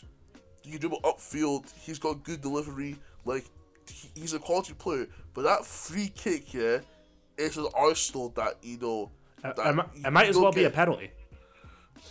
he 0.60 0.72
can 0.72 0.80
dribble 0.80 1.00
upfield. 1.00 1.72
He's 1.80 1.98
got 1.98 2.22
good 2.24 2.42
delivery. 2.42 2.98
Like 3.24 3.46
he, 3.88 4.10
he's 4.14 4.34
a 4.34 4.38
quality 4.38 4.74
player. 4.74 5.06
But 5.32 5.44
that 5.44 5.64
free 5.64 6.12
kick, 6.14 6.52
yeah, 6.52 6.80
it's 7.38 7.56
an 7.56 7.68
Arsenal 7.74 8.28
that 8.36 8.58
you 8.60 8.76
know. 8.76 9.10
Mi- 9.74 9.82
you 9.94 10.06
it 10.06 10.12
might 10.12 10.28
as 10.28 10.36
well 10.36 10.52
be 10.52 10.60
a 10.60 10.64
get. 10.64 10.74
penalty. 10.74 11.10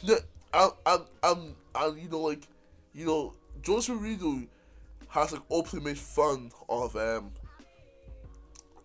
Yeah, 0.03 0.15
and, 0.53 0.71
and, 0.85 1.01
and, 1.23 1.55
and 1.75 2.01
you 2.01 2.09
know, 2.09 2.21
like, 2.21 2.47
you 2.93 3.05
know, 3.05 3.33
Jose 3.65 3.91
Mourinho 3.91 4.47
has 5.09 5.31
like 5.31 5.41
openly 5.49 5.85
made 5.85 5.97
fun 5.97 6.51
of 6.69 6.95
um 6.95 7.31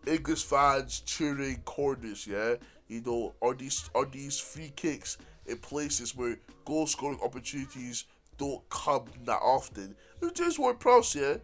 English 0.06 0.44
fans 0.44 1.00
cheering 1.00 1.60
corners. 1.64 2.26
Yeah, 2.26 2.54
you 2.88 3.02
know, 3.04 3.34
are 3.42 3.54
these 3.54 3.90
are 3.94 4.06
these 4.06 4.38
free 4.38 4.72
kicks 4.76 5.18
in 5.46 5.58
places 5.58 6.16
where 6.16 6.36
goal 6.64 6.86
scoring 6.86 7.18
opportunities 7.22 8.04
don't 8.38 8.66
come 8.70 9.04
that 9.24 9.40
often? 9.42 9.94
If 10.22 10.34
James 10.34 10.58
Ward-Prowse, 10.58 11.14
yeah, 11.14 11.36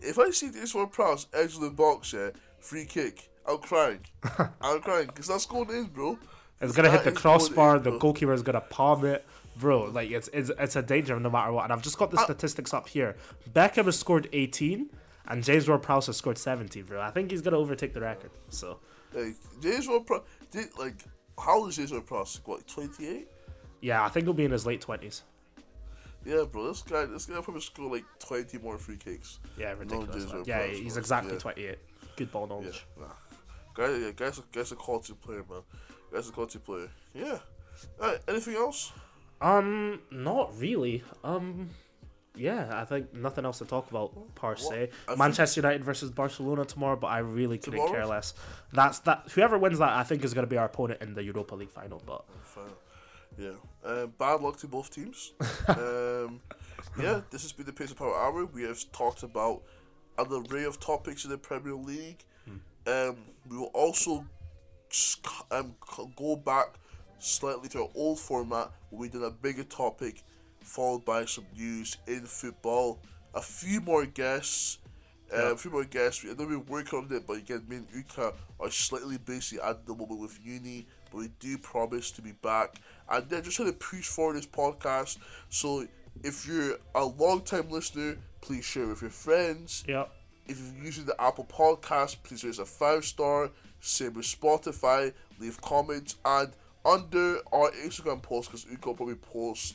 if 0.00 0.18
I 0.18 0.30
see 0.30 0.50
James 0.50 0.74
Ward-Prowse 0.74 1.26
edge 1.32 1.54
of 1.54 1.60
the 1.60 1.70
box, 1.70 2.12
yeah, 2.12 2.30
free 2.58 2.84
kick, 2.84 3.30
I'm 3.46 3.58
crying. 3.58 4.00
I'm 4.60 4.80
crying 4.80 5.06
because 5.06 5.28
that's 5.28 5.46
going 5.46 5.70
in, 5.70 5.84
bro. 5.86 6.18
It's 6.62 6.72
gonna 6.74 6.90
hit 6.90 7.04
the 7.04 7.12
crossbar. 7.12 7.78
The 7.78 7.98
goalkeeper 7.98 8.32
is 8.32 8.42
gonna 8.42 8.60
palm 8.60 9.04
it, 9.04 9.26
bro. 9.56 9.84
Like 9.84 10.10
it's 10.10 10.28
it's 10.32 10.50
it's 10.58 10.76
a 10.76 10.82
danger 10.82 11.18
no 11.18 11.28
matter 11.28 11.52
what. 11.52 11.64
And 11.64 11.72
I've 11.72 11.82
just 11.82 11.98
got 11.98 12.10
the 12.10 12.18
ah. 12.18 12.24
statistics 12.24 12.72
up 12.72 12.88
here. 12.88 13.16
Beckham 13.52 13.86
has 13.86 13.98
scored 13.98 14.28
18, 14.32 14.88
and 15.28 15.42
James 15.42 15.68
Ward-Prowse 15.68 16.06
has 16.06 16.16
scored 16.16 16.38
17, 16.38 16.84
bro. 16.84 17.00
I 17.00 17.10
think 17.10 17.30
he's 17.30 17.42
gonna 17.42 17.58
overtake 17.58 17.92
the 17.92 18.00
record. 18.00 18.30
So 18.48 18.78
Like 19.12 19.34
James 19.60 19.88
Ward 19.88 20.06
Prowse, 20.06 20.22
did 20.52 20.68
like 20.78 21.04
how 21.38 21.58
old 21.58 21.70
is 21.70 21.76
James 21.76 21.90
Ward 21.90 22.06
Prowse? 22.06 22.40
What 22.44 22.66
twenty 22.68 23.08
eight? 23.08 23.28
yeah, 23.80 24.04
I 24.04 24.08
think 24.08 24.26
he'll 24.26 24.32
be 24.32 24.44
in 24.44 24.52
his 24.52 24.64
late 24.64 24.80
20s. 24.80 25.22
Yeah, 26.24 26.44
bro. 26.50 26.68
This 26.68 26.82
guy, 26.82 27.04
this 27.06 27.26
guy 27.26 27.40
probably 27.40 27.60
scored 27.60 27.90
like 27.90 28.04
twenty 28.20 28.58
more 28.58 28.78
free 28.78 28.96
kicks. 28.96 29.40
Yeah, 29.58 29.72
ridiculous. 29.72 30.26
Ward-Prowse 30.26 30.46
Yeah, 30.46 30.66
he's 30.66 30.96
exactly 30.96 31.32
yeah. 31.32 31.38
28. 31.40 31.78
Good 32.14 32.30
ball 32.30 32.42
Yeah, 32.42 32.48
knowledge. 32.48 32.86
nah. 33.00 33.06
Guy, 33.74 33.96
yeah, 33.96 34.10
guy's 34.14 34.38
a, 34.38 34.42
guy's 34.52 34.70
a 34.70 34.76
quality 34.76 35.14
player, 35.14 35.42
man. 35.50 35.62
Guy's 36.12 36.28
a 36.28 36.32
quality 36.32 36.58
player. 36.58 36.88
Yeah. 37.14 37.38
Alright, 38.00 38.20
anything 38.28 38.54
else? 38.54 38.92
Um, 39.40 40.00
not 40.10 40.52
really. 40.58 41.02
Um, 41.24 41.70
yeah, 42.34 42.70
I 42.72 42.84
think 42.84 43.12
nothing 43.12 43.44
else 43.44 43.58
to 43.58 43.64
talk 43.64 43.90
about 43.90 44.12
per 44.34 44.56
se. 44.56 44.90
Manchester 45.16 45.60
United 45.60 45.84
versus 45.84 46.10
Barcelona 46.10 46.64
tomorrow, 46.64 46.96
but 46.96 47.08
I 47.08 47.18
really 47.18 47.58
couldn't 47.58 47.80
Tomorrow? 47.80 47.92
care 47.92 48.06
less. 48.06 48.34
That's 48.72 49.00
that. 49.00 49.28
Whoever 49.34 49.58
wins 49.58 49.78
that, 49.80 49.90
I 49.90 50.02
think, 50.02 50.24
is 50.24 50.32
going 50.32 50.46
to 50.46 50.50
be 50.50 50.56
our 50.56 50.66
opponent 50.66 51.02
in 51.02 51.14
the 51.14 51.22
Europa 51.22 51.54
League 51.54 51.70
final. 51.70 52.00
But 52.06 52.24
Yeah. 53.38 53.52
Um, 53.84 54.12
bad 54.18 54.40
luck 54.40 54.58
to 54.58 54.66
both 54.68 54.90
teams. 54.94 55.32
um, 55.68 56.40
yeah, 56.98 57.20
this 57.30 57.42
has 57.42 57.52
been 57.52 57.66
the 57.66 57.72
Pace 57.72 57.90
of 57.90 57.96
Power 57.98 58.16
Hour. 58.16 58.46
We 58.46 58.62
have 58.62 58.80
talked 58.92 59.22
about 59.22 59.62
an 60.18 60.26
array 60.50 60.64
of 60.64 60.78
topics 60.78 61.24
in 61.24 61.30
the 61.30 61.38
Premier 61.38 61.74
League. 61.74 62.24
Um, 62.86 63.16
we 63.48 63.56
will 63.58 63.70
also 63.74 64.24
um, 65.50 65.74
go 66.16 66.36
back 66.36 66.74
slightly 67.18 67.68
to 67.70 67.82
our 67.82 67.88
old 67.94 68.18
format 68.18 68.70
where 68.90 69.00
we 69.00 69.08
did 69.08 69.22
a 69.22 69.30
bigger 69.30 69.64
topic 69.64 70.22
followed 70.60 71.04
by 71.04 71.24
some 71.24 71.44
news 71.56 71.96
in 72.06 72.20
football. 72.26 72.98
A 73.34 73.40
few 73.42 73.80
more 73.80 74.06
guests. 74.06 74.78
Uh, 75.34 75.52
A 75.52 75.56
few 75.56 75.70
more 75.70 75.84
guests. 75.84 76.24
I 76.28 76.34
know 76.34 76.46
we're 76.46 76.58
working 76.58 76.98
on 76.98 77.08
it, 77.16 77.26
but 77.26 77.38
again, 77.38 77.64
me 77.66 77.76
and 77.76 77.86
Uka 77.94 78.34
are 78.60 78.70
slightly 78.70 79.16
busy 79.18 79.58
at 79.60 79.86
the 79.86 79.94
moment 79.94 80.20
with 80.20 80.38
uni, 80.44 80.86
but 81.10 81.18
we 81.18 81.28
do 81.40 81.56
promise 81.56 82.10
to 82.12 82.22
be 82.22 82.32
back. 82.32 82.76
And 83.08 83.28
then 83.30 83.42
just 83.42 83.56
trying 83.56 83.68
to 83.70 83.74
push 83.78 84.06
forward 84.08 84.36
this 84.36 84.46
podcast. 84.46 85.16
So 85.48 85.86
if 86.22 86.46
you're 86.46 86.76
a 86.94 87.04
long 87.06 87.40
time 87.40 87.70
listener, 87.70 88.18
please 88.42 88.64
share 88.64 88.86
with 88.86 89.00
your 89.00 89.10
friends. 89.10 89.84
yeah, 89.88 90.04
If 90.46 90.60
you're 90.60 90.84
using 90.84 91.06
the 91.06 91.18
Apple 91.20 91.46
Podcast, 91.46 92.16
please 92.24 92.44
raise 92.44 92.58
a 92.58 92.66
five 92.66 93.04
star. 93.06 93.50
Same 93.82 94.14
with 94.14 94.24
Spotify. 94.24 95.12
Leave 95.38 95.60
comments 95.60 96.16
and 96.24 96.52
under 96.84 97.38
our 97.52 97.70
Instagram 97.84 98.22
post 98.22 98.50
because 98.50 98.64
will 98.66 98.76
probably 98.94 99.16
post 99.16 99.74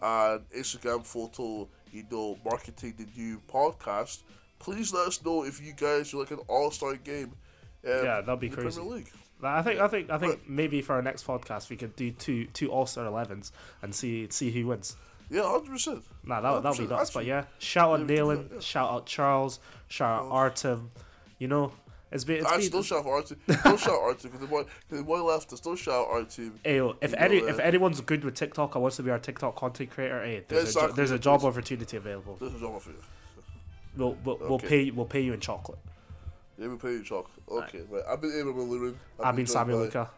an 0.00 0.42
Instagram 0.56 1.04
photo, 1.04 1.66
you 1.90 2.04
know, 2.10 2.38
marketing 2.44 2.94
the 2.98 3.06
new 3.20 3.40
podcast. 3.48 4.20
Please 4.58 4.92
let 4.92 5.08
us 5.08 5.24
know 5.24 5.42
if 5.44 5.60
you 5.64 5.72
guys 5.72 6.12
are 6.12 6.18
like 6.18 6.30
an 6.30 6.40
all 6.48 6.70
star 6.70 6.96
game. 6.96 7.32
Um, 7.84 8.04
Yeah, 8.04 8.20
that'd 8.20 8.40
be 8.40 8.50
crazy. 8.50 8.78
Premier 8.78 8.96
League. 8.96 9.10
I 9.42 9.62
think 9.62 9.80
I 9.80 9.88
think 9.88 10.10
I 10.10 10.18
think 10.18 10.48
maybe 10.48 10.80
for 10.82 10.94
our 10.94 11.02
next 11.02 11.26
podcast 11.26 11.68
we 11.70 11.76
could 11.76 11.94
do 11.96 12.10
two 12.10 12.46
two 12.46 12.70
All 12.70 12.86
Star 12.86 13.04
11s 13.04 13.52
and 13.82 13.94
see 13.94 14.28
see 14.30 14.50
who 14.50 14.66
wins. 14.66 14.96
Yeah, 15.30 15.42
hundred 15.42 15.70
percent. 15.72 16.04
Nah, 16.24 16.40
that 16.40 16.62
that'll 16.62 16.78
be 16.78 16.86
100%, 16.86 16.90
nuts. 16.90 17.10
But 17.10 17.26
yeah, 17.26 17.44
shout 17.58 17.90
out 17.90 18.00
Yeah, 18.00 18.06
we 18.06 18.06
can 18.06 18.16
do 18.16 18.22
Nayland, 18.22 18.48
that, 18.48 18.54
yeah. 18.56 18.60
shout 18.60 18.90
out 18.90 19.06
Charles, 19.06 19.60
shout 19.88 20.22
out 20.24 20.30
Artem. 20.30 20.90
You 21.38 21.48
know, 21.48 21.72
it's 22.12 22.24
been 22.24 22.36
it's 22.36 22.46
Actually, 22.46 22.62
been. 22.62 22.70
don't 22.72 22.82
shout 22.84 22.98
out 22.98 23.06
our 23.06 23.22
team. 23.22 23.38
Don't 23.64 23.80
shout 23.80 23.92
out 23.94 24.02
our 24.02 24.14
team 24.14 24.30
because 24.30 24.40
the 24.40 24.46
boy, 24.46 24.64
the 24.88 25.02
boy 25.02 25.22
left 25.22 25.52
us. 25.52 25.60
Don't 25.60 25.76
shout 25.76 25.94
out 25.94 26.08
our 26.08 26.24
team. 26.24 26.58
Ayo, 26.64 26.96
if 27.00 27.10
You 27.12 27.16
any 27.18 27.36
if 27.38 27.58
anyone's 27.58 28.00
good 28.00 28.24
with 28.24 28.34
TikTok 28.34 28.76
or 28.76 28.80
wants 28.80 28.96
to 28.96 29.02
be 29.02 29.10
our 29.10 29.18
TikTok 29.18 29.56
content 29.56 29.90
creator, 29.90 30.24
hey, 30.24 30.44
there's, 30.48 30.70
a, 30.70 30.72
jo- 30.72 30.78
exactly, 30.80 30.96
there's 30.96 31.10
a 31.10 31.18
job 31.18 31.44
opportunity 31.44 31.96
available. 31.96 32.38
Is 32.40 32.62
all 32.62 32.78
for 32.78 32.90
you. 32.90 32.96
We'll 33.96 34.16
we'll, 34.24 34.38
we'll 34.38 34.58
pay 34.58 34.90
we'll 34.90 35.06
pay 35.06 35.20
you 35.22 35.32
in 35.32 35.40
chocolate. 35.40 35.78
Yeah, 36.58 36.68
we 36.68 36.76
pay 36.76 36.92
you 36.92 36.98
in 36.98 37.04
chocolate. 37.04 37.42
Okay, 37.50 37.82
right. 37.90 38.02
I've 38.08 38.20
been 38.20 38.32
Abraham 38.38 38.60
Malurin. 38.62 38.94
I've 39.22 39.36
been 39.36 39.46
Samuel 39.46 39.80
Luca. 39.80 40.08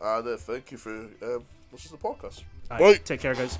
And 0.00 0.28
uh, 0.28 0.36
thank 0.36 0.70
you 0.72 0.78
for 0.78 0.90
um, 0.90 1.44
listening 1.72 1.80
to 1.80 1.90
the 1.90 1.96
podcast. 1.98 2.42
Alright, 2.70 2.98
Bye. 2.98 3.02
take 3.04 3.20
care, 3.20 3.34
guys. 3.34 3.58